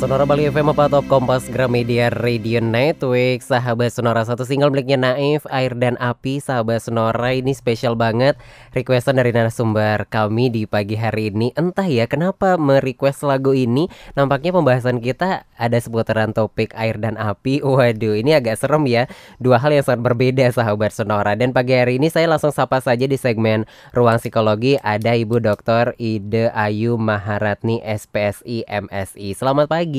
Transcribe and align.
Sonora 0.00 0.24
Bali 0.24 0.48
FM 0.48 0.72
apa 0.72 0.88
top 0.88 1.04
Kompas 1.12 1.44
Gramedia 1.52 2.08
Radio 2.08 2.64
Network. 2.64 3.44
Sahabat 3.44 3.92
Sonora 3.92 4.24
satu 4.24 4.48
single 4.48 4.72
miliknya 4.72 4.96
Naif 4.96 5.44
Air 5.52 5.76
dan 5.76 6.00
Api. 6.00 6.40
Sahabat 6.40 6.88
Sonora 6.88 7.36
ini 7.36 7.52
spesial 7.52 8.00
banget. 8.00 8.40
Requestan 8.72 9.20
dari 9.20 9.28
narasumber 9.28 10.08
kami 10.08 10.48
di 10.48 10.64
pagi 10.64 10.96
hari 10.96 11.28
ini. 11.28 11.52
Entah 11.52 11.84
ya 11.84 12.08
kenapa 12.08 12.56
merequest 12.56 13.28
lagu 13.28 13.52
ini? 13.52 13.92
Nampaknya 14.16 14.56
pembahasan 14.56 15.04
kita 15.04 15.44
ada 15.60 15.76
seputaran 15.76 16.32
topik 16.32 16.72
air 16.80 16.96
dan 16.96 17.20
api. 17.20 17.60
Waduh 17.60 18.16
ini 18.16 18.32
agak 18.32 18.56
serem 18.56 18.88
ya. 18.88 19.04
Dua 19.36 19.60
hal 19.60 19.76
yang 19.76 19.84
sangat 19.84 20.00
berbeda 20.00 20.48
sahabat 20.48 20.96
Sonora. 20.96 21.36
Dan 21.36 21.52
pagi 21.52 21.76
hari 21.76 22.00
ini 22.00 22.08
saya 22.08 22.24
langsung 22.24 22.56
sapa 22.56 22.80
saja 22.80 23.04
di 23.04 23.20
segmen 23.20 23.68
Ruang 23.92 24.16
Psikologi. 24.16 24.80
Ada 24.80 25.12
Ibu 25.12 25.44
Dr. 25.44 25.92
Ide 26.00 26.48
Ayu 26.56 26.96
Maharatni 26.96 27.84
SPSI 27.84 28.64
MSI 28.64 29.36
Selamat 29.36 29.68
pagi. 29.68 29.89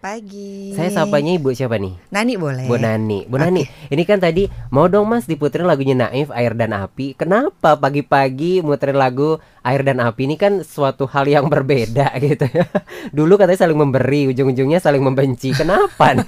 Pagi. 0.00 0.72
Saya 0.72 0.88
sapanya 0.88 1.36
Ibu 1.36 1.52
siapa 1.52 1.76
nih? 1.76 1.92
Nani 2.08 2.40
boleh. 2.40 2.64
Bu 2.64 2.80
Nani. 2.80 3.28
Bu 3.28 3.36
Nani, 3.36 3.68
ini 3.92 4.02
kan 4.08 4.16
tadi 4.16 4.48
mau 4.72 4.88
dong 4.88 5.04
Mas 5.12 5.28
diputerin 5.28 5.68
lagunya 5.68 5.92
Naif 5.92 6.32
Air 6.32 6.56
dan 6.56 6.72
Api. 6.72 7.12
Kenapa 7.12 7.76
pagi-pagi 7.76 8.64
muterin 8.64 8.96
lagu 8.96 9.36
Air 9.60 9.84
dan 9.84 10.00
Api 10.00 10.28
ini 10.28 10.36
kan 10.36 10.64
suatu 10.64 11.04
hal 11.04 11.28
yang 11.28 11.52
berbeda 11.52 12.16
gitu 12.24 12.48
ya. 12.48 12.64
Dulu 13.12 13.36
katanya 13.36 13.64
saling 13.64 13.76
memberi, 13.76 14.32
ujung-ujungnya 14.32 14.80
saling 14.80 15.04
membenci. 15.04 15.52
Kenapa? 15.52 16.16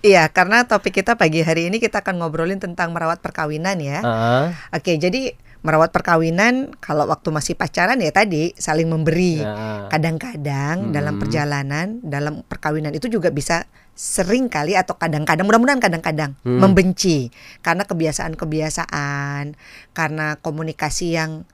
Iya, 0.00 0.26
karena 0.32 0.64
topik 0.64 0.96
kita 0.96 1.14
pagi 1.20 1.44
hari 1.44 1.68
ini 1.68 1.76
kita 1.76 2.00
akan 2.00 2.24
ngobrolin 2.24 2.56
tentang 2.56 2.90
merawat 2.96 3.20
perkawinan 3.20 3.76
ya. 3.78 4.00
uh, 4.00 4.46
Oke, 4.72 4.96
jadi 4.96 5.36
merawat 5.60 5.92
perkawinan 5.92 6.72
kalau 6.80 7.04
waktu 7.04 7.28
masih 7.28 7.54
pacaran 7.56 8.00
ya 8.00 8.08
tadi 8.10 8.56
saling 8.56 8.88
memberi. 8.88 9.44
uh, 9.44 9.92
Kadang-kadang 9.92 10.88
Mm-mm. 10.88 10.94
dalam 10.96 11.14
perjalanan, 11.20 12.00
dalam 12.00 12.40
perkawinan 12.48 12.96
itu 12.96 13.12
juga 13.12 13.28
bisa 13.28 13.68
sering 13.92 14.48
kali 14.48 14.72
atau 14.80 14.96
kadang-kadang 14.96 15.44
mudah-mudahan 15.44 15.82
kadang-kadang 15.82 16.32
Hmm. 16.40 16.56
membenci 16.56 17.28
karena 17.60 17.84
kebiasaan-kebiasaan, 17.84 19.52
karena 19.92 20.40
komunikasi 20.40 21.20
yang 21.20 21.44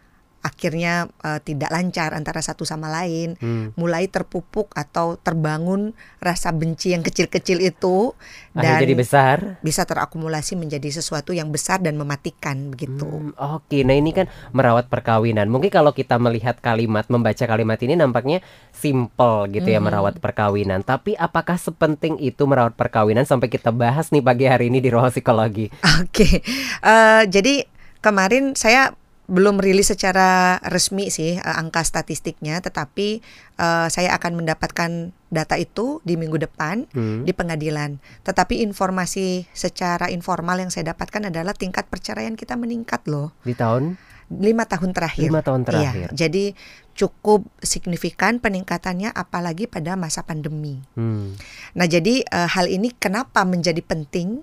akhirnya 0.46 0.94
eh, 1.20 1.40
tidak 1.40 1.68
lancar 1.68 2.10
antara 2.12 2.38
satu 2.38 2.62
sama 2.62 2.86
lain. 2.88 3.34
hmm. 3.36 3.74
mulai 3.74 4.06
terpupuk 4.06 4.70
atau 4.72 5.18
terbangun 5.18 5.90
rasa 6.18 6.50
benci 6.50 6.90
yang 6.90 7.02
kecil-kecil 7.02 7.58
itu 7.60 8.14
Akhirnya 8.52 8.78
dan 8.78 8.82
jadi 8.82 8.94
besar. 8.94 9.36
bisa 9.60 9.82
terakumulasi 9.82 10.54
menjadi 10.54 10.88
sesuatu 10.92 11.30
yang 11.30 11.48
besar 11.48 11.78
dan 11.78 11.94
mematikan 11.94 12.70
begitu. 12.70 13.04
Hmm, 13.04 13.34
Oke, 13.36 13.82
nah 13.82 13.92
ini 13.92 14.12
kan 14.12 14.24
merawat 14.50 14.86
perkawinan. 14.86 15.46
Mungkin 15.46 15.68
kalau 15.68 15.90
kita 15.90 16.16
melihat 16.16 16.56
kalimat, 16.58 17.04
membaca 17.06 17.42
kalimat 17.42 17.76
ini 17.78 17.94
nampaknya 17.94 18.38
simple 18.70 19.16
gitu 19.50 19.66
ya 19.66 19.76
Mhm. 19.76 19.84
merawat 19.84 20.14
perkawinan. 20.16 20.80
Tapi 20.80 21.16
apakah 21.16 21.56
sepenting 21.56 22.16
itu 22.18 22.44
merawat 22.44 22.72
perkawinan 22.72 23.24
sampai 23.24 23.48
kita 23.48 23.68
bahas 23.68 24.08
nih 24.08 24.20
pagi 24.20 24.44
hari 24.44 24.68
ini 24.68 24.78
di 24.78 24.88
ruang 24.88 25.08
psikologi? 25.08 25.72
Oke, 26.00 26.44
Eh, 26.78 27.22
jadi 27.26 27.64
kemarin 27.98 28.54
saya 28.54 28.92
belum 29.26 29.58
rilis 29.58 29.90
secara 29.90 30.62
resmi 30.62 31.10
sih 31.10 31.34
eh, 31.34 31.42
angka 31.42 31.82
statistiknya, 31.82 32.62
tetapi 32.62 33.20
eh, 33.58 33.86
saya 33.90 34.14
akan 34.14 34.38
mendapatkan 34.38 34.90
data 35.26 35.58
itu 35.58 35.98
di 36.06 36.14
minggu 36.14 36.38
depan 36.38 36.86
Hmm. 36.94 37.26
di 37.26 37.34
pengadilan. 37.34 37.98
Tetapi 38.22 38.62
informasi 38.62 39.50
secara 39.50 40.06
informal 40.08 40.62
yang 40.62 40.70
saya 40.70 40.94
dapatkan 40.94 41.28
adalah 41.28 41.52
tingkat 41.52 41.90
perceraian 41.90 42.38
kita 42.38 42.54
meningkat 42.54 43.02
loh 43.10 43.34
Di 43.42 43.52
tahun 43.52 43.98
lima 44.26 44.66
tahun 44.66 44.90
terakhir. 44.90 45.30
lima 45.30 45.38
tahun 45.38 45.62
terakhir. 45.62 46.10
Iya, 46.10 46.18
jadi 46.26 46.44
cukup 46.98 47.46
signifikan 47.62 48.42
peningkatannya 48.42 49.14
apalagi 49.14 49.70
pada 49.70 49.94
masa 49.94 50.26
pandemi. 50.26 50.82
Hmm. 50.94 51.34
Nah, 51.74 51.86
jadi 51.86 52.22
eh, 52.22 52.48
hal 52.50 52.66
ini 52.66 52.90
kenapa 52.90 53.42
menjadi 53.42 53.78
penting? 53.82 54.42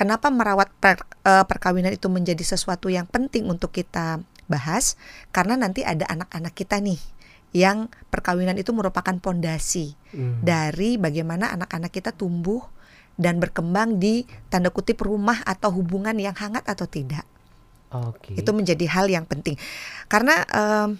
Kenapa 0.00 0.32
merawat 0.32 0.72
per- 0.80 1.04
eh, 1.28 1.44
perkawinan 1.44 1.92
itu 1.92 2.08
menjadi 2.08 2.40
sesuatu 2.40 2.88
yang 2.88 3.04
penting 3.04 3.44
untuk 3.44 3.68
kita 3.68 4.24
bahas? 4.48 4.96
Karena 5.28 5.60
nanti 5.60 5.84
ada 5.84 6.08
anak-anak 6.08 6.56
kita 6.56 6.80
nih 6.80 6.96
yang 7.52 7.92
perkawinan 8.08 8.56
itu 8.56 8.72
merupakan 8.72 9.12
pondasi 9.20 9.92
Hmm. 10.16 10.40
dari 10.40 10.96
bagaimana 10.96 11.52
anak-anak 11.52 11.92
kita 11.92 12.16
tumbuh 12.16 12.64
dan 13.20 13.36
berkembang 13.36 14.00
di 14.00 14.24
tanda 14.48 14.72
kutip 14.72 15.04
rumah 15.04 15.44
atau 15.44 15.68
hubungan 15.68 16.16
yang 16.16 16.32
hangat 16.32 16.64
atau 16.64 16.88
tidak. 16.88 17.28
Oke. 17.92 18.38
Itu 18.38 18.56
menjadi 18.56 18.86
hal 18.88 19.12
yang 19.12 19.28
penting. 19.28 19.60
Karena 20.08 20.46
em, 20.48 20.96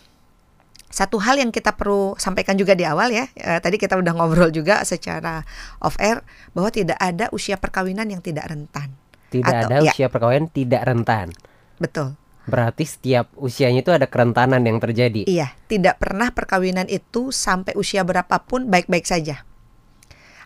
satu 0.91 1.23
hal 1.23 1.39
yang 1.39 1.55
kita 1.55 1.73
perlu 1.73 2.19
sampaikan 2.19 2.59
juga 2.59 2.75
di 2.75 2.83
awal 2.83 3.15
ya, 3.15 3.31
eh, 3.33 3.62
tadi 3.62 3.78
kita 3.78 3.95
udah 3.95 4.11
ngobrol 4.11 4.51
juga 4.51 4.83
secara 4.83 5.47
off 5.78 5.95
air 6.03 6.21
bahwa 6.51 6.69
tidak 6.69 6.99
ada 6.99 7.31
usia 7.31 7.55
perkawinan 7.55 8.11
yang 8.11 8.19
tidak 8.21 8.51
rentan. 8.51 8.99
tidak 9.31 9.47
atau- 9.47 9.71
ada 9.71 9.77
ya. 9.87 9.95
usia 9.95 10.11
perkawinan 10.11 10.51
tidak 10.51 10.83
rentan. 10.83 11.31
Betul. 11.78 12.19
Berarti 12.51 12.83
setiap 12.83 13.31
usianya 13.39 13.78
itu 13.78 13.95
ada 13.95 14.11
kerentanan 14.11 14.59
yang 14.67 14.83
terjadi. 14.83 15.23
Iya, 15.23 15.55
tidak 15.71 16.03
pernah 16.03 16.34
perkawinan 16.34 16.91
itu 16.91 17.31
sampai 17.31 17.78
usia 17.78 18.03
berapapun 18.03 18.67
baik-baik 18.67 19.07
saja. 19.07 19.47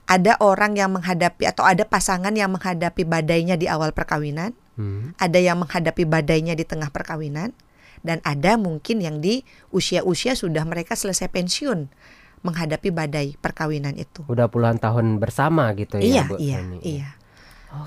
Ada 0.04 0.36
orang 0.44 0.76
yang 0.76 0.92
menghadapi 0.92 1.48
atau 1.48 1.64
ada 1.64 1.88
pasangan 1.88 2.36
yang 2.36 2.52
menghadapi 2.52 3.08
badainya 3.08 3.56
di 3.56 3.64
awal 3.72 3.96
perkawinan, 3.96 4.52
Hmm. 4.76 5.16
ada 5.16 5.40
yang 5.40 5.64
menghadapi 5.64 6.04
badainya 6.04 6.52
di 6.52 6.68
tengah 6.68 6.92
perkawinan, 6.92 7.56
dan 8.04 8.20
ada 8.22 8.60
mungkin 8.60 9.00
yang 9.00 9.18
di 9.18 9.42
usia-usia 9.72 10.36
sudah 10.36 10.62
mereka 10.68 10.92
selesai 10.94 11.32
pensiun 11.32 11.88
menghadapi 12.44 12.92
badai 12.92 13.40
perkawinan 13.40 13.96
itu. 13.96 14.20
Udah 14.28 14.52
puluhan 14.52 14.76
tahun 14.76 15.16
bersama 15.16 15.72
gitu 15.72 15.96
ya, 15.96 16.04
iya, 16.04 16.22
Bu 16.28 16.36
iya, 16.36 16.60
Nani. 16.60 16.78
iya. 16.84 17.08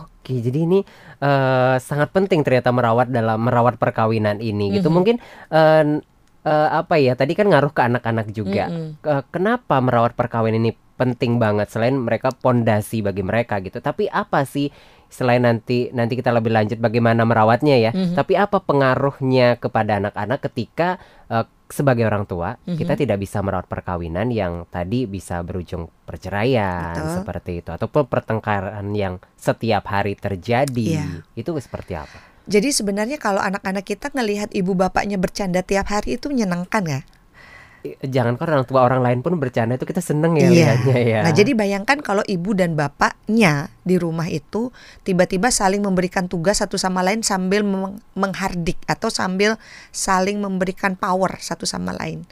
Oke, 0.04 0.42
jadi 0.44 0.68
ini 0.68 0.82
eh, 1.22 1.76
sangat 1.80 2.12
penting 2.12 2.42
ternyata 2.44 2.74
merawat 2.74 3.08
dalam 3.08 3.40
merawat 3.40 3.78
perkawinan 3.80 4.42
ini 4.42 4.76
gitu. 4.76 4.90
Mhm. 4.92 4.96
Mungkin 4.98 5.16
n- 5.54 6.04
eh, 6.44 6.70
apa 6.74 6.98
ya? 7.00 7.14
Tadi 7.14 7.38
kan 7.38 7.48
ngaruh 7.48 7.72
ke 7.72 7.82
anak-anak 7.86 8.34
juga. 8.34 8.68
Mm-mm. 8.68 9.00
Ke- 9.00 9.24
kenapa 9.32 9.80
merawat 9.80 10.18
perkawinan 10.18 10.60
ini 10.60 10.74
penting 10.98 11.38
banget 11.38 11.70
selain 11.70 11.94
mereka 11.94 12.34
pondasi 12.34 13.06
bagi 13.06 13.22
mereka 13.22 13.62
gitu. 13.62 13.78
Tapi 13.80 14.10
apa 14.10 14.44
sih 14.44 14.74
selain 15.08 15.44
nanti 15.44 15.90
nanti 15.92 16.20
kita 16.20 16.32
lebih 16.36 16.52
lanjut 16.52 16.78
bagaimana 16.78 17.24
merawatnya 17.24 17.76
ya. 17.80 17.92
Mhm. 17.96 18.16
Tapi 18.16 18.34
apa 18.36 18.60
pengaruhnya 18.62 19.58
kepada 19.58 20.00
anak-anak 20.04 20.40
ketika 20.52 21.00
eh, 21.28 21.44
sebagai 21.68 22.08
orang 22.08 22.24
tua 22.24 22.56
Mhm. 22.64 22.80
kita 22.80 22.96
tidak 22.96 23.20
bisa 23.20 23.44
merawat 23.44 23.68
perkawinan 23.68 24.32
yang 24.32 24.64
tadi 24.72 25.04
bisa 25.04 25.44
berujung 25.44 25.92
perceraian 26.08 26.96
Betul. 26.96 27.16
seperti 27.20 27.52
itu 27.60 27.70
ataupun 27.76 28.08
pertengkaran 28.08 28.88
yang 28.96 29.20
setiap 29.36 29.84
hari 29.92 30.16
terjadi. 30.16 31.04
Iya. 31.04 31.06
Itu 31.36 31.52
seperti 31.60 32.00
apa? 32.00 32.20
Jadi 32.48 32.72
sebenarnya 32.72 33.20
kalau 33.20 33.44
anak-anak 33.44 33.84
kita 33.84 34.08
ngelihat 34.16 34.56
ibu 34.56 34.72
bapaknya 34.72 35.20
bercanda 35.20 35.60
tiap 35.60 35.92
hari 35.92 36.16
itu 36.16 36.32
menyenangkan 36.32 36.84
ya. 36.88 37.00
Jangan 38.04 38.36
kan 38.36 38.48
orang 38.52 38.66
tua 38.68 38.84
orang 38.84 39.00
lain 39.00 39.20
pun 39.22 39.38
bercanda 39.38 39.78
itu 39.78 39.86
kita 39.86 40.02
seneng 40.02 40.36
ya 40.36 40.50
Iya. 40.50 40.72
ya. 40.92 41.20
Nah, 41.24 41.32
jadi 41.32 41.54
bayangkan 41.54 42.02
kalau 42.02 42.26
ibu 42.26 42.52
dan 42.58 42.74
bapaknya 42.74 43.70
di 43.86 43.96
rumah 43.96 44.28
itu 44.28 44.74
tiba-tiba 45.06 45.54
saling 45.54 45.80
memberikan 45.86 46.26
tugas 46.28 46.60
satu 46.60 46.76
sama 46.76 47.06
lain 47.06 47.22
sambil 47.24 47.62
meng- 47.64 48.02
menghardik 48.18 48.82
atau 48.90 49.08
sambil 49.08 49.56
saling 49.94 50.42
memberikan 50.42 50.98
power 50.98 51.38
satu 51.40 51.64
sama 51.64 51.94
lain. 51.96 52.28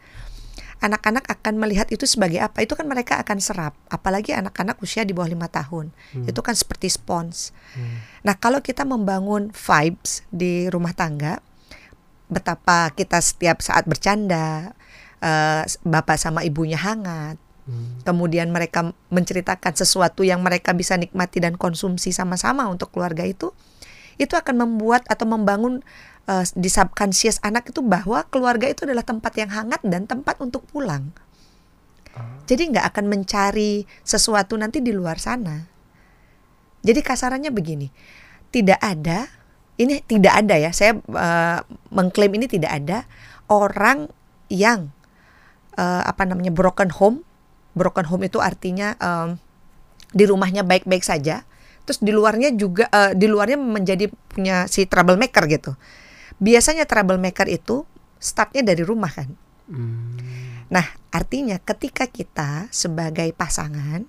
Anak-anak 0.83 1.23
akan 1.31 1.56
melihat 1.56 1.88
itu 1.88 2.03
sebagai 2.03 2.44
apa? 2.44 2.59
Itu 2.59 2.75
kan 2.75 2.83
mereka 2.85 3.16
akan 3.23 3.39
serap, 3.39 3.73
apalagi 3.88 4.35
anak-anak 4.35 4.75
usia 4.83 5.07
di 5.07 5.16
bawah 5.16 5.31
lima 5.31 5.47
tahun. 5.47 5.89
Hmm. 6.12 6.27
Itu 6.27 6.44
kan 6.44 6.51
seperti 6.51 6.91
spons. 6.91 7.56
Hmm. 7.73 8.03
Nah, 8.27 8.35
kalau 8.35 8.59
kita 8.59 8.83
membangun 8.83 9.56
vibes 9.56 10.27
di 10.35 10.67
rumah 10.67 10.91
tangga, 10.91 11.39
betapa 12.27 12.91
kita 12.91 13.23
setiap 13.23 13.63
saat 13.63 13.88
bercanda, 13.88 14.75
eh, 15.25 15.63
bapak 15.81 16.22
sama 16.22 16.46
ibunya 16.46 16.78
hangat, 16.78 17.41
Hmm. 17.66 17.97
kemudian 18.06 18.53
mereka 18.53 18.94
menceritakan 19.09 19.74
sesuatu 19.74 20.22
yang 20.22 20.45
mereka 20.45 20.77
bisa 20.77 21.01
nikmati 21.01 21.42
dan 21.42 21.57
konsumsi 21.57 22.13
sama-sama 22.13 22.69
untuk 22.69 22.94
keluarga 22.94 23.25
itu, 23.25 23.57
itu 24.22 24.38
akan 24.38 24.62
membuat 24.62 25.01
atau 25.10 25.25
membangun 25.25 25.81
eh, 26.30 26.45
di 26.54 26.69
subconscious 26.69 27.42
anak 27.42 27.74
itu 27.74 27.81
bahwa 27.81 28.22
keluarga 28.30 28.69
itu 28.69 28.86
adalah 28.86 29.01
tempat 29.01 29.33
yang 29.42 29.50
hangat 29.50 29.81
dan 29.81 30.06
tempat 30.06 30.38
untuk 30.45 30.62
pulang. 30.69 31.10
Jadi 32.45 32.69
nggak 32.72 32.86
akan 32.95 33.06
mencari 33.10 33.83
sesuatu 34.06 34.56
nanti 34.56 34.80
di 34.80 34.94
luar 34.94 35.18
sana. 35.18 35.66
Jadi 36.86 37.01
kasarannya 37.01 37.50
begini, 37.50 37.89
tidak 38.54 38.77
ada, 38.77 39.25
ini 39.81 40.06
tidak 40.06 40.38
ada 40.38 40.56
ya, 40.62 40.69
saya 40.69 41.01
eh, 41.01 41.60
mengklaim 41.89 42.38
ini 42.38 42.45
tidak 42.45 42.77
ada 42.77 43.10
orang 43.50 44.06
yang 44.54 44.94
eh, 45.75 46.04
apa 46.04 46.24
namanya 46.25 46.51
broken 46.51 46.89
home. 46.92 47.22
Broken 47.75 48.07
home 48.07 48.31
itu 48.31 48.39
artinya 48.39 48.95
em, 48.98 49.36
di 50.16 50.24
rumahnya 50.24 50.63
baik-baik 50.63 51.04
saja, 51.04 51.44
terus 51.83 52.00
di 52.00 52.16
luarnya 52.16 52.56
juga 52.56 52.88
eh, 52.88 53.12
di 53.13 53.27
luarnya 53.27 53.60
menjadi 53.60 54.07
punya 54.31 54.66
si 54.72 54.88
troublemaker 54.88 55.44
gitu. 55.51 55.75
Biasanya 56.39 56.88
troublemaker 56.88 57.48
itu 57.51 57.83
startnya 58.19 58.63
dari 58.63 58.83
rumah 58.83 59.12
kan. 59.12 59.30
Hmm. 59.68 60.16
Nah, 60.72 60.86
artinya 61.13 61.62
ketika 61.62 62.10
kita 62.10 62.72
sebagai 62.74 63.30
pasangan 63.38 64.07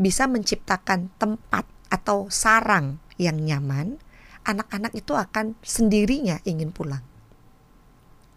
bisa 0.00 0.26
menciptakan 0.26 1.12
tempat 1.20 1.68
atau 1.92 2.26
sarang 2.32 2.98
yang 3.20 3.38
nyaman, 3.38 4.00
anak-anak 4.42 4.96
itu 4.96 5.14
akan 5.14 5.54
sendirinya 5.62 6.42
ingin 6.42 6.74
pulang. 6.74 7.04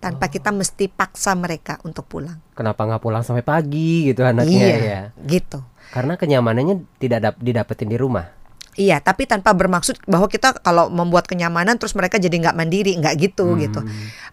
Tanpa 0.05 0.29
kita 0.29 0.53
mesti 0.53 0.85
paksa 0.85 1.33
mereka 1.33 1.81
untuk 1.81 2.05
pulang. 2.05 2.37
Kenapa 2.53 2.85
nggak 2.85 3.01
pulang 3.01 3.25
sampai 3.25 3.41
pagi 3.41 4.05
gitu 4.13 4.21
anaknya 4.21 4.61
iya, 4.61 4.77
ya? 4.77 5.01
gitu. 5.25 5.65
Karena 5.89 6.13
kenyamanannya 6.13 6.85
tidak 7.01 7.19
dap 7.25 7.35
didapetin 7.41 7.89
di 7.89 7.97
rumah. 7.97 8.29
Iya, 8.75 8.99
tapi 8.99 9.23
tanpa 9.23 9.55
bermaksud 9.55 10.03
bahwa 10.03 10.27
kita 10.27 10.59
kalau 10.59 10.91
membuat 10.91 11.31
kenyamanan 11.31 11.79
terus 11.79 11.95
mereka 11.95 12.19
jadi 12.19 12.35
nggak 12.35 12.59
mandiri, 12.59 12.91
nggak 12.99 13.15
gitu 13.23 13.55
Hmm. 13.55 13.59
gitu. 13.63 13.79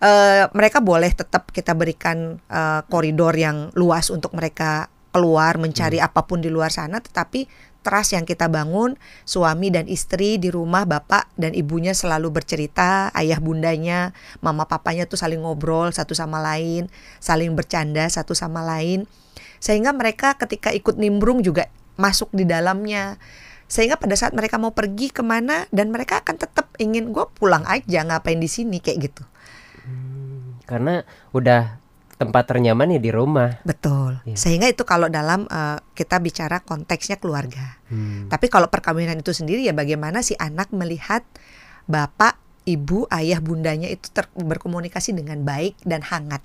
Eh, 0.02 0.44
mereka 0.50 0.82
boleh 0.82 1.14
tetap 1.14 1.48
kita 1.54 1.72
berikan 1.78 2.42
eh, 2.50 2.80
koridor 2.90 3.38
yang 3.38 3.70
luas 3.78 4.10
untuk 4.10 4.34
mereka 4.34 4.90
keluar 5.14 5.60
mencari 5.62 6.02
apa 6.02 6.26
pun 6.26 6.42
di 6.42 6.50
luar 6.50 6.74
sana, 6.74 6.98
tetapi 6.98 7.46
trust 7.82 8.14
yang 8.14 8.22
kita 8.22 8.46
bangun 8.46 8.94
suami 9.26 9.68
dan 9.68 9.90
istri 9.90 10.38
di 10.38 10.48
rumah 10.48 10.86
bapak 10.86 11.28
dan 11.34 11.52
ibunya 11.52 11.92
selalu 11.92 12.30
bercerita, 12.30 13.10
ayah 13.18 13.42
bundanya, 13.42 14.14
mama 14.38 14.70
papanya 14.70 15.04
tuh 15.04 15.18
saling 15.18 15.42
ngobrol 15.42 15.90
satu 15.90 16.14
sama 16.14 16.38
lain, 16.38 16.86
saling 17.18 17.52
bercanda 17.58 18.06
satu 18.06 18.32
sama 18.32 18.62
lain, 18.62 19.10
sehingga 19.58 19.90
mereka 19.90 20.38
ketika 20.38 20.70
ikut 20.70 20.94
nimbrung 20.96 21.42
juga 21.42 21.68
masuk 21.98 22.30
di 22.30 22.46
dalamnya. 22.46 23.18
Sehingga 23.66 23.96
pada 23.96 24.12
saat 24.14 24.36
mereka 24.36 24.60
mau 24.60 24.76
pergi 24.76 25.08
ke 25.08 25.24
mana 25.24 25.64
dan 25.72 25.88
mereka 25.90 26.20
akan 26.20 26.36
tetap 26.36 26.68
ingin 26.76 27.08
gue 27.08 27.24
pulang 27.40 27.64
aja 27.64 28.04
ngapain 28.04 28.36
di 28.36 28.44
sini? 28.44 28.84
kayak 28.84 29.10
gitu. 29.10 29.24
Karena 30.68 31.00
udah 31.32 31.81
tempat 32.24 32.44
ternyaman 32.46 32.88
ya 32.88 33.00
di 33.00 33.10
rumah. 33.10 33.58
betul 33.62 34.22
Iya. 34.22 34.36
sehingga 34.36 34.66
itu 34.66 34.82
kalau 34.82 35.06
dalam 35.08 35.44
eh, 35.44 35.78
kita 35.92 36.18
bicara 36.18 36.60
konteksnya 36.60 37.16
keluarga 37.16 37.78
Hmm. 37.86 38.26
tapi 38.26 38.46
kalau 38.46 38.66
perkawinan 38.66 39.18
itu 39.18 39.30
sendiri 39.30 39.60
ya 39.60 39.72
bagaimana 39.72 40.20
si 40.20 40.32
anak 40.34 40.70
melihat 40.70 41.20
bapak 41.84 42.34
ibu 42.64 43.04
ayah 43.10 43.38
bundanya 43.38 43.86
itu 43.86 44.08
ter- 44.08 44.30
berkomunikasi 44.32 45.12
dengan 45.12 45.42
baik 45.42 45.76
dan 45.82 46.00
hangat 46.00 46.40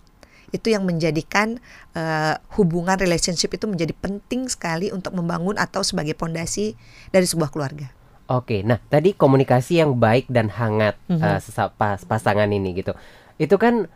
itu 0.50 0.68
yang 0.68 0.82
menjadikan 0.82 1.60
eh, 1.92 2.36
hubungan 2.54 2.96
relationship 2.96 3.52
itu 3.52 3.66
menjadi 3.66 3.94
penting 3.94 4.48
sekali 4.48 4.90
untuk 4.90 5.12
membangun 5.12 5.56
atau 5.56 5.82
sebagai 5.82 6.14
pondasi 6.14 6.74
dari 7.08 7.24
sebuah 7.24 7.48
keluarga 7.48 7.92
Oke, 8.28 8.60
nah 8.60 8.76
tadi 8.84 9.12
komunikasi 9.12 9.80
yang 9.80 9.96
baik 9.96 10.28
dan 10.28 10.50
hangat 10.50 11.00
Mhm. 11.08 11.16
eh, 11.18 11.40
sesa- 11.40 11.72
pas 11.72 12.04
pasangan 12.04 12.44
ini 12.46 12.76
gitu. 12.76 12.92
Itu 13.38 13.56
kan 13.56 13.88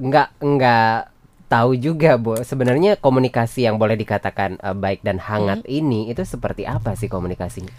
nggak 0.00 0.28
nggak 0.40 0.96
tahu 1.46 1.76
juga, 1.76 2.16
Bu. 2.16 2.40
Sebenarnya 2.40 2.96
komunikasi 2.96 3.66
yang 3.66 3.76
boleh 3.76 3.94
dikatakan 3.94 4.56
eh, 4.56 4.72
baik 4.72 5.04
dan 5.04 5.18
hangat 5.18 5.60
Mhm. 5.62 5.68
ini 5.68 6.00
itu 6.08 6.22
seperti 6.24 6.64
apa 6.64 6.96
sih 6.96 7.06
komunikasinya? 7.06 7.70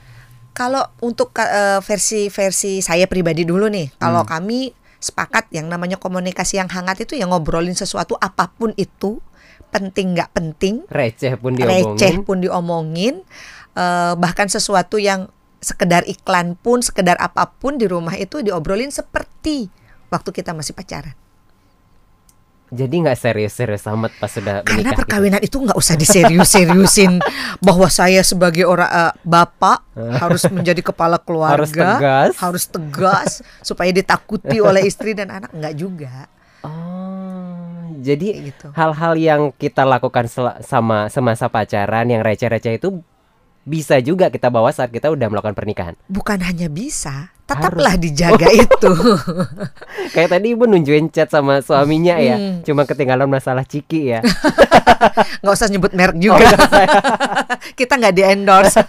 Kalau 0.52 0.84
untuk 1.00 1.32
eh, 1.36 1.80
versi-versi 1.80 2.80
saya 2.80 3.08
pribadi 3.08 3.42
dulu 3.42 3.66
nih, 3.68 3.96
kalau 3.96 4.22
Hmm. 4.22 4.30
kami 4.30 4.60
sepakat 5.02 5.50
yang 5.50 5.66
namanya 5.66 5.98
komunikasi 5.98 6.62
yang 6.62 6.70
hangat 6.70 7.02
itu 7.02 7.18
ya 7.18 7.26
ngobrolin 7.26 7.74
sesuatu 7.74 8.14
apa 8.16 8.52
pun 8.52 8.70
itu, 8.76 9.18
penting 9.72 10.14
nggak 10.14 10.30
penting, 10.30 10.86
Receh 10.86 11.40
pun 11.40 11.56
receh 11.56 12.22
diomongin. 12.22 12.22
pun 12.22 12.38
diomongin, 12.38 13.16
eh, 13.74 14.14
bahkan 14.14 14.46
sesuatu 14.46 15.00
yang 15.00 15.32
sekedar 15.58 16.04
iklan 16.06 16.54
pun, 16.54 16.84
sekedar 16.84 17.16
apa 17.18 17.48
pun 17.48 17.80
di 17.80 17.88
rumah 17.88 18.14
itu 18.14 18.44
diobrolin 18.44 18.92
seperti 18.92 19.72
waktu 20.10 20.30
kita 20.30 20.52
masih 20.52 20.76
pacaran. 20.76 21.16
Jadi 22.72 23.04
nggak 23.04 23.20
serius-serius 23.20 23.84
amat 23.84 24.16
pas 24.16 24.32
sudah 24.32 24.64
Karena 24.64 24.80
menikah 24.80 24.96
gitu. 24.96 25.00
perkawinan 25.04 25.42
itu 25.44 25.58
nggak 25.60 25.76
usah 25.76 26.00
diserius-seriusin 26.00 27.20
bahwa 27.68 27.92
saya 27.92 28.24
sebagai 28.24 28.64
orang 28.64 28.88
eh, 28.88 29.14
bapak 29.28 29.84
harus 30.24 30.48
menjadi 30.48 30.80
kepala 30.80 31.20
keluarga, 31.20 31.60
Harus 31.60 31.72
tegas. 31.76 32.32
harus 32.40 32.64
tegas 32.66 33.32
supaya 33.60 33.92
ditakuti 33.92 34.64
oleh 34.64 34.88
istri 34.88 35.12
dan 35.12 35.36
anak 35.36 35.52
nggak 35.52 35.76
juga. 35.76 36.32
Oh, 36.64 37.92
jadi 38.00 38.54
gitu. 38.54 38.72
hal-hal 38.72 39.14
yang 39.20 39.42
kita 39.52 39.84
lakukan 39.84 40.32
sama 40.64 41.12
semasa 41.12 41.52
pacaran 41.52 42.08
yang 42.08 42.24
receh-receh 42.24 42.80
itu 42.80 43.04
bisa 43.64 43.98
juga 43.98 44.28
kita 44.28 44.48
bawa 44.48 44.70
saat 44.70 44.90
kita 44.90 45.08
udah 45.08 45.28
melakukan 45.28 45.54
pernikahan. 45.54 45.94
Bukan 46.06 46.42
hanya 46.42 46.66
bisa, 46.66 47.30
tetaplah 47.46 47.94
dijaga 47.94 48.50
itu. 48.66 48.92
Kayak 50.12 50.30
tadi 50.32 50.48
ibu 50.52 50.66
nunjukin 50.66 51.08
chat 51.08 51.28
sama 51.28 51.60
suaminya 51.60 52.18
ya, 52.18 52.36
Hmm. 52.36 52.56
cuma 52.62 52.84
ketinggalan 52.84 53.26
masalah 53.26 53.62
ciki 53.62 54.12
ya. 54.12 54.20
nggak 55.42 55.54
usah 55.54 55.68
nyebut 55.68 55.94
merek 55.94 56.16
Oh, 56.16 56.22
juga. 56.24 56.46
Kita 57.80 57.98
nggak 57.98 58.14
di 58.14 58.24
endorse. 58.24 58.82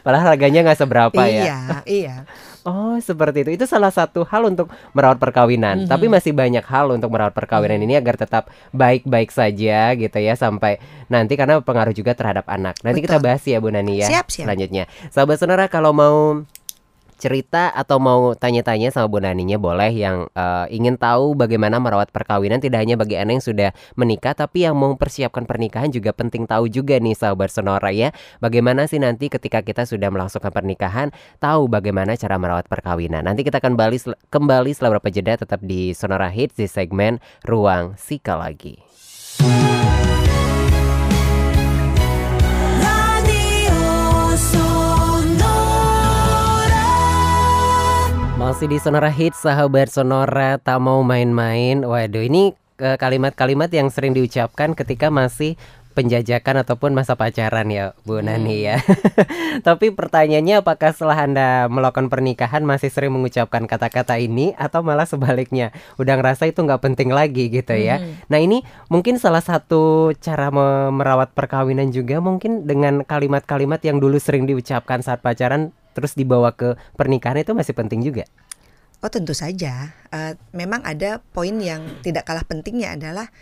Padahal 0.00 0.34
harganya 0.34 0.62
nggak 0.62 0.78
seberapa 0.78 1.22
ya. 1.22 1.42
iya, 1.44 1.58
iya. 1.84 2.16
Oh 2.64 2.96
seperti 3.00 3.46
itu. 3.46 3.50
Itu 3.60 3.64
salah 3.64 3.90
satu 3.92 4.24
hal 4.28 4.48
untuk 4.48 4.68
merawat 4.92 5.16
perkawinan. 5.16 5.84
Mhm. 5.84 5.88
Tapi 5.88 6.06
masih 6.12 6.32
banyak 6.36 6.64
hal 6.64 6.92
untuk 6.92 7.08
merawat 7.12 7.32
perkawinan 7.32 7.80
ini 7.80 7.96
agar 7.96 8.20
tetap 8.20 8.52
baik-baik 8.74 9.32
saja 9.32 9.96
gitu 9.96 10.18
ya 10.20 10.34
sampai 10.36 10.78
nanti 11.08 11.34
karena 11.34 11.58
pengaruh 11.60 11.94
juga 11.96 12.12
terhadap 12.12 12.44
anak. 12.46 12.76
Nanti 12.84 13.00
kita 13.00 13.18
Betul. 13.18 13.26
bahas 13.26 13.42
ya 13.46 13.58
Bu 13.58 13.68
Nani 13.72 14.04
ya. 14.04 14.08
Siap, 14.08 14.26
siap. 14.28 14.44
Selanjutnya, 14.46 14.84
sahabat 15.08 15.36
sonora 15.40 15.66
kalau 15.72 15.92
mau 15.96 16.44
cerita 17.20 17.68
atau 17.70 18.00
mau 18.00 18.32
tanya-tanya 18.32 18.88
sama 18.88 19.06
Bu 19.12 19.20
Naninya 19.20 19.60
boleh 19.60 19.92
yang 19.92 20.26
eh, 20.32 20.66
ingin 20.72 20.96
tahu 20.96 21.36
bagaimana 21.36 21.76
merawat 21.76 22.08
perkawinan 22.08 22.58
tidak 22.58 22.80
hanya 22.80 22.96
bagi 22.96 23.20
Anda 23.20 23.36
yang 23.36 23.44
sudah 23.44 23.70
menikah 24.00 24.32
tapi 24.32 24.64
yang 24.64 24.74
mau 24.74 24.96
mempersiapkan 24.96 25.44
pernikahan 25.44 25.92
juga 25.92 26.16
penting 26.16 26.48
tahu 26.48 26.72
juga 26.72 26.96
nih 26.96 27.12
sahabat 27.12 27.52
sonora 27.52 27.92
ya 27.92 28.16
bagaimana 28.40 28.88
sih 28.88 28.96
nanti 28.96 29.28
ketika 29.28 29.60
kita 29.60 29.84
sudah 29.84 30.08
melangsungkan 30.08 30.50
pernikahan 30.50 31.12
tahu 31.36 31.68
bagaimana 31.68 32.16
cara 32.16 32.40
merawat 32.40 32.66
perkawinan 32.66 33.28
nanti 33.28 33.44
kita 33.44 33.60
akan 33.60 33.76
kembali 33.76 33.98
kembali 34.32 34.70
setelah 34.72 34.96
beberapa 34.96 35.10
jeda 35.12 35.32
tetap 35.38 35.60
di 35.62 35.92
Sonora 35.92 36.32
Hits 36.32 36.56
di 36.56 36.66
segmen 36.66 37.22
Ruang 37.44 37.94
Psikologi. 37.94 38.80
Radio 39.40 39.69
Masih 48.40 48.72
di 48.72 48.80
Sonora 48.80 49.12
Hits, 49.12 49.44
sahabat 49.44 49.92
Sonora 49.92 50.56
tak 50.56 50.80
mau 50.80 51.04
main-main. 51.04 51.84
Waduh, 51.84 52.24
ini 52.24 52.56
eh, 52.80 52.96
kalimat-kalimat 52.96 53.68
yang 53.68 53.92
sering 53.92 54.16
diucapkan 54.16 54.72
ketika 54.72 55.12
masih 55.12 55.60
penjajakan 55.92 56.64
ataupun 56.64 56.96
masa 56.96 57.20
pacaran 57.20 57.68
ya, 57.68 57.92
Bu 58.08 58.24
Nani 58.24 58.64
ya. 58.64 58.80
Tapi 59.68 59.92
pertanyaannya 59.92 60.64
apakah 60.64 60.88
setelah 60.96 61.20
Anda 61.20 61.68
melakukan 61.68 62.08
pernikahan 62.08 62.64
masih 62.64 62.88
sering 62.88 63.12
mengucapkan 63.12 63.68
kata-kata 63.68 64.16
ini 64.16 64.56
atau 64.56 64.80
malah 64.80 65.04
sebaliknya? 65.04 65.76
Udah 66.00 66.16
ngerasa 66.16 66.48
itu 66.48 66.64
nggak 66.64 66.80
penting 66.80 67.12
lagi 67.12 67.52
gitu 67.52 67.76
ya. 67.76 68.00
Nah, 68.32 68.40
ini 68.40 68.64
mungkin 68.88 69.20
salah 69.20 69.44
satu 69.44 70.16
cara 70.16 70.48
me- 70.48 70.96
merawat 70.96 71.36
perkawinan 71.36 71.92
juga 71.92 72.24
mungkin 72.24 72.64
dengan 72.64 73.04
kalimat-kalimat 73.04 73.84
yang 73.84 74.00
dulu 74.00 74.16
sering 74.16 74.48
diucapkan 74.48 75.04
saat 75.04 75.20
pacaran 75.20 75.76
terus 75.92 76.14
dibawa 76.14 76.54
ke 76.54 76.74
pernikahan 76.94 77.42
itu 77.42 77.52
masih 77.52 77.74
penting 77.74 78.00
juga. 78.02 78.24
Oh 79.00 79.08
tentu 79.08 79.32
saja. 79.32 79.96
Eh, 80.12 80.36
memang 80.52 80.84
ada 80.84 81.24
poin 81.32 81.56
yang 81.56 81.80
tidak 82.04 82.28
kalah 82.28 82.44
pentingnya 82.44 82.94
adalah 82.94 83.32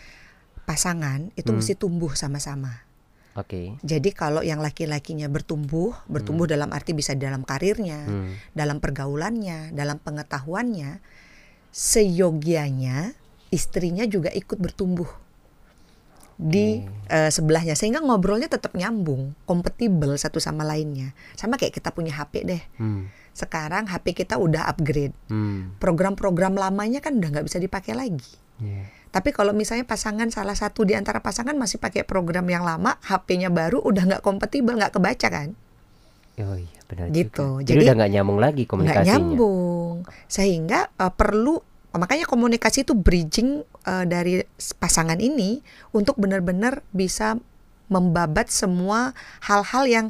pasangan 0.63 1.33
itu 1.35 1.51
Hmm. 1.51 1.59
mesti 1.59 1.75
tumbuh 1.75 2.15
sama-sama. 2.15 2.87
Oke. 3.35 3.79
Jadi 3.87 4.11
kalau 4.11 4.43
yang 4.43 4.59
laki-lakinya 4.59 5.31
bertumbuh, 5.31 5.95
bertumbuh 6.11 6.51
dalam 6.51 6.75
arti 6.75 6.91
bisa 6.95 7.15
dalam 7.15 7.47
karirnya, 7.47 8.03
Hmm. 8.07 8.35
dalam 8.55 8.79
pergaulannya, 8.83 9.71
dalam 9.75 10.03
pengetahuannya, 10.03 10.99
seyogianya 11.71 13.15
istrinya 13.49 14.05
juga 14.05 14.29
ikut 14.35 14.59
bertumbuh 14.59 15.09
di 16.39 16.87
eh, 17.11 17.31
sebelahnya 17.35 17.75
sehingga 17.75 17.99
ngobrolnya 17.99 18.47
tetap 18.47 18.79
nyambung, 18.79 19.35
kompatibel 19.43 20.15
satu 20.15 20.39
sama 20.39 20.63
lainnya. 20.63 21.11
Sama 21.35 21.59
kayak 21.59 21.75
kita 21.75 21.91
punya 21.91 22.15
HP 22.15 22.47
deh. 22.47 22.63
Hmm. 22.79 23.11
Sekarang 23.35 23.91
HP 23.91 24.15
kita 24.15 24.39
udah 24.39 24.71
upgrade. 24.71 25.15
Hmm. 25.27 25.75
Program-program 25.83 26.55
lamanya 26.55 27.03
kan 27.03 27.19
udah 27.19 27.29
nggak 27.35 27.47
bisa 27.47 27.59
dipakai 27.59 27.99
lagi. 27.99 28.31
Iya. 28.63 28.87
Tapi 29.09 29.35
kalau 29.35 29.51
misalnya 29.51 29.83
pasangan 29.83 30.31
salah 30.31 30.55
satu 30.55 30.87
di 30.87 30.95
antara 30.95 31.19
pasangan 31.19 31.59
masih 31.59 31.81
pakai 31.81 32.07
program 32.07 32.47
yang 32.47 32.63
lama, 32.63 32.99
HP-nya 33.03 33.51
baru 33.51 33.83
udah 33.83 34.05
nggak 34.05 34.23
kompatibel, 34.23 34.77
nggak 34.77 34.95
kebaca 34.95 35.29
kan? 35.33 35.49
Oh 36.39 36.55
iya 36.55 36.79
benar 36.87 37.11
Gitu. 37.11 37.35
juga. 37.59 37.67
Jadi, 37.67 37.73
Jadi, 37.75 37.85
udah 37.89 37.95
nggak 37.99 38.13
nyambung 38.15 38.39
lagi 38.39 38.63
nggak 38.63 38.71
komunikasinya. 38.71 39.11
nyambung 39.11 39.95
sehingga 40.31 40.81
eh, 40.95 41.11
perlu 41.11 41.57
makanya 41.99 42.25
komunikasi 42.25 42.87
itu 42.87 42.95
bridging 42.95 43.67
eh, 43.85 44.05
dari 44.07 44.41
pasangan 44.79 45.19
ini 45.19 45.61
untuk 45.93 46.17
benar-benar 46.17 46.87
bisa 46.95 47.37
membabat 47.91 48.49
semua 48.49 49.13
hal-hal 49.45 49.85
yang 49.89 50.07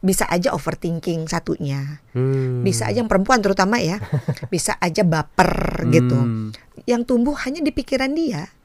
bisa 0.00 0.28
aja 0.28 0.52
overthinking 0.52 1.28
satunya 1.28 2.00
Hmm. 2.16 2.64
bisa 2.64 2.88
aja 2.88 3.04
yang 3.04 3.10
perempuan 3.10 3.44
terutama 3.44 3.76
ya 3.76 4.00
bisa 4.54 4.80
aja 4.80 5.04
baper 5.04 5.84
gitu 5.92 6.16
Hmm. 6.16 6.50
yang 6.88 7.04
tumbuh 7.04 7.36
hanya 7.44 7.60
di 7.60 7.72
pikiran 7.74 8.12
dia 8.16 8.56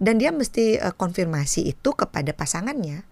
dan 0.00 0.16
dia 0.16 0.32
mesti 0.32 0.80
eh, 0.80 0.94
konfirmasi 0.96 1.76
itu 1.76 1.92
kepada 1.92 2.32
pasangannya. 2.32 3.04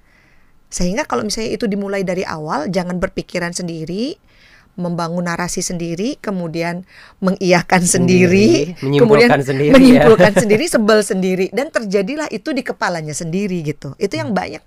Sehingga 0.68 1.04
kalau 1.08 1.24
misalnya 1.24 1.56
itu 1.56 1.64
dimulai 1.64 2.04
dari 2.04 2.24
awal, 2.24 2.68
jangan 2.68 3.00
berpikiran 3.00 3.56
sendiri, 3.56 4.16
membangun 4.78 5.26
narasi 5.26 5.60
sendiri, 5.60 6.14
kemudian 6.22 6.86
mengiyakan 7.18 7.82
sendiri, 7.82 8.72
Sendiri, 8.72 8.86
menyimpulkan 8.86 9.26
kemudian 9.26 9.42
sendiri 9.42 9.68
ya. 9.68 9.74
menyimpulkan 9.74 10.32
sendiri, 10.38 10.64
sebel 10.70 11.00
sendiri, 11.02 11.46
dan 11.50 11.74
terjadilah 11.74 12.30
itu 12.30 12.54
di 12.54 12.62
kepalanya 12.62 13.12
sendiri 13.12 13.60
gitu. 13.66 13.98
Itu 13.98 14.14
yang 14.14 14.30
banyak 14.30 14.62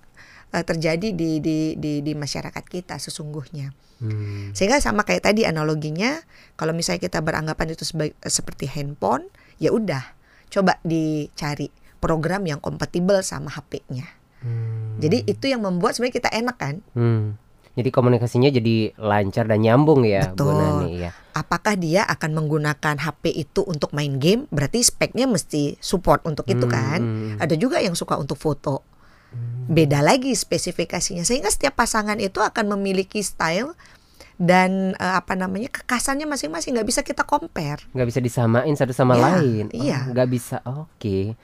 eh, 0.51 0.63
terjadi 0.68 1.15
di 1.15 1.39
di 1.39 1.80
di 1.80 2.03
di 2.03 2.13
masyarakat 2.13 2.63
kita 2.68 3.00
sesungguhnya. 3.00 3.72
Hmm. 4.01 4.51
Sehingga 4.51 4.82
sama 4.84 5.08
kayak 5.08 5.32
tadi 5.32 5.48
analoginya, 5.48 6.20
kalau 6.58 6.74
misalnya 6.75 7.06
kita 7.06 7.22
beranggapan 7.22 7.72
itu 7.72 7.86
sebagai, 7.86 8.18
seperti 8.25 8.65
handphone, 8.68 9.30
ya 9.62 9.70
udah, 9.72 10.01
coba 10.50 10.82
dicari 10.82 11.70
program 12.01 12.44
yang 12.50 12.58
kompatibel 12.58 13.22
sama 13.22 13.53
HP-nya. 13.53 14.10
Hmm. 14.41 14.98
Jadi 14.98 15.22
itu 15.30 15.46
yang 15.46 15.62
membuat 15.62 15.94
sebenarnya 15.94 16.18
kita 16.18 16.30
enak 16.34 16.58
kan? 16.58 16.75
Hmm. 16.98 17.38
Jadi 17.72 17.88
komunikasinya 17.88 18.48
jadi 18.48 18.92
lancar 18.96 19.46
dan 19.46 19.60
nyambung 19.60 20.04
ya, 20.04 20.32
Bu 20.32 20.44
Betul. 20.44 20.56
Nani 20.56 20.90
ya. 21.00 21.12
Apakah 21.32 21.74
dia 21.74 22.04
akan 22.04 22.36
menggunakan 22.36 22.96
HP 22.98 23.32
itu 23.34 23.63
untuk 23.63 23.92
main 23.92 24.18
game? 24.18 24.44
Berarti 24.48 24.82
speknya 24.82 25.24
mesti 25.24 25.80
support 25.80 26.24
untuk 26.24 26.44
itu 26.46 26.63
Hmm, 26.63 26.70
kan? 26.70 27.00
hmm. 27.00 27.40
Ada 27.40 27.56
juga 27.56 27.80
yang 27.80 27.96
suka 27.96 28.16
untuk 28.16 28.36
foto. 28.36 28.84
Beda 29.63 30.00
lagi 30.00 30.36
spesifikasinya. 30.36 31.24
Sehingga 31.24 31.48
setiap 31.48 31.74
pasangan 31.74 32.20
itu 32.20 32.38
akan 32.38 32.75
memiliki 32.75 33.24
style 33.24 33.72
dan 34.36 34.92
eh, 34.94 35.13
apa 35.16 35.32
namanya 35.34 35.72
kekasannya 35.72 36.25
masing-masing 36.25 36.74
nggak 36.74 36.90
bisa 36.90 37.01
kita 37.01 37.24
compare. 37.24 37.80
nggak 37.88 38.08
bisa 38.10 38.20
disamain 38.20 38.74
satu 38.74 38.92
sama 38.92 39.16
Ya, 39.16 39.24
lain. 39.32 39.66
Oh, 39.70 39.80
iya. 39.80 40.00
nggak 40.06 40.28
bisa. 40.28 40.60
Oke. 40.66 41.40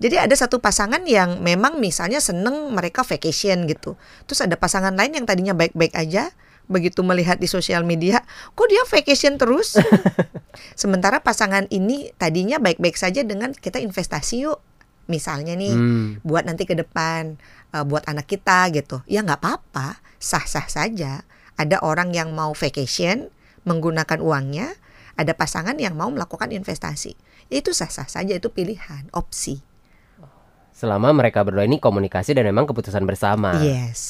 Jadi 0.00 0.16
ada 0.16 0.32
satu 0.32 0.64
pasangan 0.64 1.04
yang 1.04 1.44
memang 1.44 1.76
misalnya 1.76 2.24
seneng 2.24 2.72
mereka 2.72 3.04
vacation 3.04 3.68
gitu. 3.68 4.00
Terus 4.24 4.40
ada 4.40 4.56
pasangan 4.56 4.96
lain 4.96 5.12
yang 5.12 5.28
tadinya 5.28 5.52
baik-baik 5.52 5.92
aja, 5.92 6.32
begitu 6.72 7.04
melihat 7.04 7.36
di 7.36 7.44
sosial 7.44 7.84
media, 7.84 8.24
kok 8.56 8.68
dia 8.72 8.80
vacation 8.88 9.36
terus? 9.36 9.76
Sementara 10.80 11.20
pasangan 11.20 11.68
ini 11.68 12.16
tadinya 12.16 12.56
baik-baik 12.56 12.96
saja 12.96 13.20
dengan 13.20 13.52
kita 13.52 13.76
investasi 13.76 14.48
yuk. 14.48 14.64
Misalnya 15.10 15.58
nih, 15.58 15.74
Hmm. 15.74 16.22
buat 16.24 16.46
nanti 16.48 16.64
ke 16.64 16.78
depan, 16.78 17.36
eh, 17.74 17.84
buat 17.84 18.06
anak 18.08 18.24
kita 18.24 18.72
gitu. 18.72 19.04
Ya 19.04 19.20
nggak 19.20 19.42
apa-apa, 19.42 20.00
sah-sah 20.16 20.70
saja. 20.70 21.28
Ada 21.60 21.82
orang 21.84 22.16
yang 22.16 22.32
mau 22.32 22.56
vacation 22.56 23.28
menggunakan 23.68 24.16
uangnya, 24.22 24.80
ada 25.20 25.36
pasangan 25.36 25.76
yang 25.76 25.92
mau 25.92 26.08
melakukan 26.08 26.48
investasi. 26.54 27.18
Itu 27.52 27.76
sah-sah 27.76 28.08
saja, 28.08 28.32
itu 28.38 28.48
pilihan, 28.48 29.10
opsi. 29.12 29.60
Selama 30.80 31.12
mereka 31.12 31.44
berdua 31.44 31.68
ini 31.68 31.76
komunikasi 31.76 32.32
dan 32.32 32.48
memang 32.48 32.64
keputusan 32.64 33.04
bersama. 33.04 33.60
Yes. 33.60 34.00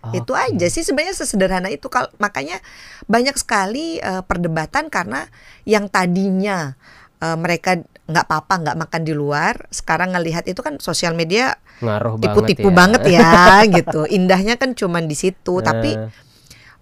Oke. 0.00 0.24
Itu 0.24 0.32
aja 0.32 0.66
sih 0.72 0.80
sebenarnya 0.80 1.12
sesederhana 1.12 1.68
itu 1.68 1.92
Kal- 1.92 2.14
makanya 2.16 2.64
banyak 3.04 3.36
sekali 3.36 4.00
eh, 4.00 4.22
perdebatan 4.24 4.88
karena 4.88 5.28
yang 5.68 5.92
tadinya 5.92 6.72
eh, 7.20 7.36
mereka 7.36 7.76
nggak 8.08 8.24
apa-apa 8.24 8.54
nggak 8.64 8.78
makan 8.88 9.02
di 9.04 9.12
luar 9.12 9.68
sekarang 9.68 10.16
ngelihat 10.16 10.48
itu 10.48 10.64
kan 10.64 10.80
sosial 10.80 11.12
media 11.12 11.60
Ngaruh 11.84 12.16
tipu-tipu 12.16 12.72
banget 12.72 13.04
ya. 13.04 13.20
banget 13.20 13.68
ya 13.68 13.72
gitu 13.84 14.00
indahnya 14.08 14.56
kan 14.56 14.72
cuman 14.72 15.04
di 15.04 15.12
situ 15.18 15.60
tapi 15.60 15.92
Nah, 15.92 16.08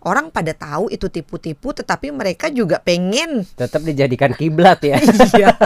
orang 0.07 0.31
pada 0.31 0.55
tahu 0.55 0.87
itu 0.95 1.11
tipu-tipu 1.11 1.75
tetapi 1.75 2.15
mereka 2.15 2.47
juga 2.47 2.79
pengen 2.79 3.43
tetap 3.59 3.83
dijadikan 3.83 4.31
kiblat 4.33 4.79
ya. 4.87 4.97
Iya. 5.37 5.59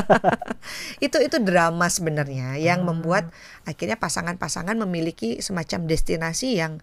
itu 1.05 1.21
itu 1.21 1.37
drama 1.45 1.87
sebenarnya 1.93 2.57
yang 2.57 2.83
membuat 2.83 3.29
akhirnya 3.69 4.01
pasangan-pasangan 4.01 4.75
memiliki 4.81 5.45
semacam 5.45 5.85
destinasi 5.85 6.57
yang 6.57 6.81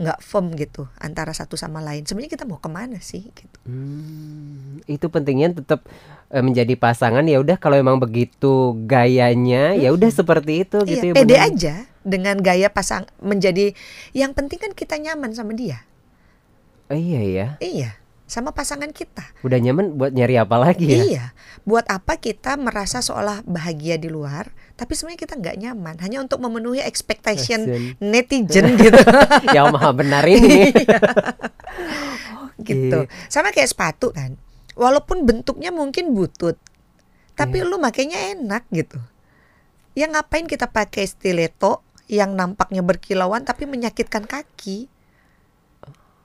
nggak 0.00 0.18
firm 0.24 0.54
gitu 0.56 0.88
antara 0.96 1.34
satu 1.36 1.58
sama 1.58 1.84
lain. 1.84 2.06
Sebenarnya 2.06 2.32
kita 2.38 2.44
mau 2.48 2.62
ke 2.62 2.70
mana 2.70 2.98
sih? 3.02 3.28
Gitu. 3.28 3.56
Hmm, 3.68 4.80
itu 4.88 5.06
pentingnya 5.06 5.52
tetap 5.52 5.84
eh, 6.32 6.40
menjadi 6.40 6.74
pasangan 6.78 7.26
ya 7.26 7.42
udah 7.42 7.60
kalau 7.60 7.76
emang 7.76 8.00
begitu 8.00 8.78
gayanya 8.88 9.76
ya 9.76 9.92
udah 9.92 10.08
seperti 10.08 10.64
itu 10.64 10.78
gitu 10.88 11.04
iya, 11.04 11.12
ya. 11.12 11.14
Bu 11.14 11.18
pede 11.20 11.36
Nani. 11.36 11.46
aja 11.52 11.74
dengan 12.02 12.36
gaya 12.40 12.68
pasang 12.72 13.06
menjadi 13.22 13.76
yang 14.16 14.32
penting 14.34 14.58
kan 14.58 14.72
kita 14.72 14.96
nyaman 14.98 15.34
sama 15.36 15.52
dia. 15.52 15.84
Oh, 16.90 16.98
iya 16.98 17.20
ya. 17.22 17.46
Iya, 17.60 17.90
sama 18.26 18.50
pasangan 18.56 18.88
kita. 18.90 19.22
Udah 19.44 19.60
nyaman 19.60 19.96
buat 20.00 20.12
nyari 20.16 20.40
apa 20.40 20.56
lagi 20.56 20.88
ya? 20.88 21.00
Iya, 21.04 21.24
buat 21.68 21.84
apa 21.88 22.16
kita 22.16 22.56
merasa 22.56 23.04
seolah 23.04 23.44
bahagia 23.44 24.00
di 24.00 24.08
luar, 24.08 24.50
tapi 24.74 24.96
sebenarnya 24.96 25.20
kita 25.20 25.34
nggak 25.36 25.56
nyaman 25.60 25.96
hanya 26.00 26.18
untuk 26.24 26.40
memenuhi 26.40 26.80
expectation 26.80 27.64
netizen 28.00 28.74
gitu. 28.82 29.02
Yang 29.52 29.66
maha 29.72 29.90
benar 29.92 30.24
ini. 30.24 30.72
gitu. 32.60 32.98
Sama 33.28 33.52
kayak 33.52 33.70
sepatu 33.72 34.12
kan. 34.12 34.36
Walaupun 34.72 35.28
bentuknya 35.28 35.68
mungkin 35.68 36.16
butut, 36.16 36.56
tapi 37.36 37.60
lu 37.60 37.76
makainya 37.76 38.32
enak 38.36 38.64
gitu. 38.72 38.96
Ya 39.92 40.08
ngapain 40.08 40.48
kita 40.48 40.72
pakai 40.72 41.04
stiletto 41.04 41.84
yang 42.08 42.32
nampaknya 42.32 42.80
berkilauan 42.80 43.44
tapi 43.44 43.68
menyakitkan 43.68 44.24
kaki? 44.24 44.88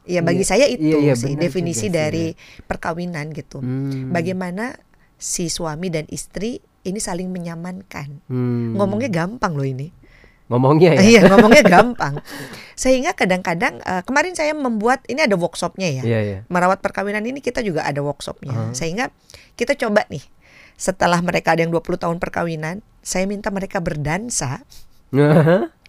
Ya 0.08 0.24
bagi 0.24 0.44
Iya, 0.44 0.50
saya 0.50 0.66
itu 0.72 0.88
iya, 0.88 1.12
iya, 1.12 1.16
sih 1.20 1.36
definisi 1.36 1.88
sih, 1.88 1.90
dari 1.92 2.32
perkawinan 2.64 3.36
gitu. 3.36 3.60
Hmm. 3.60 4.16
Bagaimana 4.16 4.80
si 5.20 5.52
suami 5.52 5.92
dan 5.92 6.08
istri 6.08 6.64
ini 6.88 7.00
saling 7.04 7.28
menyamankan. 7.28 8.24
Hmm. 8.32 8.80
Ngomongnya 8.80 9.12
gampang 9.12 9.54
loh 9.60 9.68
ini. 9.68 9.92
Ngomongnya 10.48 10.96
ya. 10.96 11.02
Iya, 11.04 11.22
ngomongnya 11.28 11.64
gampang. 11.76 12.24
Sehingga 12.80 13.12
kadang-kadang 13.12 13.84
eh, 13.84 14.02
kemarin 14.08 14.32
saya 14.32 14.56
membuat 14.56 15.04
ini 15.12 15.20
ada 15.20 15.36
workshopnya 15.36 15.92
ya 15.92 16.04
Iya 16.08 16.20
iya. 16.24 16.40
merawat 16.48 16.80
perkawinan 16.80 17.28
ini 17.28 17.44
kita 17.44 17.60
juga 17.60 17.84
ada 17.84 18.00
workshopnya. 18.00 18.56
Uh-huh. 18.56 18.72
Sehingga 18.72 19.12
kita 19.60 19.76
coba 19.76 20.08
nih 20.08 20.24
setelah 20.80 21.20
mereka 21.20 21.58
ada 21.58 21.66
yang 21.66 21.74
20 21.74 22.00
tahun 22.00 22.18
perkawinan, 22.22 22.86
saya 23.04 23.26
minta 23.26 23.50
mereka 23.52 23.84
berdansa 23.84 24.64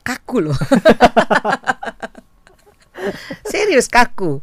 kaku 0.03 0.51
loh. 0.51 0.59
Serius 3.53 3.87
kaku. 3.87 4.41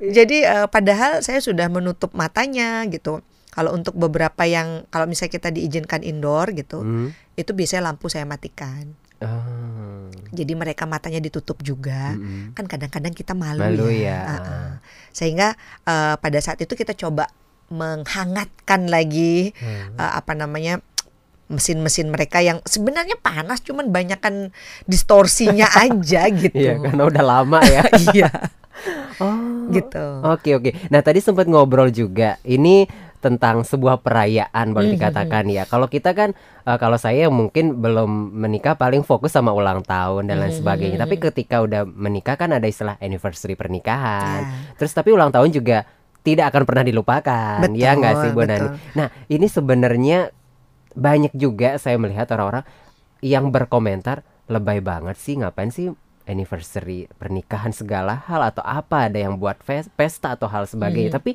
Jadi 0.00 0.42
eh, 0.42 0.66
padahal 0.66 1.20
saya 1.20 1.38
sudah 1.38 1.66
menutup 1.66 2.12
matanya 2.12 2.84
gitu. 2.86 3.20
Kalau 3.50 3.72
untuk 3.72 3.96
beberapa 3.96 4.44
yang 4.44 4.84
kalau 4.92 5.08
misalnya 5.08 5.32
kita 5.32 5.48
diizinkan 5.48 6.04
indoor 6.04 6.52
gitu, 6.52 6.84
Hmm. 6.84 7.08
itu 7.34 7.56
biasanya 7.56 7.88
lampu 7.88 8.12
saya 8.12 8.28
matikan. 8.28 8.92
Ah. 9.16 10.12
Jadi 10.28 10.52
mereka 10.52 10.84
matanya 10.84 11.24
ditutup 11.24 11.64
juga. 11.64 12.12
Mm-mm. 12.12 12.52
Kan 12.52 12.68
kadang-kadang 12.68 13.16
kita 13.16 13.32
malu, 13.32 13.64
Malu 13.64 13.88
ya. 13.88 14.12
ya. 14.12 14.20
Uh-uh. 14.28 14.68
Sehingga 15.08 15.56
eh, 15.88 16.14
pada 16.20 16.38
saat 16.44 16.60
itu 16.60 16.76
kita 16.76 16.92
coba 16.92 17.32
menghangatkan 17.72 18.92
lagi 18.92 19.56
Hmm. 19.56 19.96
eh, 19.96 20.12
apa 20.20 20.36
namanya 20.36 20.84
mesin-mesin 21.46 22.08
mereka 22.08 22.38
yang 22.38 22.58
sebenarnya 22.62 23.14
panas 23.16 23.60
cuman 23.60 23.88
banyakan 23.88 24.50
distorsinya 24.84 25.66
aja 25.84 26.26
gitu. 26.28 26.52
Iya 26.52 26.78
karena 26.80 27.02
udah 27.04 27.24
lama 27.24 27.58
ya. 27.62 27.82
Iya, 28.08 28.30
Oh. 29.16 29.70
gitu. 29.70 30.04
Oke 30.22 30.52
oke. 30.52 30.70
Nah 30.88 31.00
tadi 31.00 31.18
sempat 31.18 31.46
ngobrol 31.46 31.88
juga. 31.88 32.36
Ini 32.42 32.84
tentang 33.16 33.64
sebuah 33.64 33.98
perayaan 33.98 34.70
boleh 34.70 34.92
Mhm. 34.92 34.94
dikatakan 34.94 35.44
ya. 35.48 35.64
Kalau 35.64 35.86
kita 35.86 36.12
kan 36.12 36.36
eh, 36.62 36.76
kalau 36.76 36.94
saya 36.94 37.26
mungkin 37.26 37.80
belum 37.80 38.06
menikah 38.36 38.74
paling 38.74 39.00
fokus 39.00 39.32
sama 39.32 39.50
ulang 39.50 39.80
tahun 39.80 40.28
dan 40.28 40.38
lain 40.38 40.52
Mhm. 40.52 40.60
sebagainya. 40.60 40.98
Tapi 41.00 41.16
ketika 41.16 41.56
udah 41.58 41.82
menikah 41.84 42.36
kan 42.36 42.52
ada 42.52 42.64
istilah 42.64 42.98
anniversary 42.98 43.54
pernikahan. 43.54 44.44
Ya. 44.44 44.76
Terus 44.76 44.92
tapi 44.92 45.10
ulang 45.10 45.30
tahun 45.30 45.50
juga 45.50 45.88
tidak 46.20 46.50
akan 46.50 46.62
pernah 46.64 46.84
dilupakan. 46.84 47.64
ya 47.72 47.94
nggak 47.94 48.14
sih 48.20 48.30
Bu 48.30 48.42
Betul, 48.42 48.50
Nani? 48.50 48.60
betul. 48.60 48.72
Nah 48.94 49.06
ini 49.26 49.46
sebenarnya 49.48 50.18
banyak 50.96 51.32
juga 51.32 51.76
saya 51.76 51.94
melihat 51.94 52.26
orang-orang 52.30 52.64
yang 53.20 53.48
berkomentar 53.48 54.24
lebay 54.46 54.80
banget 54.80 55.14
sih 55.14 55.36
ngapain 55.36 55.68
sih 55.68 55.92
anniversary 56.26 57.06
pernikahan 57.12 57.70
segala 57.70 58.18
hal 58.20 58.42
atau 58.44 58.60
apa 58.60 59.06
ada 59.06 59.18
yang 59.18 59.36
buat 59.36 59.60
pesta 59.92 60.32
atau 60.32 60.46
hal 60.46 60.64
sebagainya 60.64 61.08
Mhm. 61.08 61.16
tapi 61.16 61.30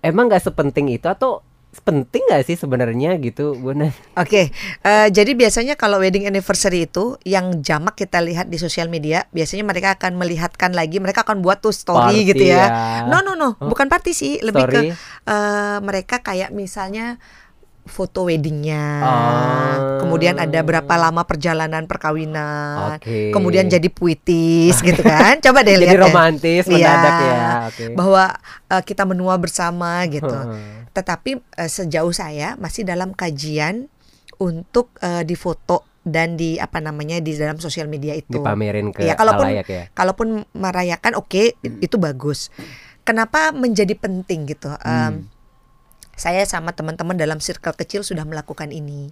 emang 0.00 0.26
nggak 0.26 0.44
sepenting 0.44 0.88
itu 0.88 1.06
atau 1.06 1.42
penting 1.74 2.20
nggak 2.28 2.44
sih 2.44 2.52
sebenarnya 2.54 3.16
gitu 3.16 3.56
Bu 3.56 3.72
Nani? 3.72 3.96
Oke, 4.14 4.52
eh, 4.78 5.06
jadi 5.08 5.32
biasanya 5.32 5.72
kalau 5.72 5.96
wedding 5.98 6.28
anniversary 6.28 6.84
itu 6.84 7.16
yang 7.24 7.58
jamak 7.58 7.96
kita 7.96 8.20
lihat 8.20 8.46
di 8.46 8.60
sosial 8.60 8.86
media, 8.86 9.24
biasanya 9.30 9.64
mereka 9.64 9.96
akan 9.96 10.20
melihatkan 10.20 10.70
lagi, 10.70 11.00
mereka 11.00 11.24
akan 11.24 11.40
buat 11.40 11.58
tuh 11.58 11.72
story 11.72 12.20
Party 12.20 12.28
gitu 12.28 12.44
ya. 12.44 12.60
ya. 12.60 12.66
No 13.08 13.24
no 13.24 13.32
no, 13.32 13.56
Oh. 13.56 13.72
bukan 13.72 13.88
party 13.88 14.12
sih, 14.12 14.36
lebih 14.38 14.68
ke 14.68 14.80
Story? 14.84 14.88
eh, 15.26 15.78
mereka 15.80 16.20
kayak 16.20 16.52
misalnya 16.52 17.16
foto 17.84 18.24
weddingnya, 18.24 18.86
Oh. 18.98 19.98
kemudian 20.00 20.36
ada 20.36 20.60
berapa 20.60 20.94
lama 20.94 21.22
perjalanan 21.22 21.84
perkawinan, 21.84 22.96
Oke. 22.96 23.30
kemudian 23.30 23.66
jadi 23.66 23.84
puitis 23.86 24.78
gitu 24.78 25.00
kan. 25.00 25.38
Coba 25.40 25.60
deh 25.60 25.74
jadi 25.74 25.82
lihat 25.84 25.96
deh. 25.96 26.02
romantis 26.02 26.64
Iya. 26.64 26.72
mendadak 26.72 27.14
ya 27.18 27.40
oke 27.66 27.84
bahwa 27.92 28.24
eh, 28.68 28.82
kita 28.82 29.02
menua 29.02 29.34
bersama 29.36 29.90
gitu. 30.06 30.30
Heeh. 30.30 30.86
Tetapi 30.90 31.30
eh, 31.56 31.66
sejauh 31.68 32.10
saya 32.10 32.54
masih 32.54 32.82
dalam 32.82 33.10
kajian 33.10 33.90
untuk 34.36 34.94
eh, 34.98 35.22
difoto 35.22 35.82
dan 36.02 36.34
di 36.34 36.56
apa 36.56 36.78
namanya 36.78 37.18
di 37.18 37.30
dalam 37.32 37.56
sosial 37.56 37.86
media 37.86 38.12
itu. 38.12 38.30
Dipamerin 38.32 38.90
ke 38.90 39.02
Ya, 39.02 39.14
kalaupun 39.14 39.46
ya. 39.48 39.90
kalaupun 39.90 40.28
merayakan 40.52 41.14
oke 41.14 41.54
itu 41.60 41.96
bagus. 41.96 42.50
Kenapa 43.02 43.50
menjadi 43.50 43.94
penting 43.94 44.46
gitu? 44.46 44.70
Em, 44.78 45.26
saya 46.22 46.46
sama 46.46 46.70
teman-teman 46.70 47.18
dalam 47.18 47.42
circle 47.42 47.74
kecil 47.74 48.06
sudah 48.06 48.22
melakukan 48.22 48.70
ini. 48.70 49.10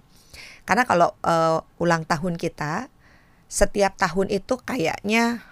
Karena 0.63 0.87
kalau 0.87 1.11
eh, 1.27 1.59
ulang 1.83 2.07
tahun 2.07 2.39
kita 2.39 2.87
setiap 3.51 3.99
tahun 3.99 4.31
itu 4.31 4.55
kayaknya 4.63 5.43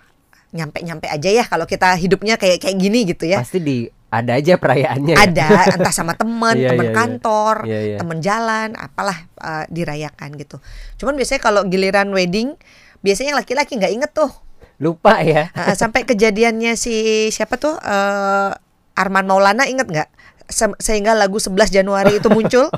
nyampe-nyampe 0.56 1.12
aja 1.12 1.30
ya 1.30 1.44
kalau 1.46 1.68
kita 1.68 2.00
hidupnya 2.00 2.40
kayak 2.40 2.64
kayak 2.64 2.78
gini 2.80 3.04
gitu 3.12 3.28
ya. 3.28 3.44
Pasti 3.44 3.60
di 3.60 3.78
ada 4.10 4.40
aja 4.40 4.56
perayaannya 4.56 5.14
ya. 5.14 5.20
Ada 5.28 5.48
entah 5.76 5.94
sama 5.94 6.16
teman, 6.16 6.56
Iya, 6.64 6.74
teman 6.74 6.88
iya, 6.88 6.94
iya. 6.96 6.98
kantor, 6.98 7.56
Iya, 7.68 7.80
iya. 7.84 7.98
teman 8.00 8.18
jalan, 8.24 8.70
apalah 8.80 9.18
eh, 9.44 9.66
dirayakan 9.68 10.40
gitu. 10.40 10.58
Cuman 10.96 11.20
biasanya 11.20 11.42
kalau 11.44 11.62
giliran 11.68 12.08
wedding 12.16 12.56
biasanya 13.04 13.36
yang 13.36 13.40
laki-laki 13.44 13.76
nggak 13.76 13.94
inget 13.96 14.12
tuh 14.16 14.32
Lupa 14.80 15.20
ya. 15.20 15.52
Uh, 15.52 15.76
sampai 15.76 16.08
kejadiannya 16.08 16.80
si 16.80 17.28
siapa 17.36 17.60
tuh 17.60 17.76
eh, 17.84 18.52
Arman 18.96 19.28
Maulana 19.28 19.68
inget 19.68 19.88
nggak 19.92 20.10
Se- 20.50 20.78
sehingga 20.78 21.14
lagu 21.14 21.38
11 21.38 21.54
Januari 21.72 22.18
itu 22.18 22.28
muncul 22.28 22.68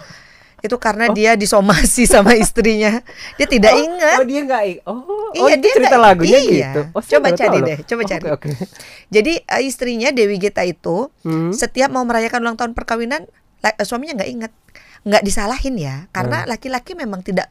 itu 0.61 0.77
karena 0.77 1.09
dia 1.09 1.33
disomasi 1.33 2.05
sama 2.05 2.35
istrinya 2.35 3.01
dia 3.33 3.47
tidak 3.47 3.71
Oh, 3.71 3.81
ingat 3.81 4.17
Oh, 4.19 4.25
dia 4.27 4.41
nggak 4.43 4.63
Oh, 4.83 5.01
oh 5.01 5.31
Iya, 5.41 5.55
itu 5.55 5.63
dia 5.63 5.73
cerita 5.73 5.89
nggak- 5.91 6.05
lagunya 6.05 6.39
iya. 6.39 6.51
gitu. 6.69 6.81
Oh, 6.91 7.01
Coba 7.01 7.27
cari 7.31 7.57
loh. 7.57 7.65
deh, 7.65 7.77
coba 7.81 8.01
Oh, 8.01 8.07
cari. 8.07 8.25
Oke, 8.27 8.47
oke. 8.51 8.65
jadi 9.07 9.33
eh, 9.39 9.61
istrinya 9.63 10.09
Dewi 10.09 10.37
Gita 10.37 10.61
itu 10.61 11.09
Hmm. 11.23 11.49
setiap 11.49 11.89
mau 11.89 12.03
merayakan 12.03 12.43
ulang 12.43 12.55
tahun 12.55 12.71
perkawinan 12.71 13.25
eh, 13.63 13.73
suaminya 13.81 14.17
nggak 14.17 14.31
inget 14.31 14.53
nggak 15.01 15.23
disalahin 15.23 15.75
ya 15.75 15.95
Hmm. 15.97 16.07
karena 16.11 16.37
laki-laki 16.45 16.93
memang 16.93 17.21
tidak 17.21 17.49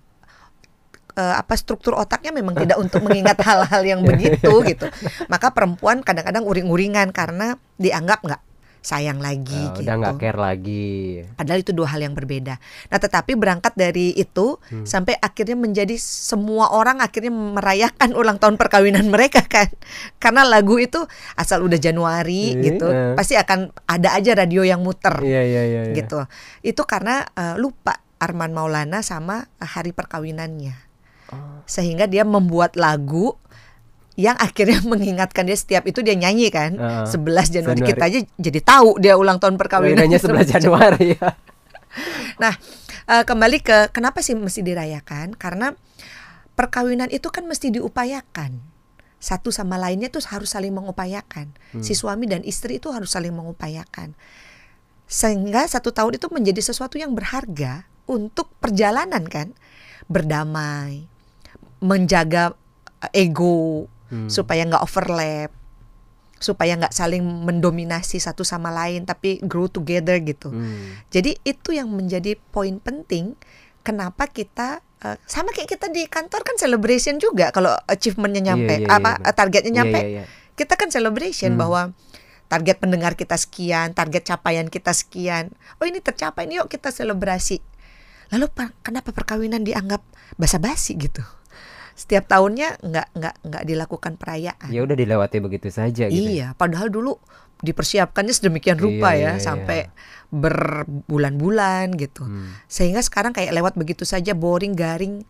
eh, 1.12 1.35
apa 1.35 1.55
struktur 1.55 1.97
otaknya 1.97 2.31
memang 2.31 2.55
tidak 2.62 2.79
untuk 2.79 3.00
mengingat 3.00 3.41
hal-hal 3.41 3.83
yang 3.83 4.00
begitu 4.03 4.50
gitu 4.65 4.87
maka 5.27 5.50
perempuan 5.50 5.99
kadang-kadang 6.00 6.45
uring-uringan 6.45 7.11
karena 7.11 7.59
dianggap 7.75 8.23
nggak 8.23 8.43
sayang 8.80 9.20
lagi 9.20 9.52
Oh, 9.52 9.76
gitu 9.76 9.84
Udah 9.84 9.94
nggak 10.00 10.16
care 10.16 10.40
lagi. 10.40 11.20
Padahal 11.37 11.60
itu 11.60 11.72
dua 11.72 11.88
hal 11.92 12.00
yang 12.00 12.16
berbeda. 12.16 12.56
Nah, 12.88 12.99
tetapi 12.99 13.37
berangkat 13.37 13.76
dari 13.76 14.16
itu 14.16 14.56
Hmm. 14.68 14.88
sampai 14.88 15.16
akhirnya 15.16 15.54
menjadi 15.54 16.00
semua 16.00 16.72
orang 16.72 16.99
akhirnya 16.99 17.28
merayakan 17.30 18.16
ulang 18.16 18.40
tahun 18.40 18.56
perkawinan 18.56 19.12
mereka 19.12 19.44
kan. 19.44 19.68
Karena 20.22 20.49
lagu 20.49 20.80
itu 20.80 21.04
asal 21.37 21.60
udah 21.60 21.76
Januari 21.76 22.56
Iya. 22.56 22.62
gitu, 22.64 22.87
pasti 23.14 23.37
akan 23.37 23.68
ada 23.84 24.16
aja 24.16 24.32
radio 24.32 24.64
yang 24.64 24.80
muter 24.80 25.12
Iya, 25.20 25.42
iya, 25.44 25.62
iya. 25.62 25.82
iya. 25.88 25.94
gitu. 25.94 26.25
Itu 26.64 26.88
karena 26.88 27.28
eh, 27.30 27.54
lupa 27.60 28.00
Arman 28.16 28.52
Maulana 28.52 29.04
sama 29.04 29.44
eh, 29.56 29.68
hari 29.68 29.92
perkawinannya. 29.92 30.75
Oh. 31.30 31.62
Sehingga 31.62 32.08
dia 32.08 32.25
membuat 32.25 32.75
lagu 32.75 33.37
yang 34.19 34.37
akhirnya 34.38 34.83
mengingatkan 34.93 35.47
dia 35.47 35.59
setiap 35.59 35.87
itu 35.87 36.02
dia 36.02 36.14
nyanyi 36.19 36.50
kan 36.50 36.75
Heeh. 36.75 37.07
11 37.07 37.55
Januari 37.55 37.81
Januari. 37.83 37.90
kita 37.95 38.05
aja 38.11 38.21
jadi 38.38 38.61
tahu 38.62 38.99
dia 38.99 39.14
ulang 39.14 39.38
tahun 39.38 39.55
perkawinannya 39.61 40.19
Kawinannya 40.19 40.47
11 40.49 40.55
Januari 40.59 41.07
ya. 41.19 41.31
Nah, 42.40 42.55
eh, 43.11 43.25
kembali 43.26 43.59
ke 43.61 43.90
kenapa 43.90 44.23
sih 44.23 44.38
mesti 44.38 44.62
dirayakan? 44.62 45.35
Karena 45.35 45.75
perkawinan 46.55 47.11
itu 47.11 47.29
kan 47.29 47.45
mesti 47.45 47.75
diupayakan. 47.75 48.62
Satu 49.21 49.52
sama 49.52 49.76
lainnya 49.76 50.09
tuh 50.09 50.25
harus 50.33 50.57
saling 50.57 50.73
mengupayakan. 50.73 51.52
Si 51.85 51.93
suami 51.93 52.25
dan 52.25 52.40
istri 52.40 52.81
itu 52.81 52.88
harus 52.88 53.12
saling 53.12 53.37
mengupayakan. 53.37 54.17
Sehingga 55.11 55.69
satu 55.69 55.93
tahun 55.93 56.17
itu 56.17 56.33
menjadi 56.33 56.62
sesuatu 56.64 56.97
yang 56.97 57.12
berharga 57.12 57.85
untuk 58.09 58.49
perjalanan 58.62 59.26
kan, 59.29 59.52
berdamai, 60.09 61.05
menjaga 61.85 62.57
eh, 63.12 63.29
ego 64.11 64.26
supaya 64.26 64.62
nggak 64.64 64.83
overlap, 64.83 65.50
supaya 66.37 66.73
nggak 66.75 66.90
saling 66.90 67.21
mendominasi 67.23 68.17
satu 68.17 68.43
sama 68.43 68.69
lain, 68.69 69.05
tapi 69.05 69.38
grow 69.40 69.67
together 69.67 70.19
gitu. 70.19 70.49
Hmm. 70.49 70.99
Jadi 71.08 71.37
itu 71.43 71.71
yang 71.71 71.89
menjadi 71.89 72.34
poin 72.50 72.76
penting 72.76 73.37
kenapa 73.80 74.26
kita 74.26 74.80
eh, 75.00 75.17
sama 75.25 75.50
kayak 75.50 75.71
kita 75.71 75.89
di 75.89 76.04
kantor 76.04 76.43
kan 76.43 76.54
celebration 76.54 77.17
juga 77.17 77.49
kalau 77.49 77.73
achievementnya 77.87 78.43
nyampe 78.47 78.75
Iya, 78.75 78.84
iya, 78.84 78.89
apa 78.91 79.11
iya, 79.15 79.25
eh, 79.25 79.34
targetnya 79.34 79.71
Iya, 79.71 79.78
nyampe 79.78 79.99
iya, 79.99 80.08
iya. 80.11 80.25
kita 80.52 80.75
kan 80.75 80.89
celebration 80.89 81.54
Hmm. 81.54 81.61
bahwa 81.61 81.80
target 82.47 82.76
pendengar 82.76 83.15
kita 83.15 83.32
sekian 83.34 83.95
target 83.95 84.26
capaian 84.26 84.67
kita 84.67 84.91
sekian 84.91 85.49
oh 85.78 85.87
ini 85.87 85.99
tercapai 85.99 86.45
nih 86.45 86.61
yuk 86.61 86.69
kita 86.69 86.91
selebrasi 86.91 87.63
lalu 88.28 88.50
pa- 88.50 88.75
kenapa 88.80 89.11
perkawinan 89.11 89.63
dianggap 89.63 90.02
basa-basi 90.34 90.99
gitu 90.99 91.23
setiap 92.00 92.25
tahunnya 92.32 92.80
nggak 92.80 93.06
nggak 93.13 93.34
nggak 93.45 93.65
dilakukan 93.69 94.17
perayaan 94.17 94.73
Ya 94.73 94.80
udah 94.89 94.97
dilewati 94.97 95.36
begitu 95.45 95.69
saja 95.69 96.08
gitu. 96.08 96.17
Iya, 96.17 96.56
padahal 96.56 96.89
dulu 96.89 97.21
dipersiapkannya 97.60 98.32
sedemikian 98.32 98.80
rupa 98.80 99.13
Iya, 99.13 99.21
ya 99.21 99.32
iya, 99.36 99.45
sampai 99.45 99.78
berbulan-bulan 100.32 101.93
gitu. 102.00 102.25
Hmm. 102.25 102.56
Sehingga 102.73 103.04
sekarang 103.04 103.36
kayak 103.36 103.52
lewat 103.52 103.76
begitu 103.76 104.08
saja 104.08 104.32
boring, 104.32 104.73
garing. 104.73 105.28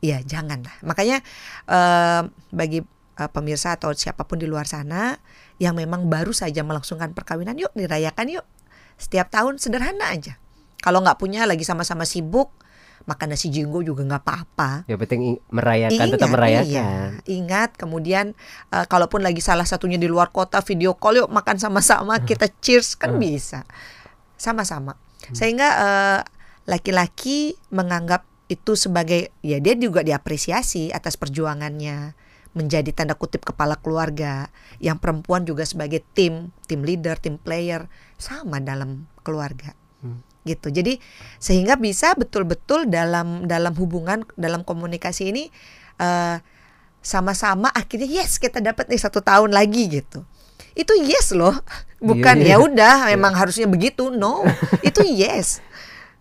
Ya, 0.00 0.24
jangan 0.24 0.64
lah. 0.64 0.76
Makanya 0.80 1.20
eh, 1.68 2.22
bagi 2.56 2.80
eh, 3.20 3.30
pemirsa 3.30 3.76
atau 3.76 3.92
siapa 3.92 4.24
pun 4.24 4.40
di 4.40 4.48
luar 4.48 4.64
sana 4.64 5.20
yang 5.60 5.76
memang 5.76 6.08
baru 6.08 6.32
saja 6.32 6.64
melangsungkan 6.64 7.12
perkawinan, 7.12 7.60
yuk 7.60 7.74
dirayakan 7.76 8.40
yuk. 8.40 8.46
Setiap 8.96 9.28
tahun 9.28 9.60
sederhana 9.60 10.08
aja. 10.08 10.40
Kalau 10.80 11.04
nggak 11.04 11.20
punya 11.20 11.44
lagi 11.44 11.68
sama-sama 11.68 12.08
sibuk, 12.08 12.48
makan 13.08 13.32
nasi 13.32 13.48
jinggo 13.48 13.80
juga 13.80 14.04
nggak 14.04 14.22
apa-apa. 14.22 14.84
Ya 14.84 15.00
penting 15.00 15.40
merayakan 15.48 16.06
tetap 16.12 16.28
merayakan. 16.28 16.68
Iya, 16.68 16.88
ingat 17.24 17.80
kemudian 17.80 18.36
eh, 18.68 18.84
kalaupun 18.84 19.24
lagi 19.24 19.40
salah 19.40 19.64
satunya 19.64 19.96
di 19.96 20.04
luar 20.04 20.28
kota 20.28 20.60
video 20.60 20.92
call 20.92 21.24
yuk 21.24 21.32
makan 21.32 21.56
sama-sama 21.56 22.20
kita 22.28 22.52
cheers 22.60 22.92
kan 23.00 23.16
bisa. 23.16 23.64
Sama-sama. 24.36 25.00
Sehingga 25.32 25.68
eh, 25.80 26.20
laki-laki 26.68 27.56
menganggap 27.72 28.28
itu 28.52 28.76
sebagai 28.76 29.32
ya 29.40 29.56
dia 29.60 29.72
juga 29.76 30.04
diapresiasi 30.04 30.92
atas 30.92 31.16
perjuangannya 31.16 32.12
menjadi 32.56 32.90
tanda 32.96 33.12
kutip 33.12 33.44
kepala 33.44 33.76
keluarga 33.76 34.48
yang 34.80 34.96
perempuan 34.96 35.44
juga 35.44 35.68
sebagai 35.68 36.00
tim 36.16 36.52
tim 36.64 36.80
leader 36.80 37.20
tim 37.20 37.36
player 37.36 37.92
sama 38.16 38.56
dalam 38.60 39.04
keluarga 39.20 39.76
gitu. 40.48 40.72
Jadi 40.72 40.96
sehingga 41.36 41.76
bisa 41.76 42.16
betul-betul 42.16 42.88
dalam 42.88 43.44
dalam 43.44 43.76
hubungan 43.76 44.24
dalam 44.34 44.64
komunikasi 44.64 45.28
ini 45.28 45.52
eh, 45.96 46.36
sama-sama 46.98 47.68
akhirnya 47.70 48.08
yes 48.08 48.40
kita 48.40 48.58
dapat 48.58 48.88
nih 48.88 48.98
satu 48.98 49.20
tahun 49.20 49.52
lagi 49.52 50.00
gitu. 50.00 50.24
Itu 50.72 50.96
yes 50.96 51.36
loh. 51.36 51.52
Bukan 52.00 52.40
Iya, 52.40 52.46
iya. 52.48 52.56
ya 52.56 52.64
udah 52.64 52.94
memang 53.12 53.36
harusnya 53.36 53.68
begitu. 53.68 54.08
No 54.08 54.42
itu 54.80 55.04
yes. 55.04 55.60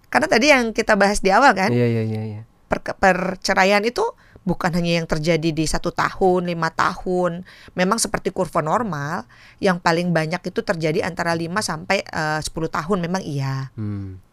Karena 0.08 0.28
tadi 0.28 0.52
yang 0.52 0.72
kita 0.72 0.96
bahas 0.96 1.20
di 1.20 1.32
awal 1.32 1.52
kan 1.52 1.68
Iya, 1.68 1.84
iya, 1.84 2.04
iya, 2.04 2.22
iya. 2.24 2.42
per- 2.72 2.96
perceraian 2.96 3.84
itu 3.84 4.04
bukan 4.48 4.72
hanya 4.72 5.04
yang 5.04 5.08
terjadi 5.08 5.52
di 5.52 5.68
satu 5.68 5.92
tahun, 5.92 6.48
lima 6.48 6.72
tahun. 6.72 7.44
Memang 7.76 8.00
seperti 8.00 8.32
kurva 8.32 8.64
normal, 8.64 9.28
yang 9.60 9.84
paling 9.84 10.16
banyak 10.16 10.40
itu 10.40 10.64
terjadi 10.64 11.04
antara 11.04 11.36
5 11.36 11.52
sampai 11.60 12.08
eh, 12.08 12.40
10 12.40 12.48
tahun. 12.72 12.98
Memang 13.04 13.20
iya. 13.28 13.76
Hmm. 13.76 14.24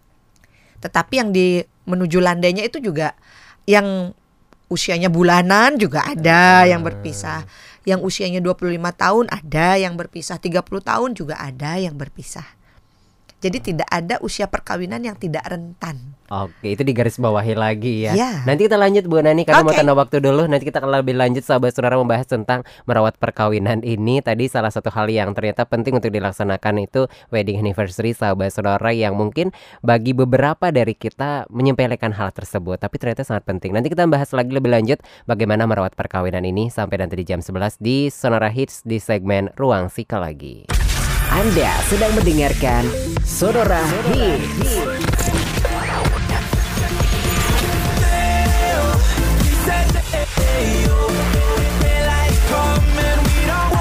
Tetapi 0.79 1.15
yang 1.19 1.35
di 1.35 1.67
menuju 1.91 2.23
landainya 2.23 2.63
itu 2.63 2.79
juga 2.79 3.19
yang 3.67 4.15
usianya 4.71 5.11
bulanan 5.11 5.75
juga 5.75 6.07
ada 6.07 6.63
yang 6.71 6.87
berpisah. 6.87 7.43
Yang 7.85 8.01
usianya 8.07 8.41
25 8.41 8.81
tahun 8.97 9.25
ada 9.29 9.77
yang 9.77 9.99
berpisah, 9.99 10.39
30 10.41 10.63
tahun 10.63 11.11
juga 11.13 11.37
ada 11.37 11.77
yang 11.77 11.99
berpisah. 11.99 12.47
Jadi 13.45 13.61
tidak 13.61 13.89
ada 13.93 14.17
usia 14.25 14.49
perkawinan 14.49 15.05
yang 15.05 15.21
tidak 15.21 15.45
rentan. 15.45 16.17
Oke, 16.33 16.73
itu 16.73 16.81
di 16.81 16.97
garis 16.97 17.21
bawahi 17.21 17.53
lagi 17.53 18.09
ya. 18.09 18.17
Iya. 18.17 18.49
Nanti 18.49 18.65
kita 18.65 18.81
lanjut 18.81 19.05
Bu 19.05 19.21
Nani 19.21 19.45
karena 19.45 19.61
mau 19.61 19.77
Oke. 19.77 19.85
tanda 19.85 19.93
waktu 19.93 20.25
dulu. 20.25 20.49
Nanti 20.49 20.65
kita 20.65 20.81
akan 20.81 21.05
lebih 21.05 21.13
lanjut 21.13 21.45
sahabat 21.45 21.77
saudara 21.77 22.01
membahas 22.01 22.25
tentang 22.25 22.65
merawat 22.89 23.21
perkawinan 23.21 23.85
ini. 23.85 24.25
Tadi 24.25 24.49
salah 24.49 24.73
satu 24.73 24.89
hal 24.89 25.13
yang 25.13 25.37
ternyata 25.37 25.69
penting 25.69 26.01
untuk 26.01 26.09
dilaksanakan 26.09 26.89
itu 26.89 27.05
wedding 27.29 27.61
anniversary 27.61 28.17
sahabat 28.17 28.57
saudara 28.57 28.89
yang 28.97 29.13
mungkin 29.13 29.53
bagi 29.85 30.17
beberapa 30.17 30.73
dari 30.73 30.97
kita 30.97 31.45
menyepelekan 31.53 32.17
hal 32.17 32.33
tersebut, 32.33 32.81
tapi 32.81 32.97
ternyata 32.97 33.29
sangat 33.29 33.45
penting. 33.45 33.77
Nanti 33.77 33.93
kita 33.93 34.09
bahas 34.09 34.33
lagi 34.33 34.57
lebih 34.57 34.73
lanjut 34.73 35.05
bagaimana 35.29 35.69
merawat 35.69 35.93
perkawinan 35.93 36.49
ini 36.49 36.73
sampai 36.73 37.05
nanti 37.05 37.21
di 37.21 37.29
jam 37.29 37.45
11 37.45 37.77
di 37.77 38.09
Sonora 38.09 38.49
Hits 38.49 38.81
di 38.89 38.97
segmen 38.97 39.53
Ruang 39.61 39.93
Psikologi. 39.93 40.84
Anda 41.35 41.67
sedang 41.91 42.15
mendengarkan 42.15 42.87
Sonora 43.27 43.83
Hits. 44.15 44.87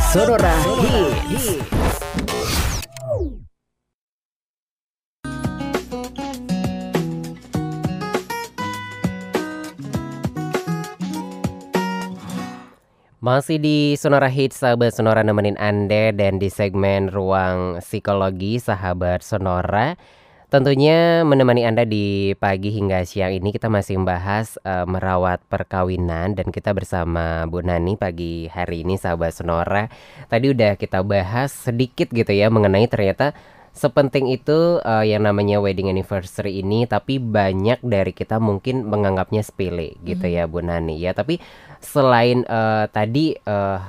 Sonora 0.10 0.56
Hits. 0.82 1.62
Masih 13.24 13.56
di 13.56 13.96
Sonora 13.96 14.28
Hits, 14.28 14.60
sahabat 14.60 15.00
Sonora 15.00 15.24
nemenin 15.24 15.56
Anda 15.56 16.12
dan 16.12 16.44
di 16.44 16.52
segmen 16.52 17.08
Ruang 17.08 17.80
Psikologi, 17.80 18.60
sahabat 18.60 19.24
Sonora. 19.24 19.96
Tentunya 20.52 21.24
menemani 21.24 21.64
Anda 21.64 21.88
di 21.88 22.36
pagi 22.36 22.76
hingga 22.76 23.08
siang 23.08 23.32
ini 23.32 23.56
kita 23.56 23.72
masih 23.72 23.96
membahas 23.96 24.60
eh, 24.68 24.84
merawat 24.84 25.40
perkawinan 25.48 26.36
dan 26.36 26.52
kita 26.52 26.76
bersama 26.76 27.48
Bu 27.48 27.64
Nani 27.64 27.96
pagi 27.96 28.52
hari 28.52 28.84
ini 28.84 29.00
sahabat 29.00 29.32
Sonora. 29.32 29.88
Tadi 30.28 30.52
udah 30.52 30.76
kita 30.76 31.00
bahas 31.08 31.56
sedikit 31.56 32.12
gitu 32.12 32.36
ya 32.36 32.52
mengenai 32.52 32.92
ternyata 32.92 33.32
sepenting 33.74 34.30
itu 34.30 34.80
eh, 34.86 35.06
yang 35.10 35.26
namanya 35.26 35.58
wedding 35.58 35.90
anniversary 35.90 36.62
ini 36.62 36.86
tapi 36.86 37.18
banyak 37.18 37.82
dari 37.82 38.14
kita 38.14 38.38
mungkin 38.38 38.86
menganggapnya 38.86 39.42
sepele 39.42 39.98
gitu 40.06 40.30
ya 40.30 40.46
Bu 40.46 40.62
Nani 40.62 41.02
ya. 41.02 41.12
Tapi 41.18 41.42
selain 41.82 42.46
eh, 42.46 42.86
tadi 42.94 43.34
eh, 43.34 43.80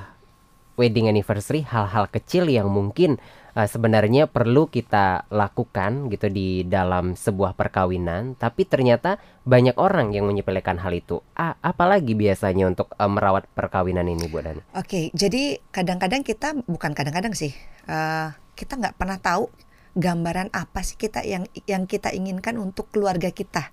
wedding 0.75 1.07
anniversary 1.07 1.63
hal-hal 1.63 2.11
kecil 2.11 2.49
yang 2.51 2.67
mungkin 2.73 3.21
eh, 3.55 3.69
sebenarnya 3.69 4.27
perlu 4.27 4.67
kita 4.67 5.29
lakukan 5.31 6.09
gitu 6.11 6.33
di 6.33 6.65
dalam 6.67 7.15
sebuah 7.15 7.55
perkawinan 7.55 8.35
tapi 8.41 8.67
ternyata 8.67 9.21
banyak 9.45 9.77
orang 9.79 10.17
yang 10.17 10.27
menyepelekan 10.27 10.81
hal 10.81 10.91
itu. 10.97 11.21
A- 11.37 11.61
apalagi 11.61 12.17
biasanya 12.17 12.73
untuk 12.73 12.89
eh, 12.97 13.07
merawat 13.07 13.47
perkawinan 13.53 14.09
ini 14.09 14.27
Bu 14.33 14.41
Dani 14.41 14.65
Oke, 14.75 15.13
jadi 15.13 15.61
kadang-kadang 15.71 16.25
kita 16.25 16.57
bukan 16.65 16.97
kadang-kadang 16.97 17.37
sih, 17.37 17.53
eh, 17.85 18.29
kita 18.55 18.81
nggak 18.81 18.97
pernah 18.97 19.21
tahu 19.21 19.51
gambaran 19.95 20.51
apa 20.51 20.83
sih 20.83 20.95
kita 20.95 21.23
yang 21.23 21.47
yang 21.65 21.87
kita 21.87 22.11
inginkan 22.11 22.59
untuk 22.59 22.91
keluarga 22.91 23.31
kita 23.31 23.71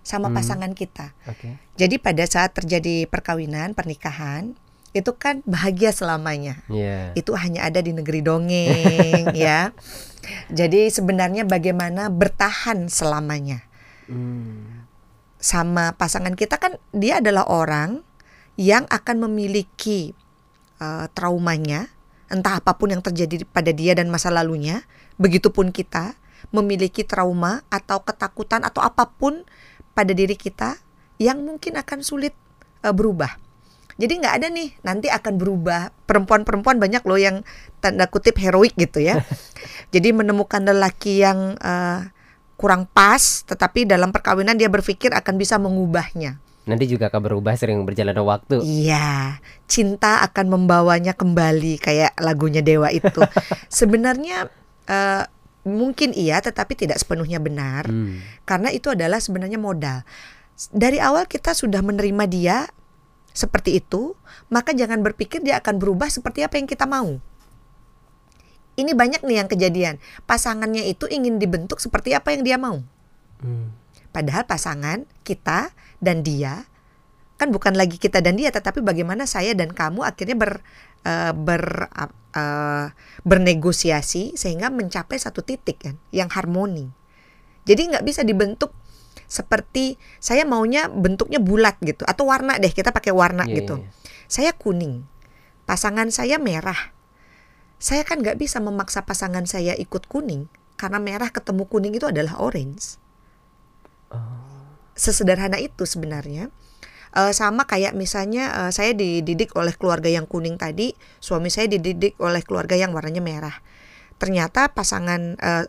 sama 0.00 0.32
Hmm. 0.32 0.36
pasangan 0.40 0.72
kita. 0.72 1.12
oke 1.28 1.60
Jadi 1.76 2.00
pada 2.00 2.24
saat 2.24 2.56
terjadi 2.56 3.04
perkawinan, 3.04 3.76
pernikahan, 3.76 4.56
itu 4.90 5.12
kan 5.14 5.44
bahagia 5.44 5.92
selamanya. 5.92 6.64
ya 6.66 7.12
Itu 7.12 7.36
hanya 7.36 7.68
ada 7.68 7.78
di 7.78 7.92
negeri 7.92 8.24
dongeng 8.24 9.28
ya. 9.36 9.76
Jadi 10.48 10.88
sebenarnya 10.88 11.44
bagaimana 11.44 12.08
bertahan 12.08 12.88
selamanya 12.88 13.64
Hmm. 14.08 14.88
sama 15.38 15.94
pasangan 15.94 16.34
kita 16.34 16.58
kan 16.58 16.76
dia 16.90 17.22
adalah 17.22 17.46
orang 17.46 18.02
yang 18.56 18.84
akan 18.90 19.24
memiliki 19.24 20.12
eh, 20.76 21.06
traumanya 21.12 21.86
entah 22.26 22.58
apa 22.58 22.74
pun 22.74 22.90
yang 22.90 23.00
terjadi 23.00 23.44
pada 23.44 23.70
dia 23.70 23.92
dan 23.92 24.08
masa 24.08 24.28
lalunya 24.28 24.82
begitupun 25.20 25.70
kita 25.70 26.16
memiliki 26.50 27.04
trauma 27.04 27.60
atau 27.68 28.00
ketakutan 28.00 28.64
atau 28.64 28.80
apa 28.80 29.04
pun 29.06 29.44
pada 29.92 30.16
diri 30.16 30.34
kita 30.34 30.80
yang 31.20 31.44
mungkin 31.44 31.76
akan 31.76 32.00
sulit 32.00 32.32
eh, 32.80 32.94
berubah. 32.94 33.36
Jadi 34.00 34.16
nggak 34.16 34.34
ada 34.40 34.48
nih 34.48 34.72
nanti 34.80 35.12
akan 35.12 35.36
berubah. 35.36 35.92
Perempuan-perempuan 36.08 36.80
banyak 36.80 37.04
loh 37.04 37.20
yang 37.20 37.44
tanda 37.84 38.08
kutip 38.08 38.40
heroik 38.40 38.72
gitu 38.80 39.04
ya. 39.04 39.20
Jadi 39.94 40.16
menemukan 40.16 40.64
lelaki 40.64 41.20
yang 41.20 41.60
eh, 41.60 42.08
kurang 42.56 42.88
pas 42.88 43.44
tetapi 43.44 43.84
dalam 43.84 44.08
perkawinan 44.12 44.56
dia 44.56 44.72
berpikir 44.72 45.12
akan 45.12 45.36
bisa 45.36 45.60
mengubahnya. 45.60 46.40
Nanti 46.68 46.84
juga 46.86 47.08
akan 47.08 47.20
berubah 47.24 47.56
sering 47.56 47.82
berjalannya 47.88 48.24
waktu. 48.24 48.56
Iya, 48.60 49.40
cinta 49.64 50.20
akan 50.24 50.60
membawanya 50.60 51.16
kembali 51.16 51.80
kayak 51.80 52.20
lagunya 52.20 52.60
Dewa 52.60 52.92
itu. 52.92 53.20
Sebenarnya 53.72 54.52
eh, 54.88 55.24
mungkin 55.66 56.16
iya, 56.16 56.40
tetapi 56.40 56.72
tidak 56.72 56.96
sepenuhnya 56.96 57.36
benar 57.36 57.84
Hmm. 57.84 58.24
karena 58.48 58.72
itu 58.72 58.88
adalah 58.92 59.20
sebenarnya 59.20 59.60
modal. 59.60 60.04
Dari 60.72 61.00
awal 61.00 61.28
kita 61.28 61.52
sudah 61.52 61.80
menerima 61.84 62.24
dia 62.28 62.68
seperti 63.32 63.80
itu, 63.80 64.16
maka 64.48 64.72
jangan 64.72 65.00
berpikir 65.04 65.40
dia 65.44 65.60
akan 65.60 65.80
berubah 65.80 66.08
seperti 66.08 66.44
apa 66.44 66.56
yang 66.56 66.68
kita 66.68 66.84
mau. 66.88 67.20
Ini 68.76 68.96
banyak 68.96 69.20
nih 69.24 69.36
yang 69.44 69.48
kejadian. 69.48 69.94
Pasangannya 70.24 70.88
itu 70.88 71.04
ingin 71.08 71.36
dibentuk 71.36 71.80
seperti 71.80 72.16
apa 72.16 72.32
yang 72.32 72.42
dia 72.44 72.56
mau. 72.56 72.80
Hmm. 73.44 73.72
Padahal 74.10 74.48
pasangan 74.48 75.04
kita 75.22 75.70
dan 76.00 76.24
dia 76.24 76.66
kan 77.40 77.48
bukan 77.48 77.72
lagi 77.72 77.96
kita 77.96 78.20
dan 78.20 78.36
dia, 78.36 78.52
tetapi 78.52 78.84
bagaimana 78.84 79.24
saya 79.24 79.56
dan 79.56 79.72
kamu 79.72 80.04
akhirnya 80.04 80.36
ber 80.36 80.60
eh, 81.08 81.32
ber 81.32 81.88
eh, 82.34 82.86
bernegosiasi 83.26 84.34
sehingga 84.38 84.70
mencapai 84.72 85.16
satu 85.18 85.42
titik 85.42 85.82
kan 85.82 85.96
yang 86.14 86.30
harmoni. 86.30 86.90
Jadi 87.66 87.92
nggak 87.94 88.04
bisa 88.06 88.24
dibentuk 88.24 88.72
seperti 89.30 89.94
saya 90.18 90.42
maunya 90.42 90.90
bentuknya 90.90 91.38
bulat 91.38 91.78
gitu 91.86 92.02
atau 92.02 92.26
warna 92.26 92.58
deh 92.58 92.70
kita 92.70 92.90
pakai 92.90 93.14
warna 93.14 93.46
Iya, 93.46 93.62
gitu. 93.62 93.78
iya, 93.78 93.86
iya. 93.86 93.90
Saya 94.30 94.50
kuning, 94.54 95.06
pasangan 95.66 96.10
saya 96.10 96.38
merah. 96.38 96.94
Saya 97.80 98.02
kan 98.04 98.20
nggak 98.20 98.36
bisa 98.36 98.58
memaksa 98.60 99.06
pasangan 99.06 99.46
saya 99.46 99.72
ikut 99.78 100.06
kuning 100.10 100.50
karena 100.74 100.98
merah 100.98 101.30
ketemu 101.30 101.64
kuning 101.70 101.94
itu 101.94 102.10
adalah 102.10 102.40
orange 102.42 103.00
sesederhana 105.00 105.56
itu 105.56 105.88
sebenarnya. 105.88 106.52
Eh, 107.10 107.34
sama 107.34 107.66
kayak 107.66 107.98
misalnya 107.98 108.66
eh, 108.66 108.70
saya 108.70 108.94
dididik 108.94 109.58
oleh 109.58 109.74
keluarga 109.74 110.06
yang 110.06 110.30
kuning 110.30 110.54
tadi, 110.54 110.94
suami 111.18 111.50
saya 111.50 111.66
dididik 111.66 112.14
oleh 112.22 112.38
keluarga 112.46 112.78
yang 112.78 112.94
warnanya 112.94 113.18
merah. 113.18 113.56
Ternyata 114.22 114.70
pasangan 114.70 115.34
eh, 115.34 115.66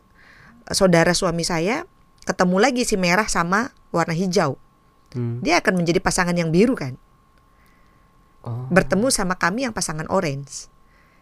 saudara 0.69 1.17
suami 1.17 1.41
saya 1.41 1.89
ketemu 2.29 2.57
lagi 2.61 2.85
si 2.85 2.93
merah 2.93 3.25
sama 3.25 3.73
warna 3.89 4.13
hijau. 4.13 4.61
Hmm. 5.17 5.41
Dia 5.41 5.57
akan 5.65 5.81
menjadi 5.81 5.97
pasangan 5.97 6.37
yang 6.37 6.53
biru 6.53 6.77
kan. 6.77 6.93
Oh. 8.45 8.69
Bertemu 8.69 9.09
sama 9.09 9.33
kami 9.33 9.65
yang 9.65 9.73
pasangan 9.73 10.05
orange. 10.13 10.69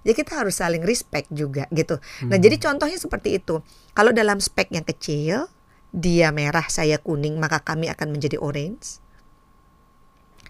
Ya 0.04 0.12
kita 0.16 0.36
harus 0.40 0.60
saling 0.60 0.84
respect 0.84 1.28
juga 1.32 1.68
gitu. 1.76 2.00
Nah 2.28 2.40
jadi 2.40 2.56
contohnya 2.56 2.96
seperti 2.96 3.40
itu. 3.40 3.60
Kalau 3.92 4.16
dalam 4.16 4.40
spek 4.40 4.72
yang 4.72 4.88
kecil, 4.88 5.52
dia 5.92 6.32
merah, 6.32 6.64
saya 6.72 6.96
kuning, 7.04 7.36
maka 7.36 7.60
kami 7.60 7.92
akan 7.92 8.16
menjadi 8.16 8.40
orange. 8.40 9.04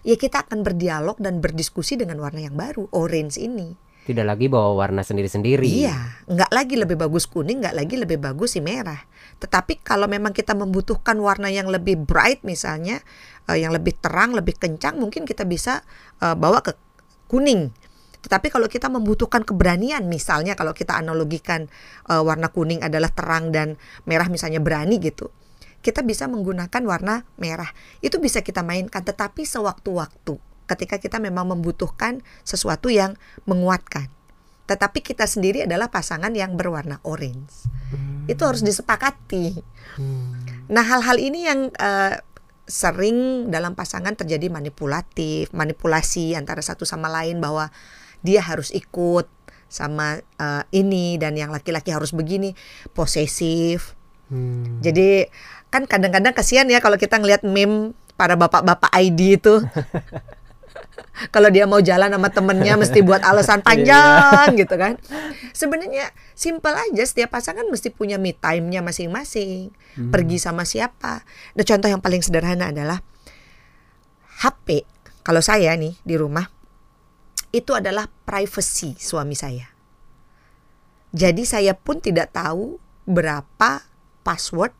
Ya 0.00 0.16
kita 0.16 0.48
akan 0.48 0.64
berdialog 0.64 1.20
dan 1.20 1.44
berdiskusi 1.44 2.00
dengan 2.00 2.20
warna 2.24 2.40
yang 2.40 2.56
baru, 2.56 2.88
orange 2.92 3.36
ini. 3.36 3.76
tidak 4.00 4.26
lagi 4.26 4.50
bawa 4.50 4.74
warna 4.74 5.04
sendiri-sendiri 5.06 5.62
Iya, 5.62 5.94
nggak 6.26 6.50
lagi 6.50 6.74
lebih 6.74 6.98
bagus 6.98 7.28
kuning, 7.30 7.62
nggak 7.62 7.76
lagi 7.76 7.94
lebih 8.00 8.18
bagus 8.18 8.56
si 8.56 8.60
merah. 8.64 8.98
Tetapi 9.38 9.84
kalau 9.86 10.10
memang 10.10 10.34
kita 10.34 10.56
membutuhkan 10.56 11.14
warna 11.20 11.46
yang 11.52 11.68
lebih 11.70 12.00
bright 12.00 12.42
misalnya, 12.42 12.98
eh, 13.46 13.60
yang 13.60 13.70
lebih 13.70 14.00
terang, 14.00 14.34
lebih 14.34 14.56
kencang, 14.56 14.98
mungkin 14.98 15.28
kita 15.28 15.44
bisa 15.46 15.84
eh, 16.24 16.34
bawa 16.34 16.64
ke 16.64 16.74
kuning. 17.30 17.70
Tetapi 18.20 18.52
kalau 18.52 18.66
kita 18.68 18.88
membutuhkan 18.92 19.46
keberanian, 19.46 20.04
misalnya 20.10 20.56
kalau 20.58 20.74
kita 20.74 20.96
analogikan 20.96 21.70
eh, 22.08 22.22
warna 22.24 22.50
kuning 22.50 22.82
adalah 22.82 23.12
terang 23.12 23.52
dan 23.54 23.78
merah 24.08 24.26
misalnya 24.26 24.58
berani 24.58 24.98
gitu, 24.98 25.30
kita 25.80 26.04
bisa 26.04 26.28
menggunakan 26.28 26.82
warna 26.84 27.24
merah. 27.40 27.72
Itu 28.04 28.20
bisa 28.20 28.44
kita 28.44 28.60
mainkan, 28.60 29.04
tetapi 29.04 29.48
sewaktu-waktu 29.48 30.36
ketika 30.70 31.02
kita 31.02 31.18
memang 31.18 31.50
membutuhkan 31.50 32.22
sesuatu 32.46 32.92
yang 32.92 33.18
menguatkan. 33.48 34.06
Tetapi 34.70 35.02
kita 35.02 35.26
sendiri 35.26 35.66
adalah 35.66 35.90
pasangan 35.90 36.30
yang 36.30 36.54
berwarna 36.54 37.02
orange. 37.02 37.66
Itu 38.30 38.46
harus 38.46 38.62
disepakati. 38.62 39.58
Nah, 40.70 40.84
hal-hal 40.86 41.18
ini 41.18 41.50
yang 41.50 41.74
eh, 41.74 42.22
sering 42.70 43.50
dalam 43.50 43.74
pasangan 43.74 44.14
terjadi 44.14 44.46
manipulatif, 44.46 45.50
manipulasi 45.50 46.38
antara 46.38 46.62
satu 46.62 46.86
sama 46.86 47.10
lain 47.10 47.42
bahwa 47.42 47.74
dia 48.22 48.38
harus 48.38 48.70
ikut 48.70 49.26
sama 49.66 50.22
eh, 50.22 50.62
ini 50.70 51.18
dan 51.18 51.34
yang 51.34 51.50
laki-laki 51.50 51.90
harus 51.90 52.14
begini, 52.14 52.54
posesif. 52.94 53.98
Hmm. 54.30 54.78
Jadi 54.78 55.26
kan 55.70 55.86
kadang-kadang 55.86 56.34
kasihan 56.34 56.66
ya 56.66 56.82
kalau 56.82 56.98
kita 56.98 57.16
ngelihat 57.16 57.46
meme 57.46 57.94
para 58.18 58.34
bapak-bapak 58.36 58.90
ID 58.92 59.40
itu. 59.40 59.54
kalau 61.34 61.52
dia 61.52 61.68
mau 61.68 61.80
jalan 61.84 62.08
sama 62.08 62.28
temennya 62.32 62.80
mesti 62.80 63.00
buat 63.04 63.20
alasan 63.22 63.60
panjang 63.60 64.56
gitu 64.60 64.74
kan. 64.76 64.96
Sebenarnya 65.54 66.10
simpel 66.34 66.72
aja 66.74 67.04
setiap 67.04 67.32
pasangan 67.32 67.64
mesti 67.68 67.92
punya 67.92 68.16
me 68.16 68.34
time-nya 68.34 68.82
masing-masing. 68.82 69.72
Pergi 70.10 70.36
sama 70.40 70.64
siapa. 70.64 71.22
Nah, 71.54 71.64
contoh 71.64 71.88
yang 71.88 72.02
paling 72.02 72.24
sederhana 72.24 72.72
adalah 72.72 73.00
HP. 74.44 74.84
Kalau 75.20 75.44
saya 75.44 75.76
nih 75.76 76.00
di 76.00 76.16
rumah 76.16 76.48
itu 77.50 77.76
adalah 77.76 78.08
privacy 78.24 78.96
suami 78.96 79.36
saya. 79.36 79.68
Jadi 81.10 81.42
saya 81.42 81.74
pun 81.74 81.98
tidak 81.98 82.30
tahu 82.32 82.78
berapa 83.02 83.82
password 84.22 84.70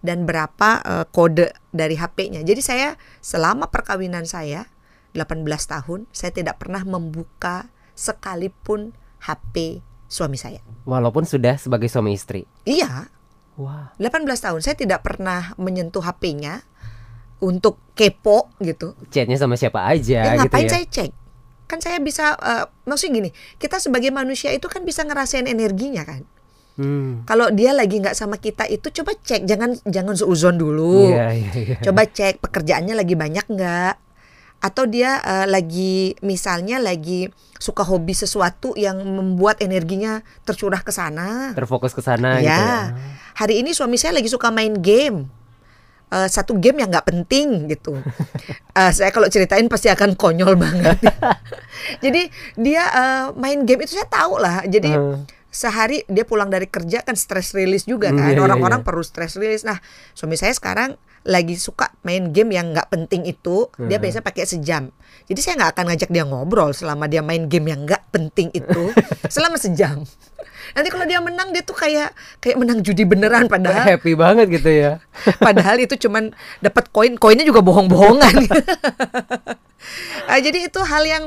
dan 0.00 0.24
berapa 0.24 0.70
eh, 0.80 1.04
kode 1.06 1.50
dari 1.68 1.94
HP-nya. 1.94 2.40
Jadi 2.40 2.60
saya 2.60 2.88
selama 3.18 3.66
perkawinan 3.66 4.24
saya 4.24 4.66
18 5.12 5.42
tahun 5.44 6.06
saya 6.08 6.30
tidak 6.30 6.58
pernah 6.58 6.82
membuka 6.82 7.66
sekalipun 7.92 8.92
HP 9.20 9.82
suami 10.06 10.36
saya. 10.36 10.62
walaupun 10.84 11.22
sudah 11.22 11.56
sebagai 11.56 11.86
suami 11.86 12.12
istri 12.12 12.46
Iya, 12.62 13.10
wah 13.54 13.92
18 13.96 14.24
tahun 14.24 14.60
saya 14.60 14.72
tidak 14.74 15.02
pernah 15.02 15.52
menyentuh 15.56 16.00
HP-nya 16.00 16.62
untuk 17.38 17.78
kepo 17.92 18.50
gitu. 18.58 18.94
chatnya 19.08 19.34
sama 19.34 19.54
siapa 19.54 19.82
aja 19.84 20.22
Ya, 20.24 20.32
gitu 20.36 20.48
ngapain 20.48 20.64
ya 20.64 20.72
saya 20.72 20.86
cek? 20.86 21.10
kan 21.64 21.78
saya 21.78 21.98
bisa 21.98 22.32
eh, 22.34 22.64
maksudnya 22.84 23.12
gini 23.18 23.30
kita 23.56 23.76
sebagai 23.76 24.08
manusia 24.08 24.48
itu 24.50 24.64
kan 24.64 24.80
bisa 24.82 25.02
ngerasain 25.02 25.44
energinya 25.44 26.00
kan 26.02 26.24
Hmm. 26.78 27.26
kalau 27.26 27.50
dia 27.50 27.74
lagi 27.74 27.98
nggak 27.98 28.14
sama 28.14 28.38
kita 28.38 28.62
itu 28.64 28.86
coba 28.94 29.10
cek 29.12 29.42
jangan 29.44 29.74
jangan 29.82 30.14
seuzon 30.14 30.54
dulu 30.54 31.10
Iya, 31.10 31.34
iya, 31.34 31.50
iya. 31.52 31.76
coba 31.82 32.06
cek 32.06 32.38
pekerjaannya 32.38 32.94
lagi 32.94 33.18
banyak 33.18 33.50
nggak 33.50 33.94
atau 34.58 34.86
dia 34.86 35.18
eh, 35.18 35.46
lagi 35.46 36.14
misalnya 36.18 36.78
lagi 36.78 37.26
suka 37.58 37.82
hobi 37.82 38.14
sesuatu 38.14 38.74
yang 38.74 38.94
membuat 39.02 39.58
energinya 39.58 40.22
tercurah 40.42 40.78
ke 40.78 40.94
sana 40.94 41.50
Terfokus 41.52 41.90
ke 41.90 41.98
sana 41.98 42.38
gitu 42.38 42.46
ya. 42.46 42.62
ya 42.62 42.74
hari 43.34 43.58
ini 43.58 43.74
suami 43.74 43.98
saya 43.98 44.14
lagi 44.14 44.30
suka 44.30 44.48
main 44.48 44.78
game 44.78 45.26
Eh, 46.08 46.24
satu 46.24 46.56
game 46.56 46.80
yang 46.80 46.88
nggak 46.88 47.04
penting 47.04 47.68
gitu 47.68 47.92
Eh, 48.78 48.90
saya 48.94 49.10
kalau 49.10 49.28
ceritain 49.28 49.66
pasti 49.66 49.90
akan 49.90 50.14
konyol 50.14 50.54
banget 50.54 50.96
jadi 52.04 52.32
dia 52.56 52.82
eh, 52.86 53.24
main 53.34 53.60
game 53.62 53.82
itu 53.82 53.92
saya 53.92 54.06
tahu 54.06 54.38
lah 54.38 54.62
jadi 54.64 54.94
Hmm. 54.94 55.26
Sehari 55.48 56.04
dia 56.04 56.22
pulang 56.22 56.46
dari 56.46 56.66
kerja 56.66 57.00
kan 57.00 57.14
stress 57.14 57.52
release 57.52 57.84
juga 57.84 58.08
Hmm, 58.08 58.18
kan 58.18 58.28
iya, 58.28 58.36
iya, 58.36 58.44
orang-orang 58.44 58.80
iya. 58.80 58.86
perlu 58.86 59.00
stress 59.00 59.34
release 59.34 59.62
nah 59.62 59.80
suami 60.12 60.34
saya 60.34 60.52
sekarang 60.52 60.94
lagi 61.22 61.56
suka 61.56 61.92
main 62.02 62.30
game 62.30 62.52
yang 62.52 62.70
nggak 62.70 62.88
penting 62.88 63.24
itu 63.24 63.68
dia 63.80 63.96
Hmm. 63.96 64.02
biasanya 64.02 64.24
pakai 64.24 64.44
sejam 64.44 64.92
jadi 65.24 65.40
saya 65.40 65.54
nggak 65.58 65.70
akan 65.72 65.84
ngajak 65.88 66.10
dia 66.10 66.24
ngobrol 66.24 66.70
selama 66.70 67.04
dia 67.04 67.20
main 67.20 67.44
game 67.44 67.68
yang 67.68 67.84
nggak 67.84 68.00
penting 68.08 68.48
itu 68.50 68.92
selama 69.34 69.56
sejam 69.56 70.04
nanti 70.68 70.88
kalau 70.88 71.04
dia 71.04 71.18
menang 71.18 71.48
dia 71.50 71.60
tuh 71.60 71.72
kayak 71.72 72.12
kayak 72.38 72.56
menang 72.56 72.84
judi 72.84 73.02
beneran 73.02 73.48
padahal 73.48 73.88
Happy 73.88 74.12
banget 74.12 74.52
gitu 74.52 74.68
ya. 74.68 75.00
padahal 75.40 75.80
itu 75.80 75.96
cuman 75.98 76.28
dapat 76.60 76.92
koin 76.92 77.16
koinnya 77.16 77.42
juga 77.42 77.60
bohong-bohongan 77.60 78.36
Ah, 80.28 80.36
jadi 80.36 80.68
itu 80.68 80.80
hal 80.82 81.04
yang 81.04 81.24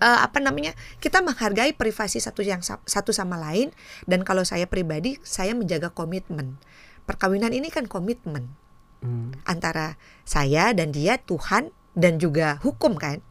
eh, 0.00 0.20
apa 0.24 0.40
namanya 0.40 0.72
kita 0.98 1.20
menghargai 1.20 1.76
privasi 1.76 2.18
satu 2.18 2.40
yang 2.40 2.64
sa- 2.64 2.82
satu 2.88 3.12
sama 3.12 3.36
lain 3.38 3.70
dan 4.08 4.24
kalau 4.24 4.42
saya 4.42 4.66
pribadi 4.66 5.20
saya 5.22 5.52
menjaga 5.54 5.92
komitmen. 5.92 6.56
Perkawinan 7.04 7.52
ini 7.54 7.68
kan 7.72 7.86
komitmen 7.86 8.52
Hmm. 9.00 9.32
antara 9.48 9.96
saya 10.28 10.76
dan 10.76 10.92
dia 10.92 11.16
Tuhan 11.16 11.72
dan 11.96 12.20
juga 12.20 12.60
hukum 12.60 13.00
kan? 13.00 13.24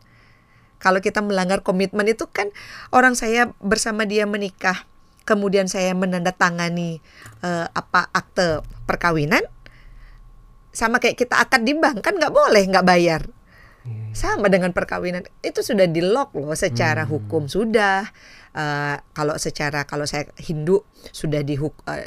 Kalau 0.81 0.97
kita 0.97 1.21
melanggar 1.21 1.61
komitmen 1.61 2.09
itu 2.09 2.25
kan 2.25 2.49
orang 2.89 3.13
saya 3.13 3.53
bersama 3.61 4.09
dia 4.09 4.25
menikah 4.25 4.89
kemudian 5.29 5.69
saya 5.69 5.93
menandatangani 5.93 7.05
eh, 7.45 7.67
apa 7.69 8.09
akte 8.09 8.65
perkawinan 8.89 9.45
sama 10.73 10.97
kayak 10.97 11.17
kita 11.21 11.37
akad 11.37 11.65
di 11.65 11.77
bank 11.77 12.01
kan 12.01 12.17
nggak 12.17 12.33
boleh 12.33 12.65
nggak 12.65 12.85
bayar 12.85 13.21
sama 14.13 14.47
dengan 14.51 14.73
perkawinan. 14.75 15.25
Itu 15.41 15.61
sudah 15.61 15.85
di 15.85 16.01
lock 16.03 16.35
loh 16.35 16.53
secara 16.53 17.05
hukum 17.05 17.45
sudah. 17.49 18.07
Eh, 18.49 18.97
kalau 19.13 19.37
secara 19.37 19.85
kalau 19.85 20.09
saya 20.09 20.25
Hindu 20.41 20.81
sudah 21.13 21.45
di, 21.45 21.53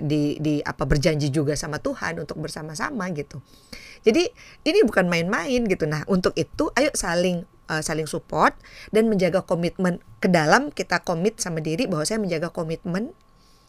di 0.03 0.23
di 0.43 0.55
apa 0.59 0.85
berjanji 0.85 1.31
juga 1.31 1.55
sama 1.55 1.79
Tuhan 1.79 2.19
untuk 2.19 2.43
bersama-sama 2.43 3.07
gitu. 3.15 3.39
Jadi 4.03 4.27
ini 4.67 4.79
bukan 4.83 5.07
main-main 5.07 5.63
gitu. 5.71 5.87
Nah 5.87 6.03
untuk 6.11 6.35
itu 6.35 6.75
ayo 6.75 6.91
saling 6.93 7.47
eh, 7.71 7.83
saling 7.83 8.11
support 8.11 8.59
dan 8.91 9.07
menjaga 9.07 9.47
komitmen. 9.47 10.03
Ke 10.19 10.27
dalam 10.31 10.71
kita 10.75 11.03
komit 11.03 11.39
sama 11.39 11.63
diri 11.63 11.87
bahwa 11.91 12.07
saya 12.07 12.19
menjaga 12.19 12.51
komitmen 12.51 13.15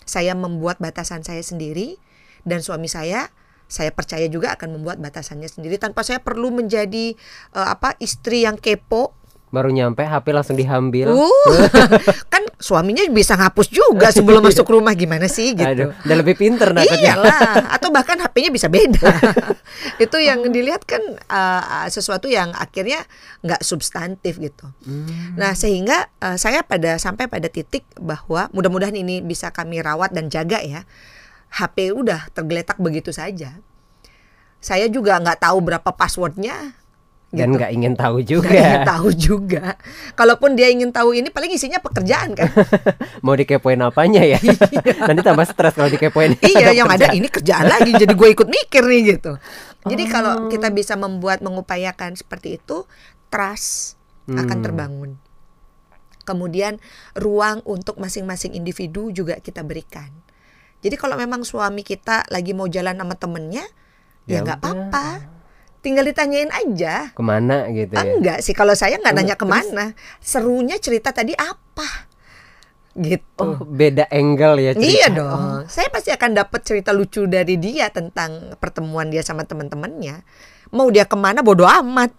saya 0.04 0.36
membuat 0.36 0.84
batasan 0.84 1.24
saya 1.24 1.40
sendiri 1.40 1.96
dan 2.44 2.60
suami 2.60 2.92
saya 2.92 3.32
saya 3.74 3.90
percaya 3.90 4.30
juga 4.30 4.54
akan 4.54 4.78
membuat 4.78 5.02
batasannya 5.02 5.50
sendiri 5.50 5.82
tanpa 5.82 6.06
saya 6.06 6.22
perlu 6.22 6.54
menjadi 6.54 7.18
eh, 7.58 7.68
apa 7.74 7.98
istri 7.98 8.46
yang 8.46 8.62
kepo 8.62 9.24
Baru 9.54 9.70
nyampe 9.70 10.02
HP 10.02 10.34
langsung 10.34 10.58
diambil. 10.58 11.14
Uh, 11.14 11.30
kan 12.34 12.42
suaminya 12.58 13.06
bisa 13.14 13.38
ngapus 13.38 13.70
juga 13.70 14.10
sebelum 14.10 14.42
masuk 14.42 14.66
rumah 14.66 14.98
gimana 14.98 15.30
sih 15.30 15.54
gitu. 15.54 15.94
Aduh, 15.94 15.94
udah 15.94 16.18
lebih 16.18 16.42
pinter 16.42 16.74
nakutnya. 16.74 17.14
Iyalah, 17.14 17.70
atau 17.78 17.94
bahkan 17.94 18.18
HP-nya 18.18 18.50
bisa 18.50 18.66
beda. 18.66 19.14
itu 20.10 20.18
yang 20.18 20.50
dilihat 20.50 20.90
kan 20.90 21.06
uh, 21.30 21.86
sesuatu 21.86 22.34
yang 22.34 22.50
akhirnya 22.58 23.06
nggak 23.46 23.62
substantif 23.62 24.42
gitu. 24.42 24.66
Nah 25.38 25.54
sehingga 25.54 26.10
uh, 26.18 26.34
saya 26.34 26.66
pada 26.66 26.98
sampai 26.98 27.30
pada 27.30 27.46
titik 27.46 27.86
bahwa 28.02 28.50
mudah-mudahan 28.58 28.98
ini 28.98 29.22
bisa 29.22 29.54
kami 29.54 29.86
rawat 29.86 30.18
dan 30.18 30.34
jaga 30.34 30.66
ya. 30.66 30.82
HP 31.54 31.94
udah 31.94 32.34
tergeletak 32.34 32.82
begitu 32.82 33.14
saja. 33.14 33.62
Saya 34.58 34.90
juga 34.90 35.22
nggak 35.22 35.44
tahu 35.44 35.58
berapa 35.62 35.90
passwordnya. 35.94 36.74
Dan 37.34 37.50
gitu. 37.50 37.58
nggak 37.58 37.72
ingin 37.74 37.94
tahu 37.98 38.18
juga. 38.22 38.50
ingin 38.54 38.86
tahu 38.86 39.10
juga. 39.14 39.66
Kalaupun 40.14 40.54
dia 40.54 40.70
ingin 40.70 40.94
tahu 40.94 41.18
ini 41.18 41.34
paling 41.34 41.50
isinya 41.50 41.82
pekerjaan 41.82 42.38
kan. 42.38 42.46
Mau 43.26 43.34
dikepoin 43.34 43.82
apanya 43.82 44.22
ya? 44.22 44.38
Nanti 45.02 45.22
tambah 45.26 45.42
stres 45.50 45.74
kalau 45.74 45.90
dikepoin. 45.90 46.38
iya, 46.54 46.74
yang 46.78 46.86
ada 46.86 47.10
ini 47.10 47.26
kerjaan 47.26 47.66
lagi 47.66 47.90
jadi 47.90 48.14
gue 48.14 48.30
ikut 48.38 48.46
mikir 48.46 48.86
nih 48.86 49.18
gitu. 49.18 49.38
Jadi 49.90 50.04
kalau 50.08 50.46
kita 50.48 50.70
bisa 50.70 50.94
membuat 50.94 51.42
mengupayakan 51.42 52.14
seperti 52.14 52.62
itu, 52.62 52.86
trust 53.34 53.98
akan 54.30 54.58
Hmm. 54.62 54.64
terbangun. 54.64 55.12
Kemudian 56.24 56.80
ruang 57.18 57.60
untuk 57.68 58.00
masing-masing 58.00 58.56
individu 58.56 59.12
juga 59.12 59.42
kita 59.44 59.66
berikan. 59.66 60.14
Jadi 60.84 60.96
kalau 60.96 61.16
memang 61.16 61.42
suami 61.42 61.82
kita 61.82 62.28
lagi 62.28 62.52
mau 62.52 62.68
jalan 62.68 62.94
sama 62.94 63.16
temennya, 63.16 63.64
ya 64.26 64.40
Ya 64.40 64.40
nggak 64.44 64.60
udah. 64.60 64.68
apa-apa. 64.68 65.08
Tinggal 65.80 66.06
ditanyain 66.06 66.48
aja. 66.50 67.12
Ke 67.12 67.20
mana 67.20 67.68
gitu 67.68 67.92
ya? 67.92 68.04
Enggak 68.06 68.40
sih 68.40 68.52
kalau 68.52 68.72
saya 68.72 68.96
nggak 68.96 69.12
Oh, 69.12 69.18
nanya 69.18 69.36
terus? 69.36 69.44
ke 69.44 69.48
mana. 69.50 69.86
Serunya 70.20 70.76
cerita 70.78 71.12
tadi 71.12 71.32
apa? 71.34 71.88
Gitu. 72.94 73.42
Oh, 73.42 73.58
beda 73.60 74.06
angle 74.08 74.62
ya 74.62 74.72
cerita. 74.78 74.86
Iya 74.86 75.08
dong. 75.10 75.66
Saya 75.66 75.90
pasti 75.90 76.14
akan 76.14 76.32
dapat 76.38 76.62
cerita 76.62 76.94
lucu 76.94 77.26
dari 77.26 77.58
dia 77.58 77.90
tentang 77.90 78.54
pertemuan 78.60 79.10
dia 79.10 79.20
sama 79.20 79.44
teman-temannya. 79.44 80.22
Mau 80.74 80.90
dia 80.90 81.06
ke 81.06 81.14
mana 81.14 81.46
bodoh 81.46 81.70
amat. 81.70 82.10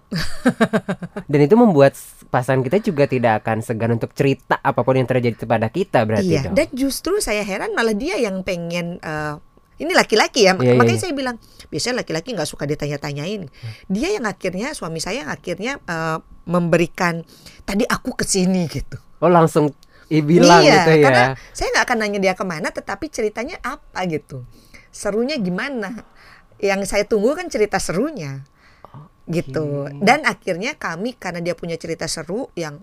Dan 1.31 1.43
itu 1.43 1.59
membuat 1.59 1.99
pasangan 2.31 2.63
kita 2.63 2.79
juga 2.79 3.11
tidak 3.11 3.43
akan 3.43 3.67
segan 3.67 3.99
untuk 3.99 4.15
cerita 4.15 4.63
apa 4.63 4.87
pun 4.87 4.95
yang 4.95 5.11
terjadi 5.11 5.35
kepada 5.35 5.67
kita 5.67 6.07
berarti 6.07 6.39
iya. 6.39 6.43
dong. 6.47 6.55
Dan 6.55 6.71
justru 6.71 7.19
saya 7.19 7.43
heran 7.43 7.75
malah 7.75 7.99
dia 7.99 8.15
yang 8.17 8.47
pengen. 8.47 9.03
eh, 9.03 9.35
ini 9.75 9.91
laki-laki 9.91 10.47
ya. 10.47 10.55
Iya, 10.55 10.71
iya, 10.71 10.79
Makanya 10.79 10.99
iya. 10.99 11.03
saya 11.03 11.13
bilang 11.19 11.37
biasanya 11.67 12.07
laki-laki 12.07 12.31
nggak 12.31 12.47
suka 12.47 12.63
ditanya-tanyain. 12.63 13.51
Dia 13.91 14.09
yang 14.15 14.23
akhirnya 14.23 14.71
suami 14.71 15.03
saya 15.03 15.27
yang 15.27 15.31
akhirnya 15.35 15.83
eh, 15.83 16.19
memberikan 16.47 17.27
tadi 17.67 17.83
aku 17.83 18.15
ke 18.15 18.23
sini 18.23 18.71
gitu. 18.71 19.03
Oh 19.19 19.27
langsung 19.27 19.75
bilang 20.23 20.63
iya, 20.63 20.85
gitu 20.85 20.91
ya. 21.01 21.03
karena 21.03 21.25
saya 21.51 21.69
nggak 21.75 21.85
akan 21.91 21.99
nanya 22.07 22.19
dia 22.23 22.35
ke 22.37 22.45
mana, 22.47 22.69
tetapi 22.71 23.11
ceritanya 23.11 23.59
apa 23.65 24.05
gitu, 24.07 24.47
serunya 24.95 25.35
gimana? 25.41 26.07
Yang 26.63 26.81
saya 26.91 27.05
tunggu 27.05 27.35
kan 27.35 27.51
cerita 27.51 27.77
serunya, 27.83 28.45
gitu. 29.29 29.89
Dan 30.01 30.25
akhirnya 30.29 30.77
kami 30.77 31.17
karena 31.17 31.41
dia 31.41 31.57
punya 31.57 31.81
cerita 31.81 32.05
seru 32.09 32.53
yang 32.55 32.81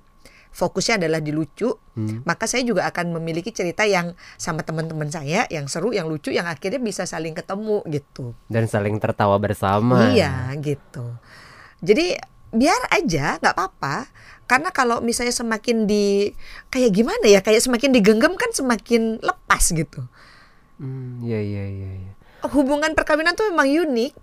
fokusnya 0.52 1.00
adalah 1.00 1.24
di 1.24 1.32
lucu, 1.32 1.72
Hmm. 1.96 2.28
maka 2.28 2.44
saya 2.44 2.68
juga 2.68 2.84
akan 2.92 3.16
memiliki 3.16 3.56
cerita 3.56 3.88
yang 3.88 4.12
sama 4.36 4.68
teman-teman 4.68 5.08
saya 5.08 5.48
yang 5.48 5.72
seru, 5.72 5.96
yang 5.96 6.12
lucu, 6.12 6.28
yang 6.28 6.44
akhirnya 6.44 6.80
bisa 6.84 7.08
saling 7.08 7.32
ketemu 7.32 7.80
gitu. 7.88 8.36
Dan 8.52 8.68
saling 8.68 9.00
tertawa 9.00 9.40
bersama. 9.40 10.12
Iya, 10.12 10.52
gitu. 10.60 11.16
Jadi 11.80 12.20
biar 12.52 12.92
aja, 12.92 13.40
nggak 13.40 13.56
apa-apa. 13.56 14.12
Karena 14.44 14.76
kalau 14.76 15.00
misalnya 15.00 15.32
semakin 15.32 15.88
di 15.88 16.36
kayak 16.68 16.92
gimana 16.92 17.24
ya, 17.32 17.40
kayak 17.40 17.64
semakin 17.64 17.96
digenggam 17.96 18.36
kan 18.36 18.52
semakin 18.52 19.24
lepas 19.24 19.72
gitu. 19.72 20.04
Hmm, 20.76 21.24
iya 21.24 21.40
iya 21.40 21.64
iya. 21.64 21.92
iya. 21.96 22.14
Hubungan 22.50 22.98
perkawinan 22.98 23.38
tuh 23.38 23.54
memang 23.54 23.70
unik. 23.70 24.14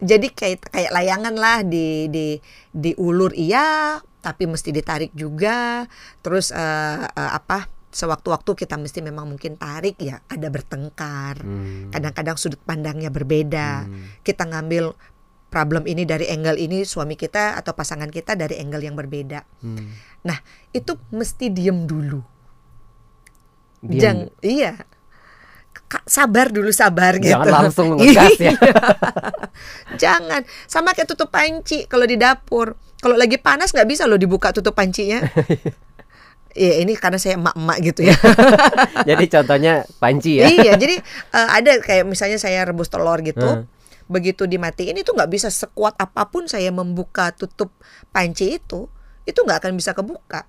Jadi 0.00 0.32
kayak 0.32 0.72
kayak 0.72 0.92
layangan 0.96 1.34
lah 1.36 1.60
di 1.60 2.08
di 2.08 2.40
diulur 2.72 3.36
iya, 3.36 4.00
tapi 4.24 4.48
mesti 4.48 4.72
ditarik 4.72 5.12
juga. 5.12 5.84
Terus 6.24 6.52
eh, 6.52 7.04
eh, 7.04 7.32
apa? 7.32 7.68
Sewaktu-waktu 7.90 8.54
kita 8.54 8.78
mesti 8.78 9.02
memang 9.02 9.26
mungkin 9.26 9.58
tarik 9.58 9.98
ya, 9.98 10.22
ada 10.30 10.46
bertengkar. 10.46 11.42
Hmm. 11.42 11.90
Kadang-kadang 11.90 12.38
sudut 12.38 12.62
pandangnya 12.62 13.10
berbeda. 13.10 13.84
Hmm. 13.84 14.22
Kita 14.22 14.46
ngambil 14.46 14.94
problem 15.50 15.84
ini 15.90 16.06
dari 16.06 16.30
angle 16.30 16.54
ini, 16.56 16.86
suami 16.86 17.18
kita 17.18 17.58
atau 17.58 17.74
pasangan 17.74 18.08
kita 18.08 18.38
dari 18.38 18.62
angle 18.62 18.86
yang 18.86 18.94
berbeda. 18.94 19.42
Hmm. 19.66 19.90
Nah, 20.22 20.38
itu 20.70 20.94
mesti 21.10 21.50
diem 21.50 21.84
dulu. 21.90 22.22
Diam. 23.82 23.98
Jang, 23.98 24.18
iya. 24.46 24.78
Ka- 25.90 26.06
sabar 26.06 26.54
dulu 26.54 26.70
sabar 26.70 27.18
gitu. 27.18 27.34
Jangan 27.34 27.66
langsung 27.66 27.86
ngegas 27.98 28.38
ya. 28.38 28.54
Iya. 28.54 28.54
Jangan. 29.98 30.46
Sama 30.70 30.94
kayak 30.94 31.10
tutup 31.10 31.34
panci 31.34 31.90
kalau 31.90 32.06
di 32.06 32.14
dapur. 32.14 32.78
Kalau 33.02 33.18
lagi 33.18 33.42
panas 33.42 33.74
nggak 33.74 33.88
bisa 33.90 34.06
loh 34.06 34.14
dibuka 34.14 34.54
tutup 34.54 34.78
pancinya. 34.78 35.18
Iya, 36.50 36.82
ini 36.82 36.98
karena 36.98 37.14
saya 37.14 37.38
emak-emak 37.38 37.78
gitu 37.78 38.10
ya. 38.10 38.16
Jadi 39.14 39.24
contohnya 39.30 39.86
panci 40.02 40.42
ya. 40.42 40.50
iya, 40.50 40.74
jadi 40.74 40.98
eh, 41.30 41.48
ada 41.54 41.78
kayak 41.78 42.10
misalnya 42.10 42.42
saya 42.42 42.66
rebus 42.66 42.90
telur 42.90 43.22
gitu. 43.22 43.46
Hmm. 43.46 43.70
Begitu 44.10 44.50
dimatiin 44.50 44.98
itu 44.98 45.14
nggak 45.14 45.30
bisa 45.30 45.46
sekuat 45.46 45.94
apa 45.94 46.26
pun 46.26 46.50
saya 46.50 46.74
membuka 46.74 47.30
tutup 47.38 47.70
panci 48.10 48.58
itu, 48.58 48.90
itu 49.30 49.38
nggak 49.38 49.62
akan 49.62 49.78
bisa 49.78 49.94
kebuka. 49.94 50.42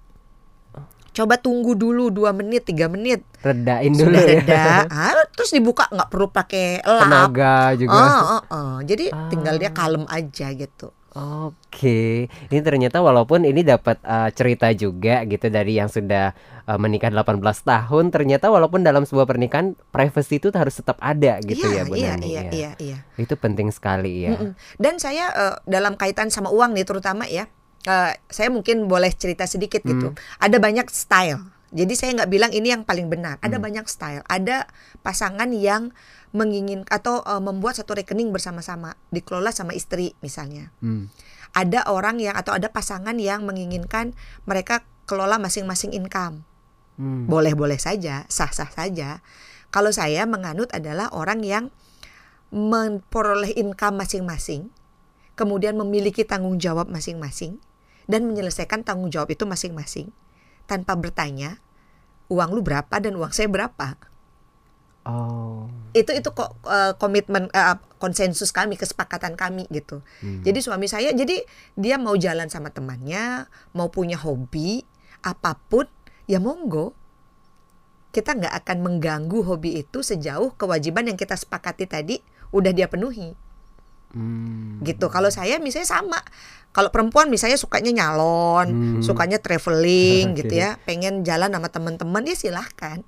Coba 1.11 1.35
tunggu 1.35 1.75
dulu 1.75 2.07
dua 2.07 2.31
menit, 2.31 2.63
tiga 2.63 2.87
menit, 2.87 3.19
Redain 3.43 3.91
dulu 3.91 4.15
sudah 4.15 4.23
ya. 4.23 4.31
reda, 4.39 4.65
ah, 4.87 5.11
terus 5.35 5.51
dibuka 5.51 5.83
nggak 5.91 6.07
perlu 6.07 6.31
pakai 6.31 6.79
lap. 6.79 7.03
Tenaga 7.03 7.55
juga. 7.75 7.99
Ah, 7.99 8.21
ah, 8.23 8.43
ah. 8.47 8.75
Jadi 8.81 9.11
Ah. 9.11 9.27
tinggal 9.27 9.59
dia 9.59 9.75
kalem 9.75 10.07
aja 10.07 10.55
gitu. 10.55 10.95
Oke, 11.11 12.31
ini 12.31 12.59
ternyata 12.63 13.03
walaupun 13.03 13.43
ini 13.43 13.67
dapat 13.67 13.99
uh, 14.07 14.31
cerita 14.31 14.71
juga 14.71 15.27
gitu 15.27 15.51
dari 15.51 15.75
yang 15.75 15.91
sudah 15.91 16.31
uh, 16.63 16.79
menikah 16.79 17.11
18 17.11 17.43
tahun, 17.43 18.15
ternyata 18.15 18.47
walaupun 18.47 18.79
dalam 18.79 19.03
sebuah 19.03 19.27
pernikahan 19.27 19.75
privacy 19.91 20.39
itu 20.39 20.47
harus 20.55 20.79
tetap 20.79 20.95
ada 21.03 21.43
gitu 21.43 21.67
iya, 21.67 21.83
ya 21.83 21.83
Bu 21.83 21.99
iya, 21.99 22.15
Nani 22.15 22.27
iya, 22.31 22.39
ya. 22.39 22.51
iya, 22.55 22.71
iya. 22.79 22.97
Itu 23.19 23.35
penting 23.35 23.75
sekali 23.75 24.23
ya. 24.23 24.39
Mm-mm. 24.39 24.55
Dan 24.79 25.03
saya 25.03 25.27
eh, 25.35 25.55
dalam 25.67 25.99
kaitan 25.99 26.31
sama 26.31 26.47
uang 26.47 26.79
nih 26.79 26.87
terutama 26.87 27.27
ya, 27.27 27.51
eh, 27.87 28.13
saya 28.29 28.49
mungkin 28.53 28.85
boleh 28.85 29.09
cerita 29.13 29.45
sedikit 29.49 29.81
gitu. 29.85 30.13
Ada 30.41 30.57
banyak 30.57 30.87
style. 30.91 31.41
Jadi 31.71 31.93
saya 31.95 32.11
nggak 32.19 32.31
bilang 32.31 32.51
ini 32.51 32.75
yang 32.75 32.83
paling 32.83 33.07
benar. 33.07 33.39
Ada 33.39 33.55
banyak 33.55 33.87
style. 33.87 34.27
Ada 34.27 34.67
pasangan 34.99 35.47
yang 35.55 35.95
mengingin 36.35 36.83
atau 36.91 37.23
eh, 37.23 37.41
membuat 37.41 37.79
satu 37.79 37.95
rekening 37.95 38.29
bersama-sama 38.35 38.99
dikelola 39.09 39.55
sama 39.55 39.71
istri 39.71 40.13
misalnya. 40.19 40.69
Hmm. 40.83 41.07
Ada 41.51 41.87
orang 41.91 42.19
yang 42.19 42.35
atau 42.35 42.55
ada 42.55 42.71
pasangan 42.71 43.15
yang 43.19 43.43
menginginkan 43.43 44.15
mereka 44.47 44.83
kelola 45.07 45.39
masing-masing 45.39 45.91
income. 45.95 46.43
Hmm. 46.99 47.27
Boleh-boleh 47.27 47.79
saja, 47.79 48.27
sah-sah 48.27 48.71
saja. 48.71 49.23
Kalau 49.71 49.95
saya 49.95 50.27
menganut 50.27 50.67
adalah 50.75 51.07
orang 51.15 51.43
yang 51.47 51.71
memperoleh 52.51 53.55
income 53.55 53.95
masing-masing, 53.95 54.67
kemudian 55.39 55.79
memiliki 55.79 56.27
tanggung 56.27 56.59
jawab 56.59 56.91
masing-masing, 56.91 57.63
dan 58.11 58.27
menyelesaikan 58.27 58.83
tanggung 58.83 59.07
jawab 59.07 59.31
itu 59.31 59.47
masing-masing 59.47 60.11
tanpa 60.67 60.99
bertanya 60.99 61.63
uang 62.27 62.51
lu 62.51 62.61
berapa 62.63 62.91
dan 62.99 63.15
uang 63.15 63.31
saya 63.31 63.47
berapa. 63.47 63.95
Oh. 65.01 65.65
Itu 65.95 66.13
itu 66.13 66.29
kok 66.29 66.59
eh, 66.67 66.93
komitmen 66.99 67.47
eh, 67.51 67.77
konsensus 67.97 68.51
kami, 68.51 68.75
kesepakatan 68.75 69.39
kami 69.39 69.65
gitu. 69.71 70.03
Hmm. 70.19 70.43
Jadi 70.43 70.59
suami 70.59 70.91
saya 70.91 71.15
jadi 71.15 71.41
dia 71.79 71.95
mau 71.95 72.13
jalan 72.19 72.51
sama 72.51 72.69
temannya, 72.69 73.47
mau 73.71 73.87
punya 73.87 74.19
hobi 74.19 74.83
apa 75.23 75.55
pun 75.71 75.87
ya 76.27 76.37
monggo. 76.43 76.93
Kita 78.11 78.35
nggak 78.35 78.53
akan 78.63 78.77
mengganggu 78.83 79.39
hobi 79.47 79.79
itu 79.79 80.03
sejauh 80.03 80.51
kewajiban 80.59 81.07
yang 81.07 81.15
kita 81.15 81.39
sepakati 81.39 81.87
tadi 81.87 82.19
udah 82.51 82.75
dia 82.75 82.91
penuhi 82.91 83.31
Hmm. 84.11 84.83
gitu. 84.83 85.07
Kalau 85.07 85.31
saya 85.31 85.57
misalnya 85.63 85.87
sama. 85.87 86.19
Kalau 86.71 86.87
perempuan 86.87 87.27
misalnya 87.27 87.59
sukanya 87.59 87.91
nyalon, 87.91 88.67
Hmm. 88.71 89.01
sukanya 89.03 89.43
traveling 89.43 90.31
Oke. 90.33 90.47
gitu 90.47 90.53
ya, 90.55 90.79
pengen 90.87 91.27
jalan 91.27 91.51
sama 91.51 91.67
teman-teman 91.67 92.23
ya 92.23 92.35
silahkan. 92.35 93.03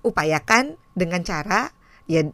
Upayakan 0.00 0.80
dengan 0.96 1.20
cara 1.20 1.70
ya 2.08 2.24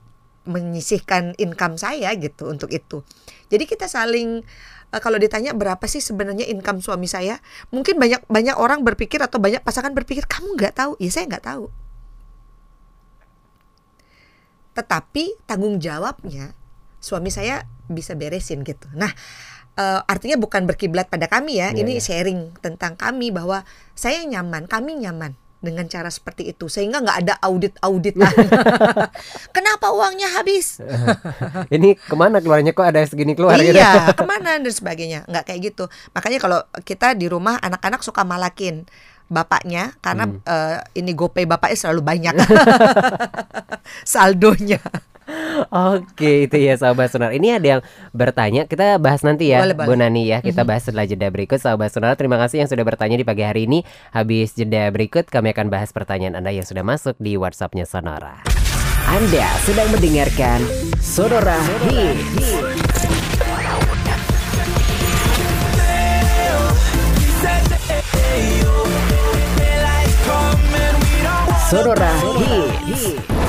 menyisihkan 0.43 1.35
income 1.39 1.79
saya 1.79 2.15
gitu 2.15 2.51
untuk 2.51 2.71
itu. 2.71 3.03
Jadi 3.51 3.65
kita 3.67 3.87
saling 3.87 4.43
eh, 4.93 5.01
kalau 5.03 5.19
ditanya 5.19 5.51
berapa 5.51 5.83
sih 5.87 5.99
sebenarnya 5.99 6.47
income 6.47 6.79
suami 6.79 7.11
saya, 7.11 7.43
mungkin 7.75 7.99
banyak 7.99 8.23
banyak 8.31 8.55
orang 8.55 8.87
berpikir 8.87 9.19
atau 9.19 9.43
banyak 9.43 9.63
pasangan 9.63 9.91
berpikir 9.91 10.31
kamu 10.31 10.55
nggak 10.55 10.79
tahu, 10.79 10.93
ya 11.03 11.11
saya 11.11 11.27
nggak 11.27 11.47
tahu. 11.47 11.67
Tetapi 14.73 15.45
tanggung 15.45 15.77
jawabnya 15.79 16.57
suami 17.03 17.29
saya 17.29 17.67
bisa 17.91 18.17
beresin 18.17 18.65
gitu. 18.65 18.89
Nah, 18.97 19.13
eh, 19.79 20.01
artinya 20.05 20.37
bukan 20.41 20.69
berkiblat 20.69 21.09
pada 21.09 21.29
kami 21.29 21.61
ya. 21.61 21.73
Iya, 21.73 21.81
ini 21.85 21.99
iya. 21.99 22.03
sharing 22.03 22.57
tentang 22.61 22.97
kami 22.99 23.33
bahwa 23.33 23.65
saya 23.97 24.25
nyaman, 24.25 24.69
kami 24.69 24.99
nyaman 25.01 25.37
dengan 25.63 25.87
cara 25.87 26.11
seperti 26.11 26.51
itu 26.51 26.67
sehingga 26.67 26.99
nggak 26.99 27.19
ada 27.23 27.35
audit 27.47 27.79
auditan. 27.81 28.27
Kenapa 29.57 29.95
uangnya 29.95 30.35
habis? 30.35 30.83
Ini 31.75 31.95
ke 31.95 32.15
mana 32.19 32.43
keluarnya 32.43 32.75
kok 32.75 32.83
ada 32.83 32.99
segini 33.07 33.39
keluar 33.39 33.55
gitu? 33.63 33.79
iya, 33.79 34.11
ke 34.19 34.25
mana 34.27 34.59
dan 34.59 34.67
sebagainya. 34.67 35.23
Nggak 35.31 35.45
kayak 35.47 35.61
gitu. 35.73 35.87
Makanya 36.13 36.39
kalau 36.43 36.61
kita 36.83 37.15
di 37.15 37.31
rumah 37.31 37.63
anak-anak 37.63 38.03
suka 38.03 38.27
malakin 38.27 38.83
bapaknya 39.33 39.97
karena 40.05 40.29
Hmm. 40.29 40.43
eh, 40.45 40.79
ini 40.99 41.15
gopay 41.17 41.47
bapaknya 41.47 41.79
selalu 41.79 42.03
banyak 42.05 42.35
saldonya. 44.05 44.83
Oke, 45.71 46.49
itu 46.51 46.57
ya 46.59 46.75
sahabat 46.75 47.13
sonar. 47.13 47.31
Ini 47.33 47.61
ada 47.61 47.67
yang 47.79 47.83
bertanya, 48.11 48.67
kita 48.67 48.99
bahas 48.99 49.23
nanti 49.23 49.53
ya, 49.53 49.63
Boleh, 49.63 49.77
boleh. 49.77 49.89
Bu 49.89 49.95
Nani 49.95 50.23
ya. 50.27 50.39
Kita 50.43 50.67
bahas 50.67 50.85
setelah 50.85 51.07
jeda 51.07 51.29
berikut 51.31 51.61
sahabat 51.61 51.93
sonar. 51.93 52.19
Terima 52.19 52.37
kasih 52.41 52.65
yang 52.65 52.71
sudah 52.71 52.85
bertanya 52.85 53.17
di 53.21 53.25
pagi 53.27 53.45
hari 53.47 53.71
ini. 53.71 53.87
Habis 54.11 54.57
jeda 54.59 54.91
berikut 54.91 55.29
kami 55.31 55.55
akan 55.55 55.71
bahas 55.71 55.95
pertanyaan 55.95 56.41
Anda 56.41 56.51
yang 56.51 56.67
sudah 56.67 56.83
masuk 56.83 57.15
di 57.23 57.39
WhatsAppnya 57.39 57.87
Sonora. 57.87 58.43
Anda 59.07 59.47
sedang 59.67 59.91
mendengarkan 59.93 60.63
Sonora 60.99 61.59
Hits. 61.87 62.61
Sonora 71.73 72.13
Hits. 72.37 73.42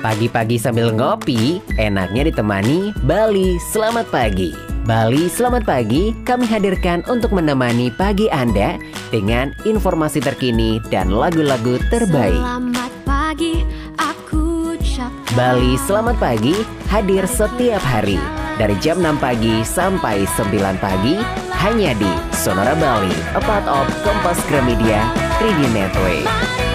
Pagi-pagi 0.00 0.56
sambil 0.56 0.96
ngopi, 0.96 1.60
enaknya 1.76 2.32
ditemani 2.32 2.96
Bali 3.04 3.60
Selamat 3.60 4.08
Pagi. 4.08 4.56
Bali 4.88 5.28
Selamat 5.28 5.68
Pagi 5.68 6.16
kami 6.24 6.48
hadirkan 6.48 7.04
untuk 7.04 7.36
menemani 7.36 7.92
pagi 7.92 8.32
Anda 8.32 8.80
dengan 9.12 9.52
informasi 9.68 10.24
terkini 10.24 10.80
dan 10.88 11.12
lagu-lagu 11.12 11.76
terbaik. 11.92 12.32
Selamat 12.32 12.92
pagi, 13.04 13.60
aku 14.00 14.72
ucapkan 14.80 15.36
Bali 15.36 15.76
Selamat 15.84 16.16
Pagi 16.16 16.56
hadir 16.88 17.28
setiap 17.28 17.84
hari 17.84 18.16
dari 18.56 18.72
jam 18.80 19.04
6 19.04 19.20
pagi 19.20 19.60
sampai 19.68 20.24
9 20.24 20.80
pagi 20.80 21.20
hanya 21.60 21.92
di 22.00 22.08
Sonora 22.32 22.72
Bali, 22.72 23.12
a 23.36 23.40
part 23.44 23.68
of 23.68 23.84
Kompas 24.00 24.40
Gramedia 24.48 25.04
Radio 25.44 25.68
Network. 25.76 26.69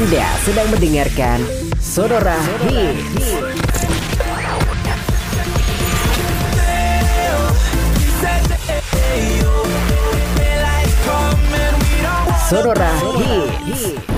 Anda 0.00 0.24
sedang 0.40 0.64
mendengarkan 0.72 1.44
Sonora 1.76 2.40
Hits. 2.64 3.36
Sonora 12.48 12.92
Hits. 13.20 14.09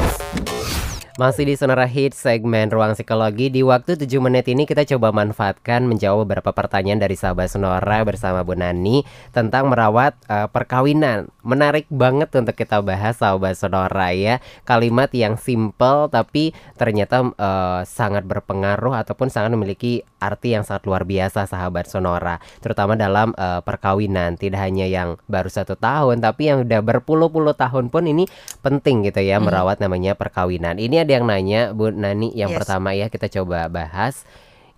Masih 1.21 1.45
di 1.45 1.61
Sonora 1.61 1.85
Hits 1.85 2.25
segmen 2.25 2.73
Ruang 2.73 2.97
Psikologi. 2.97 3.53
Di 3.53 3.61
waktu 3.61 4.01
7 4.01 4.09
menit 4.17 4.49
ini 4.49 4.65
kita 4.65 4.89
coba 4.97 5.13
manfaatkan 5.13 5.85
menjawab 5.85 6.25
beberapa 6.25 6.57
pertanyaan 6.57 7.05
dari 7.05 7.21
sahabat 7.21 7.53
Sonora 7.53 8.01
bersama 8.01 8.41
Bu 8.41 8.57
Nani 8.57 9.05
Tentang 9.29 9.69
merawat 9.69 10.17
eh, 10.25 10.49
perkawinan. 10.49 11.29
Menarik 11.45 11.85
banget 11.93 12.33
untuk 12.33 12.57
kita 12.57 12.81
bahas 12.81 13.21
sahabat 13.21 13.61
Sonora 13.61 14.09
ya. 14.17 14.41
Kalimat 14.65 15.13
yang 15.13 15.37
simple 15.37 16.09
tapi 16.09 16.57
ternyata 16.81 17.29
eh, 17.29 17.81
sangat 17.85 18.25
berpengaruh 18.25 18.97
Ataupun 18.97 19.29
sangat 19.29 19.53
memiliki 19.53 20.01
arti 20.17 20.57
yang 20.57 20.65
sangat 20.65 20.89
luar 20.89 21.05
biasa 21.05 21.45
sahabat 21.45 21.93
Sonora. 21.93 22.41
Terutama 22.65 22.97
dalam 22.97 23.37
eh, 23.37 23.61
perkawinan. 23.61 24.41
Tidak 24.41 24.57
hanya 24.57 24.89
yang 24.89 25.21
baru 25.29 25.53
satu 25.53 25.77
tahun 25.77 26.25
Tapi 26.25 26.49
yang 26.49 26.65
udah 26.65 26.81
berpuluh-puluh 26.81 27.53
tahun 27.53 27.93
pun 27.93 28.09
ini 28.09 28.25
penting 28.65 29.05
gitu 29.05 29.21
ya 29.21 29.37
Merawat 29.45 29.77
namanya 29.77 30.17
perkawinan. 30.17 30.81
Ini 30.81 31.02
ada 31.03 31.13
yang 31.19 31.27
nanya 31.27 31.75
Bu 31.75 31.91
Nani 31.91 32.31
yang 32.33 32.55
Yes. 32.55 32.59
pertama 32.63 32.95
ya 32.95 33.11
kita 33.11 33.27
coba 33.29 33.67
bahas 33.69 34.25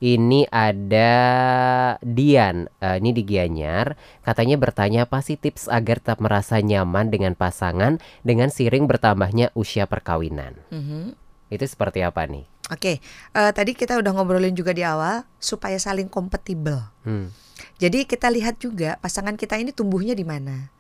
ini 0.05 0.45
ada 0.53 1.13
Dian, 2.05 2.69
eh, 2.83 3.01
ini 3.01 3.17
di 3.17 3.25
Gianyar, 3.25 3.97
katanya 4.21 4.61
bertanya 4.61 5.09
apa 5.09 5.25
sih 5.25 5.41
tips 5.41 5.71
agar 5.73 5.97
tetap 5.97 6.21
merasa 6.21 6.61
nyaman 6.61 7.09
dengan 7.09 7.33
pasangan 7.33 7.97
dengan 8.21 8.53
siring 8.53 8.85
bertambahnya 8.85 9.55
usia 9.57 9.89
perkawinan. 9.89 10.61
Mhm. 10.69 11.17
Itu 11.49 11.65
seperti 11.65 12.05
apa 12.05 12.29
nih? 12.29 12.45
Oke, 12.73 13.01
eh, 13.01 13.53
tadi 13.53 13.73
kita 13.77 13.97
udah 14.01 14.13
ngobrolin 14.13 14.57
juga 14.57 14.77
di 14.77 14.85
awal 14.85 15.25
supaya 15.37 15.77
saling 15.77 16.09
kompatibel. 16.09 16.81
Hmm. 17.05 17.33
Jadi 17.77 18.09
kita 18.09 18.29
lihat 18.33 18.61
juga 18.61 18.97
pasangan 19.01 19.37
kita 19.37 19.61
ini 19.61 19.71
tumbuhnya 19.71 20.17
di 20.17 20.25
mana. 20.27 20.74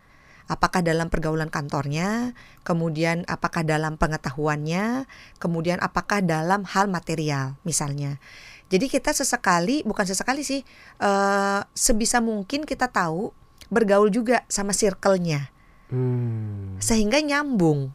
Apakah 0.45 0.84
dalam 0.84 1.09
pergaulan 1.09 1.49
kantornya, 1.49 2.36
kemudian 2.68 3.24
apakah 3.24 3.64
dalam 3.64 3.97
pengetahuannya, 3.97 5.09
kemudian 5.40 5.80
apakah 5.80 6.20
dalam 6.20 6.68
hal 6.68 6.86
material 6.92 7.57
misalnya. 7.64 8.20
Jadi 8.68 8.92
kita 8.92 9.16
sesekali, 9.16 9.80
bukan 9.88 10.05
sesekali 10.05 10.45
sih, 10.45 10.61
eh, 11.01 11.61
sebisa 11.72 12.20
mungkin 12.20 12.68
kita 12.68 12.92
tahu 12.92 13.32
bergaul 13.72 14.12
juga 14.12 14.45
sama 14.53 14.76
circle-nya. 14.76 15.55
Hmm. 15.95 16.80
sehingga 16.80 17.20
nyambung. 17.20 17.92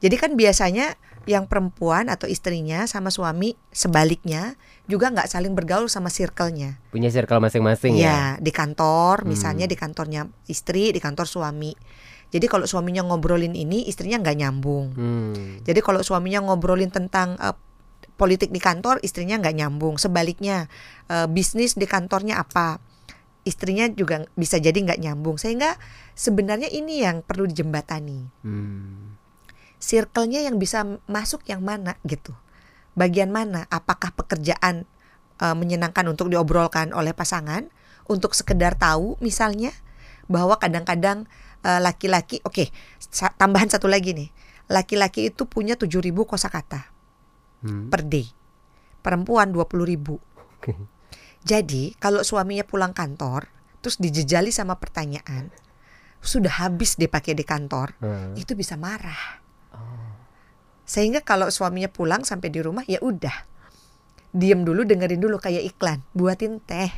Jadi 0.00 0.16
kan 0.18 0.32
biasanya 0.34 0.96
yang 1.28 1.46
perempuan 1.46 2.10
atau 2.10 2.26
istrinya 2.26 2.88
sama 2.90 3.12
suami 3.14 3.54
sebaliknya 3.70 4.58
juga 4.92 5.08
nggak 5.08 5.24
saling 5.32 5.56
bergaul 5.56 5.88
sama 5.88 6.12
circle-nya. 6.12 6.76
Punya 6.92 7.08
circle 7.08 7.40
masing-masing 7.40 7.96
ya. 7.96 8.04
Ya, 8.04 8.20
di 8.36 8.52
kantor, 8.52 9.24
Hmm. 9.24 9.32
misalnya 9.32 9.64
di 9.64 9.72
kantornya 9.72 10.28
istri, 10.44 10.92
di 10.92 11.00
kantor 11.00 11.24
suami. 11.24 11.72
Jadi 12.28 12.44
kalau 12.48 12.68
suaminya 12.68 13.00
ngobrolin 13.08 13.56
ini, 13.56 13.88
istrinya 13.88 14.20
nggak 14.20 14.36
nyambung. 14.36 14.86
Hmm. 14.92 15.64
Jadi 15.64 15.80
kalau 15.80 16.04
suaminya 16.04 16.44
ngobrolin 16.44 16.92
tentang 16.92 17.40
eh, 17.40 17.56
politik 18.20 18.52
di 18.52 18.60
kantor, 18.60 19.00
istrinya 19.00 19.40
nggak 19.40 19.56
nyambung. 19.56 19.96
Sebaliknya, 19.96 20.68
eh, 21.08 21.24
bisnis 21.28 21.72
di 21.76 21.88
kantornya 21.88 22.40
apa, 22.40 22.76
istrinya 23.48 23.88
juga 23.88 24.28
bisa 24.36 24.60
jadi 24.60 24.76
nggak 24.76 25.00
nyambung. 25.00 25.40
Sehingga 25.40 25.76
sebenarnya 26.12 26.68
ini 26.68 27.00
yang 27.00 27.24
perlu 27.24 27.48
dijembatani. 27.48 28.20
Hmm. 28.44 29.16
Circle-nya 29.82 30.46
yang 30.46 30.62
bisa 30.62 30.84
masuk 31.10 31.42
yang 31.48 31.60
mana 31.64 31.98
gitu. 32.06 32.32
Bagian 32.92 33.28
mana? 33.28 33.64
Apakah 33.68 34.12
pekerjaan 34.12 34.84
eh, 35.38 35.54
menyenangkan 35.54 36.04
untuk 36.06 36.28
diobrolkan 36.28 36.92
oleh 36.92 37.12
pasangan? 37.12 37.68
Untuk 38.02 38.34
sekedar 38.34 38.74
tahu 38.74 39.16
misalnya 39.18 39.70
bahwa 40.26 40.56
kadang-kadang 40.56 41.24
eh, 41.62 41.78
laki-laki, 41.78 42.42
oke, 42.42 42.68
sa- 42.98 43.32
tambahan 43.32 43.68
satu 43.68 43.86
lagi 43.86 44.12
nih. 44.12 44.30
Laki-laki 44.68 45.28
itu 45.28 45.44
punya 45.44 45.74
7000 45.74 46.24
kosakata 46.24 46.88
Hmm. 47.62 47.86
per 47.88 48.02
day. 48.02 48.26
Perempuan 48.98 49.50
20.000 49.50 49.82
ribu. 49.84 50.18
Oke. 50.58 50.74
Jadi 51.42 51.94
kalau 51.96 52.22
suaminya 52.22 52.62
pulang 52.62 52.90
kantor, 52.90 53.46
terus 53.78 53.98
dijejali 53.98 54.50
sama 54.50 54.78
pertanyaan, 54.78 55.50
sudah 56.18 56.62
habis 56.62 56.94
dipakai 56.94 57.34
di 57.34 57.42
kantor, 57.42 57.98
Hmm. 57.98 58.34
itu 58.34 58.54
bisa 58.54 58.74
marah. 58.74 59.41
Sehingga 60.92 61.24
kalau 61.24 61.48
suaminya 61.48 61.88
pulang 61.88 62.20
sampai 62.20 62.52
di 62.52 62.60
rumah 62.60 62.84
ya 62.84 63.00
udah. 63.00 63.48
Diem 64.36 64.60
dulu 64.60 64.84
dengerin 64.84 65.24
dulu 65.24 65.40
kayak 65.40 65.64
iklan, 65.64 66.04
buatin 66.12 66.60
teh. 66.60 66.92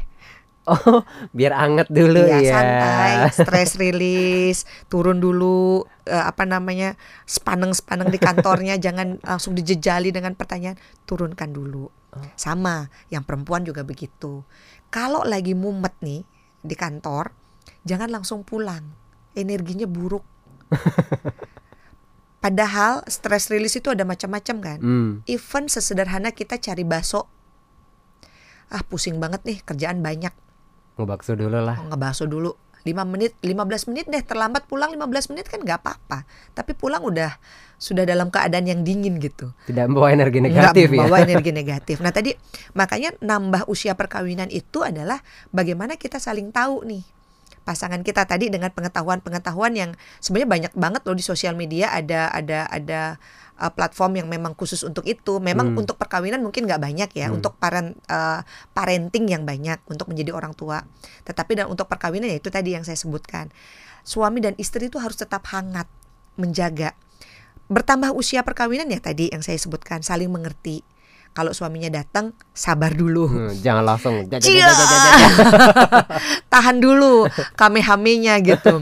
Oh, 0.65 1.05
biar 1.37 1.53
anget 1.53 1.93
dulu 1.93 2.25
Iya, 2.25 2.41
ya. 2.41 2.53
santai, 2.57 3.13
stress 3.37 3.77
release, 3.85 4.65
turun 4.89 5.21
dulu 5.21 5.85
eh, 6.09 6.25
apa 6.25 6.43
namanya? 6.49 6.97
sepaneng-sepaneng 7.29 8.09
di 8.09 8.17
kantornya 8.17 8.75
jangan 8.81 9.21
langsung 9.21 9.53
dijejali 9.55 10.11
dengan 10.11 10.35
pertanyaan, 10.35 10.75
turunkan 11.07 11.55
dulu. 11.55 11.87
Sama, 12.39 12.89
yang 13.15 13.23
perempuan 13.27 13.63
juga 13.63 13.85
begitu. 13.85 14.43
Kalau 14.91 15.23
lagi 15.27 15.53
mumet 15.55 15.95
nih 16.01 16.23
di 16.63 16.75
kantor, 16.75 17.31
jangan 17.85 18.09
langsung 18.11 18.43
pulang. 18.43 18.83
Energinya 19.37 19.87
buruk. 19.87 20.25
Padahal 22.45 23.01
stress 23.09 23.49
release 23.49 23.81
itu 23.81 23.89
ada 23.89 24.05
macam-macam 24.05 24.57
kan. 24.61 24.79
Hmm. 24.85 25.11
Even 25.25 25.65
sesederhana 25.73 26.29
kita 26.29 26.61
cari 26.61 26.85
bakso. 26.85 27.25
Ah, 28.69 28.85
pusing 28.85 29.17
banget 29.17 29.41
nih, 29.49 29.65
kerjaan 29.65 30.05
banyak. 30.05 30.37
Ngebakso 31.01 31.41
dulu 31.41 31.57
lah. 31.57 31.81
Oh, 31.81 31.89
ngebakso 31.89 32.29
dulu 32.29 32.53
5 32.85 32.93
menit 33.09 33.33
15 33.41 33.89
menit 33.89 34.05
deh 34.13 34.21
terlambat 34.21 34.69
pulang 34.69 34.93
15 34.93 35.33
menit 35.33 35.49
kan 35.49 35.65
nggak 35.65 35.81
apa-apa 35.81 36.29
tapi 36.53 36.77
pulang 36.77 37.01
udah 37.01 37.33
sudah 37.81 38.05
dalam 38.05 38.29
keadaan 38.29 38.69
yang 38.69 38.85
dingin 38.85 39.17
gitu 39.19 39.57
Tidak 39.65 39.89
membawa 39.89 40.13
energi 40.13 40.45
nggak 40.45 40.53
negatif 40.53 40.89
ya. 40.93 41.01
membawa 41.01 41.19
energi 41.25 41.51
negatif 41.65 41.97
nah 42.05 42.13
tadi 42.13 42.37
makanya 42.77 43.17
nambah 43.25 43.73
usia 43.73 43.97
perkawinan 43.97 44.53
itu 44.53 44.85
adalah 44.85 45.25
bagaimana 45.49 45.97
kita 45.97 46.21
saling 46.21 46.53
tahu 46.53 46.85
nih 46.85 47.03
pasangan 47.65 48.05
kita 48.05 48.29
tadi 48.29 48.53
dengan 48.53 48.69
pengetahuan-pengetahuan 48.71 49.73
yang 49.73 49.91
sebenarnya 50.21 50.49
banyak 50.49 50.73
banget 50.77 51.03
loh 51.09 51.17
di 51.17 51.25
sosial 51.25 51.57
media 51.57 51.91
ada 51.91 52.29
ada 52.29 52.69
ada 52.69 53.17
uh, 53.59 53.73
platform 53.73 54.21
yang 54.21 54.29
memang 54.29 54.53
khusus 54.53 54.85
untuk 54.85 55.09
itu. 55.09 55.41
Memang 55.41 55.73
Hmm. 55.73 55.81
untuk 55.83 55.97
perkawinan 55.97 56.45
mungkin 56.45 56.69
nggak 56.69 56.79
banyak 56.79 57.11
ya, 57.17 57.33
Hmm. 57.33 57.41
untuk 57.41 57.57
parent 57.57 57.97
uh, 58.13 58.45
parenting 58.77 59.33
yang 59.33 59.43
banyak 59.49 59.81
untuk 59.89 60.13
menjadi 60.13 60.37
orang 60.37 60.53
tua. 60.53 60.85
Tetapi 61.25 61.65
dan 61.65 61.67
untuk 61.73 61.89
perkawinan 61.89 62.29
ya 62.29 62.39
itu 62.39 62.53
tadi 62.53 62.77
yang 62.77 62.85
saya 62.85 63.01
sebutkan. 63.01 63.49
Suami 64.05 64.45
dan 64.45 64.53
istri 64.61 64.93
itu 64.93 65.01
harus 65.01 65.17
tetap 65.17 65.49
hangat, 65.49 65.89
menjaga. 66.37 66.93
Bertambah 67.73 68.13
usia 68.13 68.45
perkawinan 68.45 68.93
ya 68.93 69.01
tadi 69.01 69.33
yang 69.33 69.41
saya 69.41 69.57
sebutkan, 69.57 70.05
saling 70.05 70.29
mengerti. 70.29 70.85
Kalau 71.35 71.51
suaminya 71.51 71.91
datang, 71.91 72.31
sabar 72.55 72.95
dulu. 72.95 73.27
Hmm, 73.27 73.51
jangan 73.59 73.83
langsung. 73.83 74.15
Cia. 74.39 74.71
tahan 76.55 76.79
dulu 76.79 77.27
kamehamenya 77.59 78.39
gitu. 78.47 78.79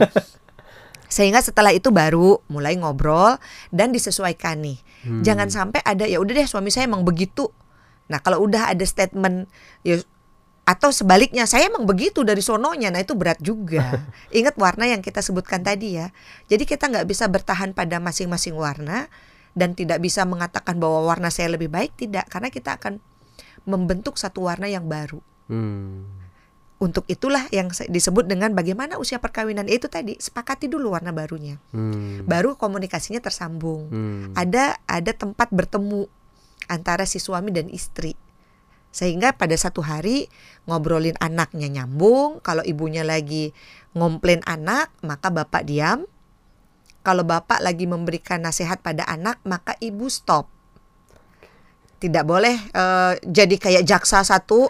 Sehingga 1.09 1.41
setelah 1.41 1.73
itu 1.73 1.89
baru 1.89 2.45
mulai 2.53 2.77
ngobrol 2.77 3.41
dan 3.73 3.89
disesuaikan 3.89 4.61
nih. 4.61 4.77
Hmm. 5.01 5.25
Jangan 5.25 5.49
sampai 5.49 5.81
ada 5.81 6.05
ya 6.05 6.21
udah 6.21 6.45
deh 6.45 6.45
suami 6.45 6.69
saya 6.69 6.85
emang 6.85 7.01
begitu. 7.01 7.49
Nah, 8.13 8.21
kalau 8.21 8.45
udah 8.45 8.69
ada 8.69 8.85
statement 8.85 9.49
ya 9.81 9.97
atau 10.63 10.95
sebaliknya 10.95 11.43
saya 11.43 11.67
emang 11.67 11.83
begitu 11.83 12.23
dari 12.23 12.39
sononya 12.39 12.87
nah 12.87 13.03
itu 13.03 13.19
berat 13.19 13.35
juga 13.43 13.99
ingat 14.31 14.55
warna 14.55 14.87
yang 14.87 15.03
kita 15.03 15.19
sebutkan 15.19 15.59
tadi 15.59 15.99
ya 15.99 16.07
jadi 16.47 16.63
kita 16.63 16.87
nggak 16.87 17.03
bisa 17.03 17.27
bertahan 17.27 17.75
pada 17.75 17.99
masing-masing 17.99 18.55
warna 18.55 19.11
dan 19.53 19.77
tidak 19.77 20.01
bisa 20.01 20.25
mengatakan 20.25 20.81
bahwa 20.81 21.05
warna 21.05 21.29
saya 21.29 21.53
lebih 21.53 21.69
baik 21.69 21.93
tidak. 21.97 22.29
Karena 22.29 22.49
kita 22.49 22.77
akan 22.77 22.97
membentuk 23.69 24.19
satu 24.19 24.45
warna 24.49 24.67
yang 24.67 24.89
baru. 24.89 25.21
Hmm. 25.43 26.07
untuk 26.83 27.07
itulah 27.07 27.47
yang 27.47 27.71
se- 27.71 27.87
disebut 27.87 28.27
dengan 28.27 28.51
bagaimana 28.51 28.99
usia 28.99 29.15
perkawinan. 29.15 29.71
Itu 29.71 29.87
tadi 29.87 30.19
sepakati 30.19 30.67
dulu 30.67 30.91
warna 30.91 31.15
barunya. 31.15 31.55
Hmm. 31.71 32.27
baru 32.27 32.59
komunikasinya 32.59 33.23
tersambung. 33.23 33.87
Hmm. 33.87 34.35
ada 34.35 34.75
ada 34.83 35.11
tempat 35.15 35.47
bertemu 35.55 36.11
antara 36.67 37.07
si 37.07 37.23
suami 37.23 37.55
dan 37.55 37.71
istri. 37.71 38.19
Sehingga 38.91 39.33
pada 39.33 39.55
satu 39.55 39.79
hari 39.79 40.27
ngobrolin 40.67 41.15
anaknya 41.23 41.71
nyambung. 41.71 42.43
Kalau 42.43 42.61
ibunya 42.67 43.07
lagi 43.07 43.55
ngomplain 43.95 44.43
anak 44.43 44.91
maka 45.01 45.31
bapak 45.31 45.63
diam 45.63 46.03
kalau 47.03 47.27
bapak 47.27 47.59
lagi 47.59 47.83
memberikan 47.83 48.39
nasihat 48.39 48.79
pada 48.79 49.03
anak 49.03 49.43
maka 49.43 49.75
ibu 49.83 50.07
stop. 50.07 50.47
Tidak 51.99 52.23
boleh 52.27 52.55
eh, 52.55 53.13
jadi 53.23 53.55
kayak 53.55 53.83
jaksa 53.87 54.23
satu 54.23 54.67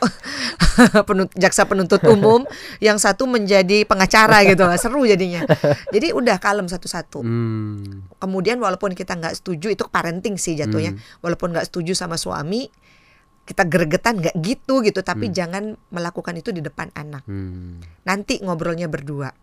penut- 1.09 1.33
jaksa 1.33 1.65
penuntut 1.65 2.01
umum 2.09 2.45
yang 2.85 2.97
satu 2.97 3.29
menjadi 3.29 3.85
pengacara 3.85 4.45
gitu. 4.49 4.65
Seru 4.81 5.05
jadinya. 5.05 5.45
Jadi 5.93 6.13
udah 6.13 6.41
kalem 6.41 6.65
satu-satu. 6.65 7.21
Hmm. 7.21 8.05
kemudian 8.17 8.57
walaupun 8.57 8.97
kita 8.97 9.17
nggak 9.17 9.41
setuju 9.41 9.73
itu 9.73 9.85
parenting 9.89 10.37
sih 10.37 10.57
jatuhnya. 10.57 10.97
Walaupun 11.21 11.53
nggak 11.53 11.69
setuju 11.69 11.93
sama 11.93 12.17
suami 12.17 12.69
kita 13.43 13.65
gregetan 13.65 14.21
nggak 14.21 14.35
gitu 14.41 14.81
gitu. 14.85 15.01
Tapi 15.01 15.29
jangan 15.33 15.73
melakukan 15.89 16.37
itu 16.37 16.49
di 16.53 16.61
depan 16.65 16.89
anak. 16.97 17.25
Hmm. 17.29 17.81
nanti 18.05 18.41
ngobrolnya 18.41 18.89
berdua 18.89 19.33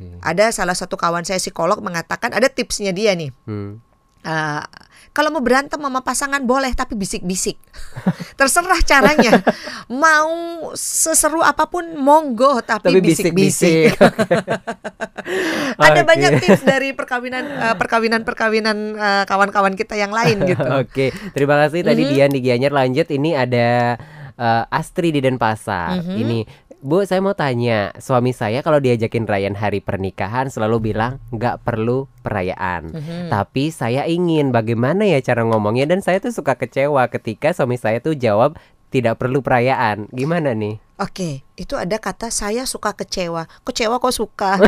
Oke. 0.00 0.16
ada 0.20 0.48
salah 0.48 0.72
satu 0.72 0.96
kawan 0.96 1.22
saya 1.22 1.36
psikolog 1.36 1.76
mengatakan 1.78 2.32
ada 2.32 2.48
tipsnya 2.48 2.90
dia 2.90 3.12
nih 3.12 3.28
Hmm. 3.44 3.84
Eh, 4.20 4.64
kalau 5.12 5.32
mau 5.32 5.40
berantem 5.40 5.80
sama 5.80 6.04
pasangan 6.04 6.44
boleh 6.44 6.68
tapi 6.72 6.92
bisik-bisik 6.92 7.56
terserah 8.38 8.76
caranya 8.82 9.40
mau 9.88 10.28
seseru 10.72 11.40
apa 11.40 11.64
pun 11.64 11.96
monggo 11.96 12.60
tapi, 12.60 13.00
bisik-bisik 13.00 13.96
ada 15.80 16.00
banyak 16.04 16.32
tips 16.38 16.62
dari 16.62 16.92
perkawinan 16.92 17.44
eh, 17.48 17.74
perkawinan 17.76 18.20
perkawinan 18.20 18.78
eh, 18.92 19.24
kawan-kawan 19.24 19.72
kita 19.72 19.96
yang 19.96 20.12
lain 20.12 20.44
gitu 20.52 20.68
Oke, 20.68 21.16
terima 21.32 21.56
kasih 21.58 21.80
tadi 21.80 22.02
Mhm. 22.02 22.10
Dian 22.10 22.30
di 22.30 22.40
Gianyar. 22.40 22.72
Lanjut 22.72 23.08
ini 23.08 23.32
ada 23.32 23.96
eh, 24.34 24.64
Astri 24.68 25.12
di 25.12 25.20
Denpasar. 25.20 26.00
Mhm. 26.00 26.16
Ini 26.16 26.38
Bu, 26.80 27.04
saya 27.04 27.20
mau 27.20 27.36
tanya, 27.36 27.92
suami 28.00 28.32
saya 28.32 28.64
kalau 28.64 28.80
diajakin 28.80 29.28
rayain 29.28 29.52
hari 29.52 29.84
pernikahan 29.84 30.48
selalu 30.48 30.92
bilang 30.92 31.20
nggak 31.28 31.60
perlu 31.60 32.08
perayaan. 32.24 32.96
Mhm. 32.96 33.28
Tapi 33.28 33.68
saya 33.68 34.08
ingin 34.08 34.48
bagaimana 34.48 35.04
ya 35.04 35.20
cara 35.20 35.44
ngomongnya 35.44 35.84
dan 35.84 36.00
saya 36.00 36.24
tuh 36.24 36.32
suka 36.32 36.56
kecewa 36.56 37.04
ketika 37.12 37.52
suami 37.52 37.76
saya 37.76 38.00
tuh 38.00 38.16
jawab 38.16 38.56
tidak 38.88 39.20
perlu 39.20 39.44
perayaan. 39.44 40.08
Gimana 40.08 40.56
nih? 40.56 40.80
Oke, 41.00 41.44
itu 41.56 41.76
ada 41.80 41.96
kata 41.96 42.28
saya 42.28 42.68
suka 42.68 42.92
kecewa. 42.92 43.48
Kecewa 43.64 43.96
kok 43.96 44.12
suka? 44.12 44.60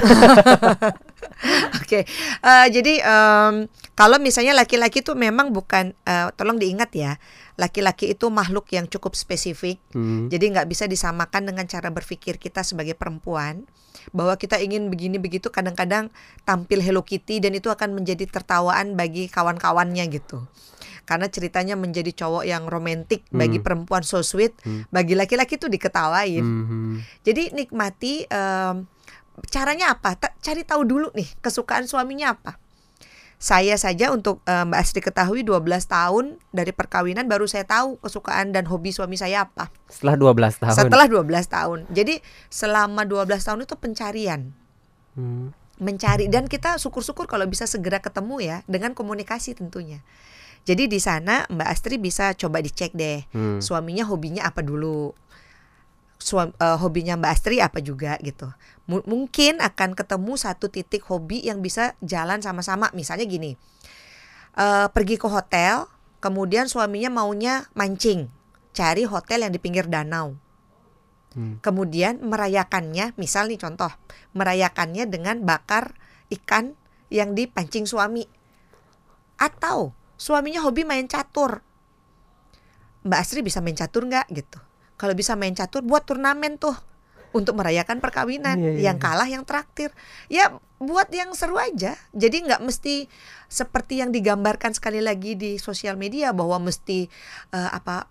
Oke, 1.80 2.08
eh, 2.08 2.66
jadi 2.72 3.04
em, 3.04 3.68
kalau 3.92 4.16
misalnya 4.16 4.56
laki-laki 4.56 5.04
itu 5.04 5.12
memang 5.12 5.52
bukan, 5.52 5.92
eh, 6.08 6.28
tolong 6.36 6.56
diingat 6.56 6.88
ya, 6.96 7.20
laki-laki 7.60 8.16
itu 8.16 8.32
makhluk 8.32 8.68
yang 8.72 8.88
cukup 8.88 9.12
spesifik. 9.12 9.76
Hmm. 9.92 10.32
Jadi 10.32 10.52
nggak 10.56 10.68
bisa 10.68 10.88
disamakan 10.88 11.52
dengan 11.52 11.68
cara 11.68 11.92
berpikir 11.92 12.40
kita 12.40 12.64
sebagai 12.64 12.96
perempuan 12.96 13.68
bahwa 14.10 14.34
kita 14.34 14.58
ingin 14.58 14.88
begini 14.88 15.20
begitu 15.20 15.52
kadang-kadang 15.52 16.08
tampil 16.42 16.80
Hello 16.82 17.04
Kitty 17.04 17.38
dan 17.38 17.54
itu 17.54 17.68
akan 17.70 17.94
menjadi 17.94 18.24
tertawaan 18.26 18.96
bagi 18.98 19.28
kawan-kawannya 19.28 20.04
gitu. 20.10 20.42
Karena 21.04 21.26
ceritanya 21.28 21.74
menjadi 21.74 22.14
cowok 22.14 22.46
yang 22.46 22.66
romantis 22.70 23.20
bagi 23.34 23.58
Hmm. 23.60 23.66
perempuan 23.66 24.02
so 24.06 24.22
sweet, 24.22 24.54
Hmm. 24.64 24.86
bagi 24.88 25.18
laki-laki 25.18 25.58
itu 25.58 25.66
diketawain. 25.66 26.42
Mhm. 26.42 26.92
Jadi 27.26 27.42
nikmati 27.52 28.24
em, 28.26 28.86
caranya 29.50 29.98
apa? 29.98 30.14
Cari 30.40 30.62
tahu 30.62 30.82
dulu 30.86 31.08
nih 31.12 31.28
kesukaan 31.42 31.84
suaminya 31.90 32.32
apa. 32.38 32.56
Saya 33.42 33.74
saja 33.74 34.14
untuk 34.14 34.38
eh, 34.46 34.62
Mbak 34.62 34.78
Astri 34.78 35.02
ketahui 35.02 35.42
12 35.42 35.66
tahun 35.90 36.38
dari 36.54 36.70
perkawinan 36.70 37.26
baru 37.26 37.50
saya 37.50 37.66
tahu 37.66 37.98
kesukaan 37.98 38.54
dan 38.54 38.70
hobi 38.70 38.94
suami 38.94 39.18
saya 39.18 39.50
apa. 39.50 39.66
Setelah 39.90 40.14
12 40.14 40.62
tahun. 40.62 40.76
Setelah 40.78 41.06
12 41.10 41.26
tahun. 41.50 41.78
Jadi 41.90 42.22
selama 42.46 43.02
12 43.02 43.26
tahun 43.42 43.66
itu 43.66 43.74
pencarian 43.74 44.54
Hmm. 45.12 45.52
mencari 45.76 46.30
dan 46.30 46.46
kita 46.46 46.78
syukur-syukur 46.78 47.26
kalau 47.26 47.44
bisa 47.44 47.66
segera 47.66 47.98
ketemu 47.98 48.38
ya 48.40 48.56
dengan 48.64 48.94
komunikasi 48.94 49.52
tentunya. 49.52 50.00
Jadi 50.62 50.86
di 50.86 51.02
sana 51.02 51.42
Mbak 51.50 51.68
Astri 51.68 51.98
bisa 51.98 52.32
coba 52.32 52.62
dicek 52.62 52.94
deh 52.94 53.26
Hmm. 53.34 53.58
suaminya 53.58 54.06
hobinya 54.06 54.46
apa 54.46 54.62
dulu. 54.62 55.10
Suam, 56.22 56.54
eh, 56.54 56.78
hobinya 56.78 57.18
Mbak 57.18 57.32
Astri 57.34 57.58
apa 57.58 57.82
juga 57.82 58.14
gitu. 58.22 58.46
Mu- 58.86 59.04
mungkin 59.04 59.58
akan 59.58 59.98
ketemu 59.98 60.32
satu 60.38 60.70
titik 60.70 61.02
hobi 61.10 61.42
yang 61.42 61.58
bisa 61.58 61.98
jalan 61.98 62.38
sama-sama. 62.38 62.88
Misalnya 62.94 63.26
gini, 63.26 63.58
eh, 64.54 64.86
pergi 64.88 65.18
ke 65.18 65.26
hotel, 65.26 65.90
kemudian 66.22 66.70
suaminya 66.70 67.10
maunya 67.10 67.66
mancing, 67.74 68.30
cari 68.70 69.02
hotel 69.02 69.44
yang 69.44 69.52
di 69.52 69.58
pinggir 69.58 69.90
danau. 69.90 70.38
Hmm. 71.32 71.58
Kemudian 71.64 72.20
merayakannya, 72.22 73.16
misal 73.16 73.48
nih 73.48 73.58
contoh, 73.58 73.90
merayakannya 74.36 75.08
dengan 75.08 75.42
bakar 75.42 75.96
ikan 76.30 76.76
yang 77.08 77.32
dipancing 77.32 77.88
suami. 77.88 78.28
Atau 79.40 79.96
suaminya 80.20 80.62
hobi 80.62 80.86
main 80.86 81.08
catur. 81.08 81.64
Mbak 83.02 83.18
Astri 83.18 83.42
bisa 83.42 83.58
main 83.58 83.74
catur 83.74 84.06
nggak 84.06 84.30
gitu? 84.30 84.60
Kalau 85.02 85.12
bisa 85.12 85.34
main 85.34 85.50
catur, 85.50 85.82
buat 85.82 86.06
turnamen 86.06 86.54
tuh 86.54 86.78
untuk 87.34 87.58
merayakan 87.58 87.98
perkawinan. 87.98 88.54
Iya, 88.54 88.70
iya, 88.70 88.80
yang 88.86 88.96
iya. 88.96 89.02
kalah 89.02 89.26
yang 89.26 89.42
traktir. 89.42 89.90
Ya 90.30 90.52
buat 90.78 91.10
yang 91.10 91.34
seru 91.34 91.58
aja. 91.58 91.98
Jadi 92.14 92.46
nggak 92.46 92.62
mesti 92.62 93.10
seperti 93.46 93.98
yang 93.98 94.14
digambarkan 94.14 94.70
sekali 94.70 95.02
lagi 95.02 95.34
di 95.34 95.58
sosial 95.58 95.98
media 95.98 96.30
bahwa 96.30 96.62
mesti 96.62 97.10
eh, 97.50 97.70
apa 97.72 98.06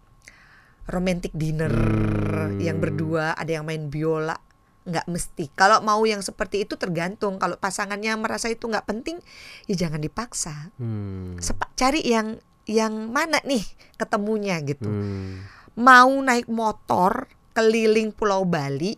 romantic 0.85 1.31
dinner 1.31 1.71
Hmm. 1.71 2.57
yang 2.57 2.79
berdua 2.79 3.31
ada 3.33 3.51
yang 3.51 3.63
main 3.63 3.87
biola 3.87 4.33
nggak 4.81 5.05
mesti 5.05 5.53
kalau 5.53 5.77
mau 5.79 6.01
yang 6.03 6.25
seperti 6.25 6.65
itu 6.65 6.73
tergantung 6.73 7.37
kalau 7.37 7.53
pasangannya 7.53 8.17
merasa 8.17 8.49
itu 8.49 8.65
nggak 8.65 8.87
penting 8.87 9.21
ya 9.67 9.77
jangan 9.77 10.01
dipaksa 10.01 10.73
Hmm. 10.75 11.37
Sepa- 11.37 11.69
cari 11.75 12.01
yang 12.01 12.39
yang 12.65 12.91
mana 13.07 13.37
nih 13.43 13.61
ketemunya 13.93 14.57
gitu 14.63 14.89
Hmm. 14.89 15.43
Mau 15.77 16.11
naik 16.11 16.51
motor 16.51 17.31
keliling 17.55 18.11
Pulau 18.15 18.47
Bali 18.47 18.95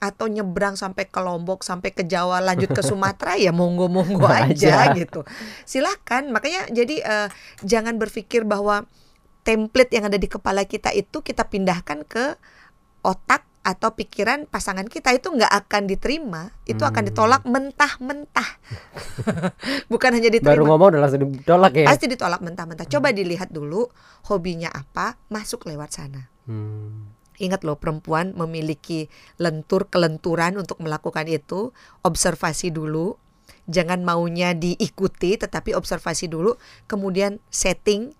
atau 0.00 0.32
nyebrang 0.32 0.80
sampai 0.80 1.12
ke 1.12 1.20
Lombok 1.20 1.60
sampai 1.60 1.92
ke 1.92 2.08
Jawa 2.08 2.40
lanjut 2.40 2.72
ke 2.72 2.80
Sumatera 2.88 3.36
ya 3.36 3.52
monggo 3.52 3.92
monggo 3.92 4.24
aja 4.24 4.88
Aja. 4.88 4.96
gitu 4.96 5.28
silakan 5.68 6.32
makanya 6.32 6.64
jadi 6.72 6.96
eh, 7.04 7.28
jangan 7.60 8.00
berpikir 8.00 8.48
bahwa 8.48 8.88
template 9.44 9.92
yang 9.92 10.08
ada 10.08 10.16
di 10.16 10.24
kepala 10.24 10.64
kita 10.64 10.88
itu 10.96 11.20
kita 11.20 11.44
pindahkan 11.44 12.08
ke 12.08 12.36
otak 13.04 13.44
atau 13.60 13.92
pikiran 13.92 14.48
pasangan 14.48 14.88
kita 14.88 15.12
itu 15.12 15.28
nggak 15.28 15.52
akan 15.52 15.84
diterima 15.84 16.48
itu 16.64 16.80
akan 16.80 17.04
Hmm. 17.04 17.08
ditolak 17.12 17.42
mentah-mentah 17.44 18.50
bukan 19.92 20.10
hanya 20.16 20.32
diterima 20.32 20.56
Baru 20.56 20.64
ngomong 20.64 20.96
udah 20.96 21.00
langsung 21.04 21.28
ditolak 21.28 21.72
ya. 21.76 21.84
pasti 21.84 22.08
ditolak 22.08 22.40
mentah-mentah 22.40 22.88
coba 22.88 23.12
dilihat 23.12 23.52
dulu 23.52 23.92
hobinya 24.32 24.72
apa 24.72 25.20
masuk 25.28 25.68
lewat 25.68 25.92
sana 25.92 26.32
Hmm. 26.48 27.14
Ingat 27.38 27.64
loh 27.64 27.80
perempuan 27.80 28.36
memiliki 28.36 29.08
lentur 29.40 29.88
kelenturan 29.88 30.60
untuk 30.60 30.76
melakukan 30.82 31.24
itu. 31.24 31.72
Observasi 32.04 32.68
dulu. 32.68 33.16
Jangan 33.64 34.04
maunya 34.04 34.52
diikuti 34.52 35.40
tetapi 35.40 35.72
observasi 35.72 36.28
dulu. 36.28 36.58
Kemudian 36.84 37.40
setting 37.48 38.12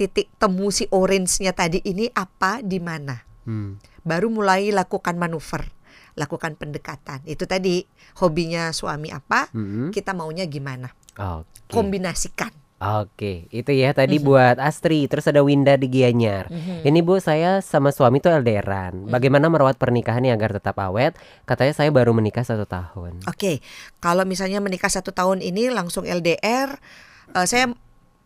titik 0.00 0.32
temu 0.40 0.72
si 0.72 0.88
orange-nya 0.88 1.52
tadi 1.52 1.84
ini 1.84 2.08
apa 2.14 2.64
di 2.64 2.80
mana. 2.80 3.20
Hmm. 3.44 3.76
Baru 4.02 4.28
mulai 4.28 4.70
lakukan 4.70 5.14
manuver, 5.14 5.70
lakukan 6.14 6.58
pendekatan. 6.58 7.22
Itu 7.24 7.46
tadi 7.46 7.86
hobinya 8.18 8.74
suami 8.74 9.08
apa, 9.08 9.48
Hmm. 9.50 9.90
kita 9.90 10.12
maunya 10.12 10.46
gimana. 10.46 10.90
Oke. 11.18 11.70
Kombinasikan. 11.70 12.52
Oke, 12.82 13.46
itu 13.54 13.70
ya 13.70 13.94
tadi 13.94 14.18
Mhm. 14.18 14.26
buat 14.26 14.56
Astri, 14.58 15.06
terus 15.06 15.30
ada 15.30 15.38
Winda 15.46 15.78
di 15.78 15.86
Gianyar. 15.86 16.50
Mhm. 16.50 16.82
Ini 16.82 16.98
Bu, 17.06 17.22
saya 17.22 17.62
sama 17.62 17.94
suami 17.94 18.18
tuh 18.18 18.34
LDRan. 18.34 19.06
Bagaimana 19.06 19.46
merawat 19.46 19.78
pernikahannya 19.78 20.34
agar 20.34 20.58
tetap 20.58 20.82
awet? 20.82 21.14
Katanya 21.46 21.78
saya 21.78 21.94
baru 21.94 22.10
menikah 22.10 22.42
satu 22.42 22.66
tahun. 22.66 23.22
Oke, 23.30 23.62
kalau 24.02 24.26
misalnya 24.26 24.58
menikah 24.58 24.90
satu 24.90 25.14
tahun 25.14 25.46
ini 25.46 25.70
langsung 25.70 26.02
LDR, 26.02 26.74
eh, 27.38 27.46
saya 27.46 27.70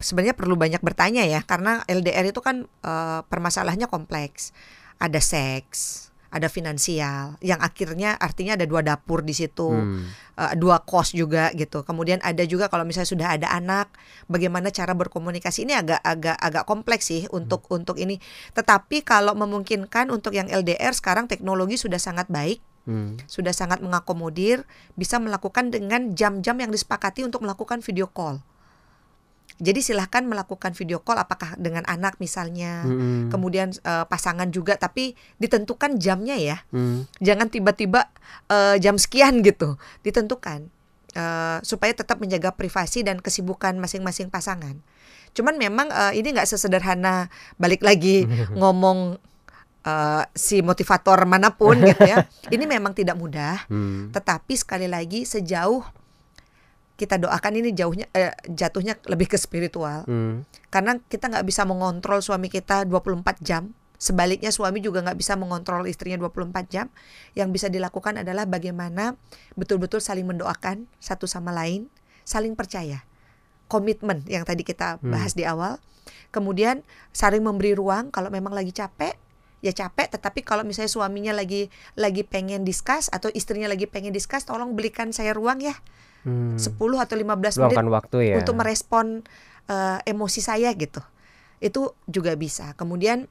sebenarnya 0.01 0.33
perlu 0.33 0.57
banyak 0.57 0.81
bertanya 0.81 1.29
ya, 1.29 1.45
karena 1.45 1.85
LDR 1.85 2.25
itu 2.25 2.41
kan 2.41 2.65
eh, 2.65 3.21
permasalahannya 3.29 3.93
kompleks. 3.93 4.57
Ada 4.97 5.21
seks, 5.21 6.09
ada 6.33 6.53
finansial, 6.53 7.39
yang 7.41 7.61
akhirnya 7.65 8.17
artinya 8.21 8.61
ada 8.61 8.69
dua 8.69 8.85
dapur 8.85 9.25
di 9.25 9.33
situ, 9.33 9.73
Hmm. 9.73 10.05
eh, 10.37 10.53
dua 10.59 10.85
kos 10.85 11.17
juga 11.17 11.49
gitu. 11.57 11.81
Kemudian 11.87 12.21
ada 12.21 12.45
juga 12.45 12.69
kalau 12.69 12.85
misalnya 12.85 13.09
sudah 13.09 13.29
ada 13.37 13.49
anak, 13.53 13.89
bagaimana 14.29 14.69
cara 14.69 14.93
berkomunikasi 14.93 15.65
ini 15.65 15.73
agak 15.73 16.01
agak 16.05 16.37
agak 16.37 16.65
kompleks 16.69 17.09
sih 17.09 17.25
untuk 17.33 17.65
untuk 17.73 17.97
ini. 17.97 18.21
Tetapi 18.53 19.01
kalau 19.07 19.33
memungkinkan 19.33 20.13
untuk 20.13 20.37
yang 20.37 20.49
LDR 20.51 20.93
sekarang 20.93 21.29
teknologi 21.31 21.81
sudah 21.81 22.01
sangat 22.01 22.29
baik 22.29 22.61
Hmm. 22.87 23.19
sudah 23.27 23.51
sangat 23.51 23.83
mengakomodir 23.83 24.63
bisa 24.95 25.19
melakukan 25.19 25.75
dengan 25.75 26.15
jam-jam 26.15 26.55
yang 26.55 26.71
disepakati 26.71 27.27
untuk 27.27 27.43
melakukan 27.43 27.83
video 27.83 28.07
call. 28.07 28.39
Jadi 29.57 29.81
silahkan 29.81 30.21
melakukan 30.21 30.77
video 30.77 31.01
call 31.01 31.17
apakah 31.17 31.57
dengan 31.57 31.81
anak 31.89 32.21
misalnya, 32.21 32.85
Hmm. 32.85 33.33
kemudian 33.33 33.73
eh, 33.73 34.05
pasangan 34.05 34.53
juga 34.53 34.77
tapi 34.77 35.17
ditentukan 35.37 35.97
jamnya 35.97 36.37
ya. 36.37 36.61
Hmm. 36.69 37.09
Jangan 37.19 37.49
tiba-tiba 37.49 38.13
eh, 38.49 38.77
jam 38.77 39.01
sekian 39.01 39.41
gitu. 39.41 39.81
Ditentukan 40.05 40.69
eh, 41.17 41.59
supaya 41.65 41.93
tetap 41.97 42.21
menjaga 42.21 42.53
privasi 42.53 43.01
dan 43.01 43.17
kesibukan 43.19 43.81
masing-masing 43.81 44.29
pasangan. 44.29 44.77
Cuman 45.33 45.57
memang 45.57 45.89
eh, 45.89 46.21
ini 46.21 46.37
nggak 46.37 46.49
sesederhana 46.49 47.33
balik 47.57 47.81
lagi 47.81 48.29
ngomong 48.61 49.17
eh, 49.85 50.25
si 50.37 50.61
motivator 50.61 51.25
mana 51.25 51.57
pun 51.57 51.81
gitu 51.81 52.05
ya. 52.05 52.29
Ini 52.55 52.69
memang 52.69 52.93
tidak 52.93 53.17
mudah. 53.17 53.65
Hmm. 53.73 54.13
Tetapi 54.13 54.53
sekali 54.53 54.85
lagi 54.85 55.25
sejauh 55.25 55.81
kita 56.97 57.21
doakan 57.21 57.61
ini 57.61 57.77
jauhnya 57.77 58.09
eh, 58.17 58.33
jatuhnya 58.49 58.97
lebih 59.09 59.29
ke 59.29 59.37
spiritual 59.37 60.09
Hmm. 60.09 60.49
karena 60.73 60.97
kita 61.09 61.29
nggak 61.29 61.45
bisa 61.45 61.69
mengontrol 61.69 62.25
suami 62.25 62.49
kita 62.49 62.89
24 62.89 63.41
jam. 63.45 63.73
Sebaliknya 63.97 64.53
suami 64.53 64.85
juga 64.85 65.01
nggak 65.01 65.17
bisa 65.17 65.41
mengontrol 65.41 65.89
istrinya 65.89 66.21
24 66.21 66.69
jam. 66.69 66.93
Yang 67.33 67.49
bisa 67.57 67.67
dilakukan 67.73 68.21
adalah 68.21 68.45
bagaimana 68.45 69.17
betul-betul 69.57 70.05
saling 70.05 70.29
mendoakan 70.29 70.85
satu 71.01 71.25
sama 71.25 71.49
lain, 71.53 71.89
saling 72.21 72.53
percaya. 72.53 73.09
Komitmen 73.73 74.21
yang 74.29 74.45
tadi 74.45 74.69
kita 74.69 75.01
bahas 75.01 75.33
di 75.33 75.49
awal. 75.49 75.81
Kemudian 76.29 76.85
saling 77.17 77.41
memberi 77.41 77.73
ruang 77.73 78.13
kalau 78.13 78.29
memang 78.29 78.53
lagi 78.53 78.71
capek 78.77 79.17
ya 79.65 79.73
capek 79.73 80.13
tetapi 80.13 80.45
kalau 80.45 80.63
misalnya 80.63 80.93
suaminya 80.93 81.33
lagi 81.33 81.73
lagi 81.97 82.23
pengen 82.23 82.63
diskus 82.63 83.09
atau 83.09 83.33
istrinya 83.33 83.67
lagi 83.67 83.89
pengen 83.89 84.13
diskus 84.13 84.45
tolong 84.45 84.77
belikan 84.77 85.11
saya 85.11 85.33
ruang 85.33 85.59
ya 85.59 85.75
Hmm. 86.27 86.59
10 86.59 86.75
atau 86.75 87.15
15 87.15 87.63
menit 87.63 87.79
waktu 87.87 88.35
ya. 88.35 88.37
untuk 88.43 88.59
merespon 88.59 89.23
eh, 89.71 89.99
emosi 90.03 90.43
saya 90.43 90.75
gitu. 90.75 90.99
Itu 91.63 91.95
juga 92.11 92.35
bisa. 92.35 92.75
Kemudian 92.75 93.31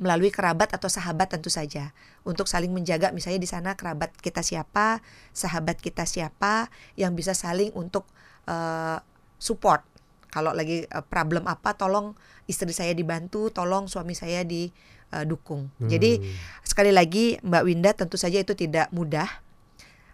melalui 0.00 0.32
kerabat 0.32 0.72
atau 0.72 0.88
sahabat 0.88 1.36
tentu 1.36 1.52
saja 1.52 1.90
untuk 2.22 2.48
saling 2.48 2.70
menjaga 2.70 3.10
misalnya 3.10 3.42
di 3.42 3.50
sana 3.50 3.76
kerabat 3.76 4.14
kita 4.24 4.40
siapa, 4.40 5.04
sahabat 5.36 5.82
kita 5.82 6.08
siapa 6.08 6.72
yang 6.96 7.12
bisa 7.12 7.36
saling 7.36 7.68
untuk 7.76 8.08
eh, 8.48 8.98
support. 9.36 9.84
Kalau 10.32 10.56
lagi 10.56 10.88
eh, 10.88 11.04
problem 11.12 11.44
apa 11.44 11.76
tolong 11.76 12.16
istri 12.48 12.72
saya 12.72 12.96
dibantu, 12.96 13.52
tolong 13.52 13.84
suami 13.84 14.16
saya 14.16 14.48
didukung. 14.48 15.68
Jadi 15.76 16.24
sekali 16.64 16.88
lagi 16.88 17.36
Mbak 17.44 17.62
Winda 17.68 17.92
tentu 17.92 18.16
saja 18.16 18.40
itu 18.40 18.56
tidak 18.56 18.88
mudah 18.96 19.28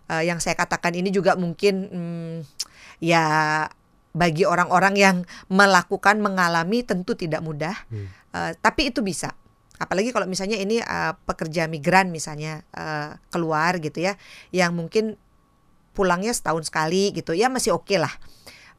Eh, 0.05 0.29
yang 0.29 0.37
saya 0.37 0.53
katakan 0.53 0.93
ini 0.93 1.09
juga 1.09 1.33
mungkin 1.33 1.75
hmm, 1.89 2.37
ya 3.01 3.25
bagi 4.15 4.45
orang-orang 4.47 4.95
yang 4.95 5.17
melakukan 5.49 6.21
mengalami 6.21 6.85
tentu 6.85 7.17
tidak 7.17 7.41
mudah. 7.41 7.75
Hmm. 7.89 8.07
Eh, 8.37 8.53
tapi 8.61 8.93
itu 8.93 9.01
bisa. 9.01 9.33
Apalagi 9.81 10.15
kalau 10.15 10.29
misalnya 10.29 10.61
ini 10.61 10.79
eh, 10.79 11.13
pekerja 11.25 11.67
migran 11.67 12.13
misalnya 12.13 12.63
eh, 12.77 13.17
keluar 13.33 13.81
gitu 13.81 14.05
ya 14.05 14.21
yang 14.53 14.77
mungkin 14.77 15.17
pulangnya 15.97 16.35
setahun 16.35 16.69
sekali 16.69 17.15
gitu 17.17 17.33
ya 17.33 17.49
masih 17.49 17.73
oke 17.73 17.97
lah. 17.97 18.13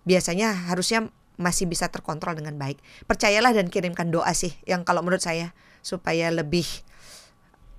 Biasanya 0.06 0.70
harusnya 0.70 1.10
masih 1.36 1.68
bisa 1.68 1.90
terkontrol 1.90 2.38
dengan 2.38 2.56
baik. 2.56 2.78
Percayalah 3.10 3.52
dan 3.52 3.68
kirimkan 3.68 4.14
doa 4.14 4.30
sih 4.32 4.54
yang 4.70 4.86
kalau 4.86 5.02
menurut 5.02 5.26
saya 5.26 5.58
supaya 5.82 6.30
lebih 6.30 6.70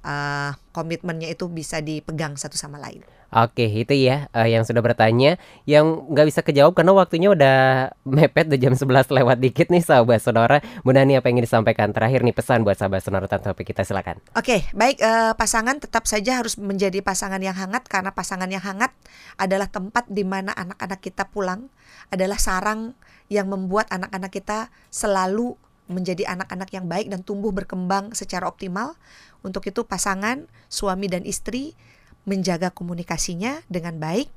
eh, 0.03 0.51
komitmennya 0.75 1.31
itu 1.31 1.47
bisa 1.47 1.79
dipegang 1.79 2.35
satu 2.35 2.59
sama 2.59 2.83
lain 2.83 3.16
Oke, 3.35 3.67
itu 3.67 3.95
ya 3.95 4.31
eh, 4.31 4.55
yang 4.55 4.63
sudah 4.63 4.79
bertanya 4.79 5.35
yang 5.67 6.07
nggak 6.11 6.27
bisa 6.31 6.41
kejawab 6.47 6.79
karena 6.79 6.93
waktunya 6.95 7.29
udah 7.35 7.57
mepet 8.07 8.47
udah 8.47 8.61
jam 8.61 8.75
11 8.79 9.11
lewat 9.11 9.37
dikit 9.43 9.67
nih 9.69 9.83
sahabat 9.83 10.23
sonora. 10.23 10.63
Bu 10.87 10.95
Nani 10.95 11.19
apa 11.19 11.27
yang 11.27 11.43
ingin 11.43 11.47
disampaikan 11.51 11.91
terakhir 11.91 12.23
nih 12.23 12.35
pesan 12.35 12.63
buat 12.63 12.79
sahabat 12.79 13.03
sonora 13.03 13.27
tentang 13.27 13.53
topik 13.53 13.75
kita 13.75 13.83
silakan. 13.83 14.23
Oke, 14.39 14.71
baik 14.71 15.03
eh, 15.03 15.33
pasangan 15.35 15.83
tetap 15.83 16.07
saja 16.07 16.39
harus 16.39 16.55
menjadi 16.57 17.03
pasangan 17.03 17.43
yang 17.43 17.59
hangat 17.59 17.85
karena 17.91 18.15
pasangan 18.15 18.47
yang 18.47 18.63
hangat 18.63 18.95
adalah 19.37 19.67
tempat 19.67 20.07
di 20.07 20.23
mana 20.23 20.55
anak-anak 20.55 21.03
kita 21.03 21.27
pulang, 21.29 21.67
adalah 22.15 22.39
sarang 22.39 22.95
yang 23.27 23.51
membuat 23.51 23.91
anak-anak 23.91 24.31
kita 24.31 24.71
selalu 24.95 25.59
menjadi 25.87 26.27
anak-anak 26.27 26.71
yang 26.75 26.87
baik 26.91 27.07
dan 27.11 27.23
tumbuh 27.23 27.55
berkembang 27.55 28.15
secara 28.15 28.47
optimal. 28.47 28.99
Untuk 29.47 29.63
itu 29.71 29.87
pasangan, 29.87 30.51
suami 30.67 31.07
dan 31.07 31.23
istri 31.23 31.79
menjaga 32.27 32.75
komunikasinya 32.75 33.63
dengan 33.71 33.97
baik, 34.03 34.29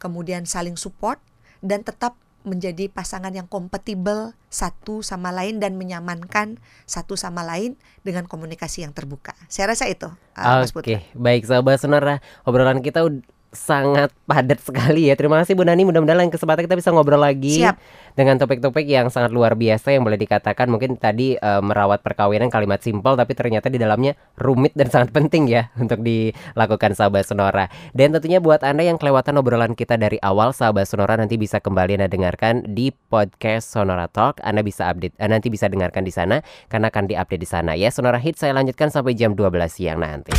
kemudian 0.00 0.48
saling 0.48 0.74
support 0.80 1.20
dan 1.60 1.84
tetap 1.84 2.16
menjadi 2.46 2.88
pasangan 2.88 3.34
yang 3.34 3.44
kompatibel 3.44 4.32
satu 4.48 5.04
sama 5.04 5.28
lain 5.28 5.60
dan 5.60 5.76
menyamankan 5.76 6.56
satu 6.88 7.12
sama 7.18 7.44
lain 7.44 7.76
dengan 8.00 8.24
komunikasi 8.24 8.88
yang 8.88 8.96
terbuka. 8.96 9.36
Saya 9.52 9.76
rasa 9.76 9.84
itu, 9.90 10.08
uh. 10.08 10.64
Oke, 10.64 11.04
baik 11.12 11.44
sahabat 11.44 11.76
sonora, 11.82 12.24
obrolan 12.48 12.80
kita 12.80 13.04
sangat 13.48 14.12
padat 14.28 14.60
sekali 14.60 15.08
ya. 15.08 15.16
Terima 15.16 15.40
kasih 15.40 15.56
Bu 15.56 15.64
Nani, 15.64 15.88
mudah-mudahan 15.88 16.20
lain 16.20 16.32
kesempatan 16.32 16.68
kita 16.68 16.76
bisa 16.76 16.92
ngobrol 16.92 17.20
lagi 17.20 17.64
Siap. 17.64 17.76
dengan 18.12 18.36
topik-topik 18.36 18.84
yang 18.84 19.08
sangat 19.08 19.32
luar 19.32 19.56
biasa 19.56 19.96
yang 19.96 20.04
boleh 20.04 20.20
dikatakan 20.20 20.68
mungkin 20.68 21.00
tadi 21.00 21.40
eh, 21.40 21.62
merawat 21.64 22.04
perkawinan 22.04 22.52
kalimat 22.52 22.84
simpel 22.84 23.16
tapi 23.16 23.32
ternyata 23.32 23.72
di 23.72 23.80
dalamnya 23.80 24.12
rumit 24.36 24.76
dan 24.76 24.92
sangat 24.92 25.16
penting 25.16 25.48
ya 25.48 25.72
untuk 25.82 26.04
dilakukan 26.04 26.92
sahabat 26.92 27.24
sonora. 27.24 27.72
Dan 27.96 28.12
tentunya 28.12 28.38
buat 28.38 28.60
Anda 28.60 28.84
yang 28.84 29.00
kelewatan 29.00 29.40
obrolan 29.40 29.72
kita 29.72 29.96
dari 29.96 30.20
awal 30.20 30.52
sahabat 30.52 30.84
sonora 30.84 31.16
nanti 31.16 31.40
bisa 31.40 31.56
kembali 31.56 31.96
Anda 32.04 32.08
dengarkan 32.12 32.76
di 32.76 32.92
podcast 32.92 33.72
Sonora 33.72 34.12
Talk. 34.12 34.44
Anda 34.44 34.60
bisa 34.60 34.92
update 34.92 35.16
eh, 35.16 35.28
nanti 35.28 35.48
bisa 35.48 35.72
dengarkan 35.72 36.04
di 36.04 36.12
sana 36.12 36.44
karena 36.68 36.92
akan 36.92 37.08
diupdate 37.08 37.40
di 37.40 37.48
sana 37.48 37.72
ya. 37.72 37.88
Sonora 37.88 38.20
Hit 38.20 38.36
saya 38.36 38.52
lanjutkan 38.52 38.92
sampai 38.92 39.16
jam 39.16 39.32
12 39.32 39.56
siang 39.72 40.04
nanti. 40.04 40.36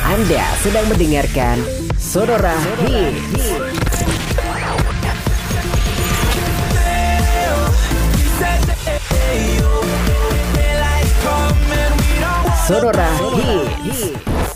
Anda 0.00 0.44
sedang 0.64 0.88
mendengarkan 0.88 1.60
Sonora 2.00 2.56
Hits. 2.80 3.52
Sonora 12.64 13.10
Hits. 13.36 14.49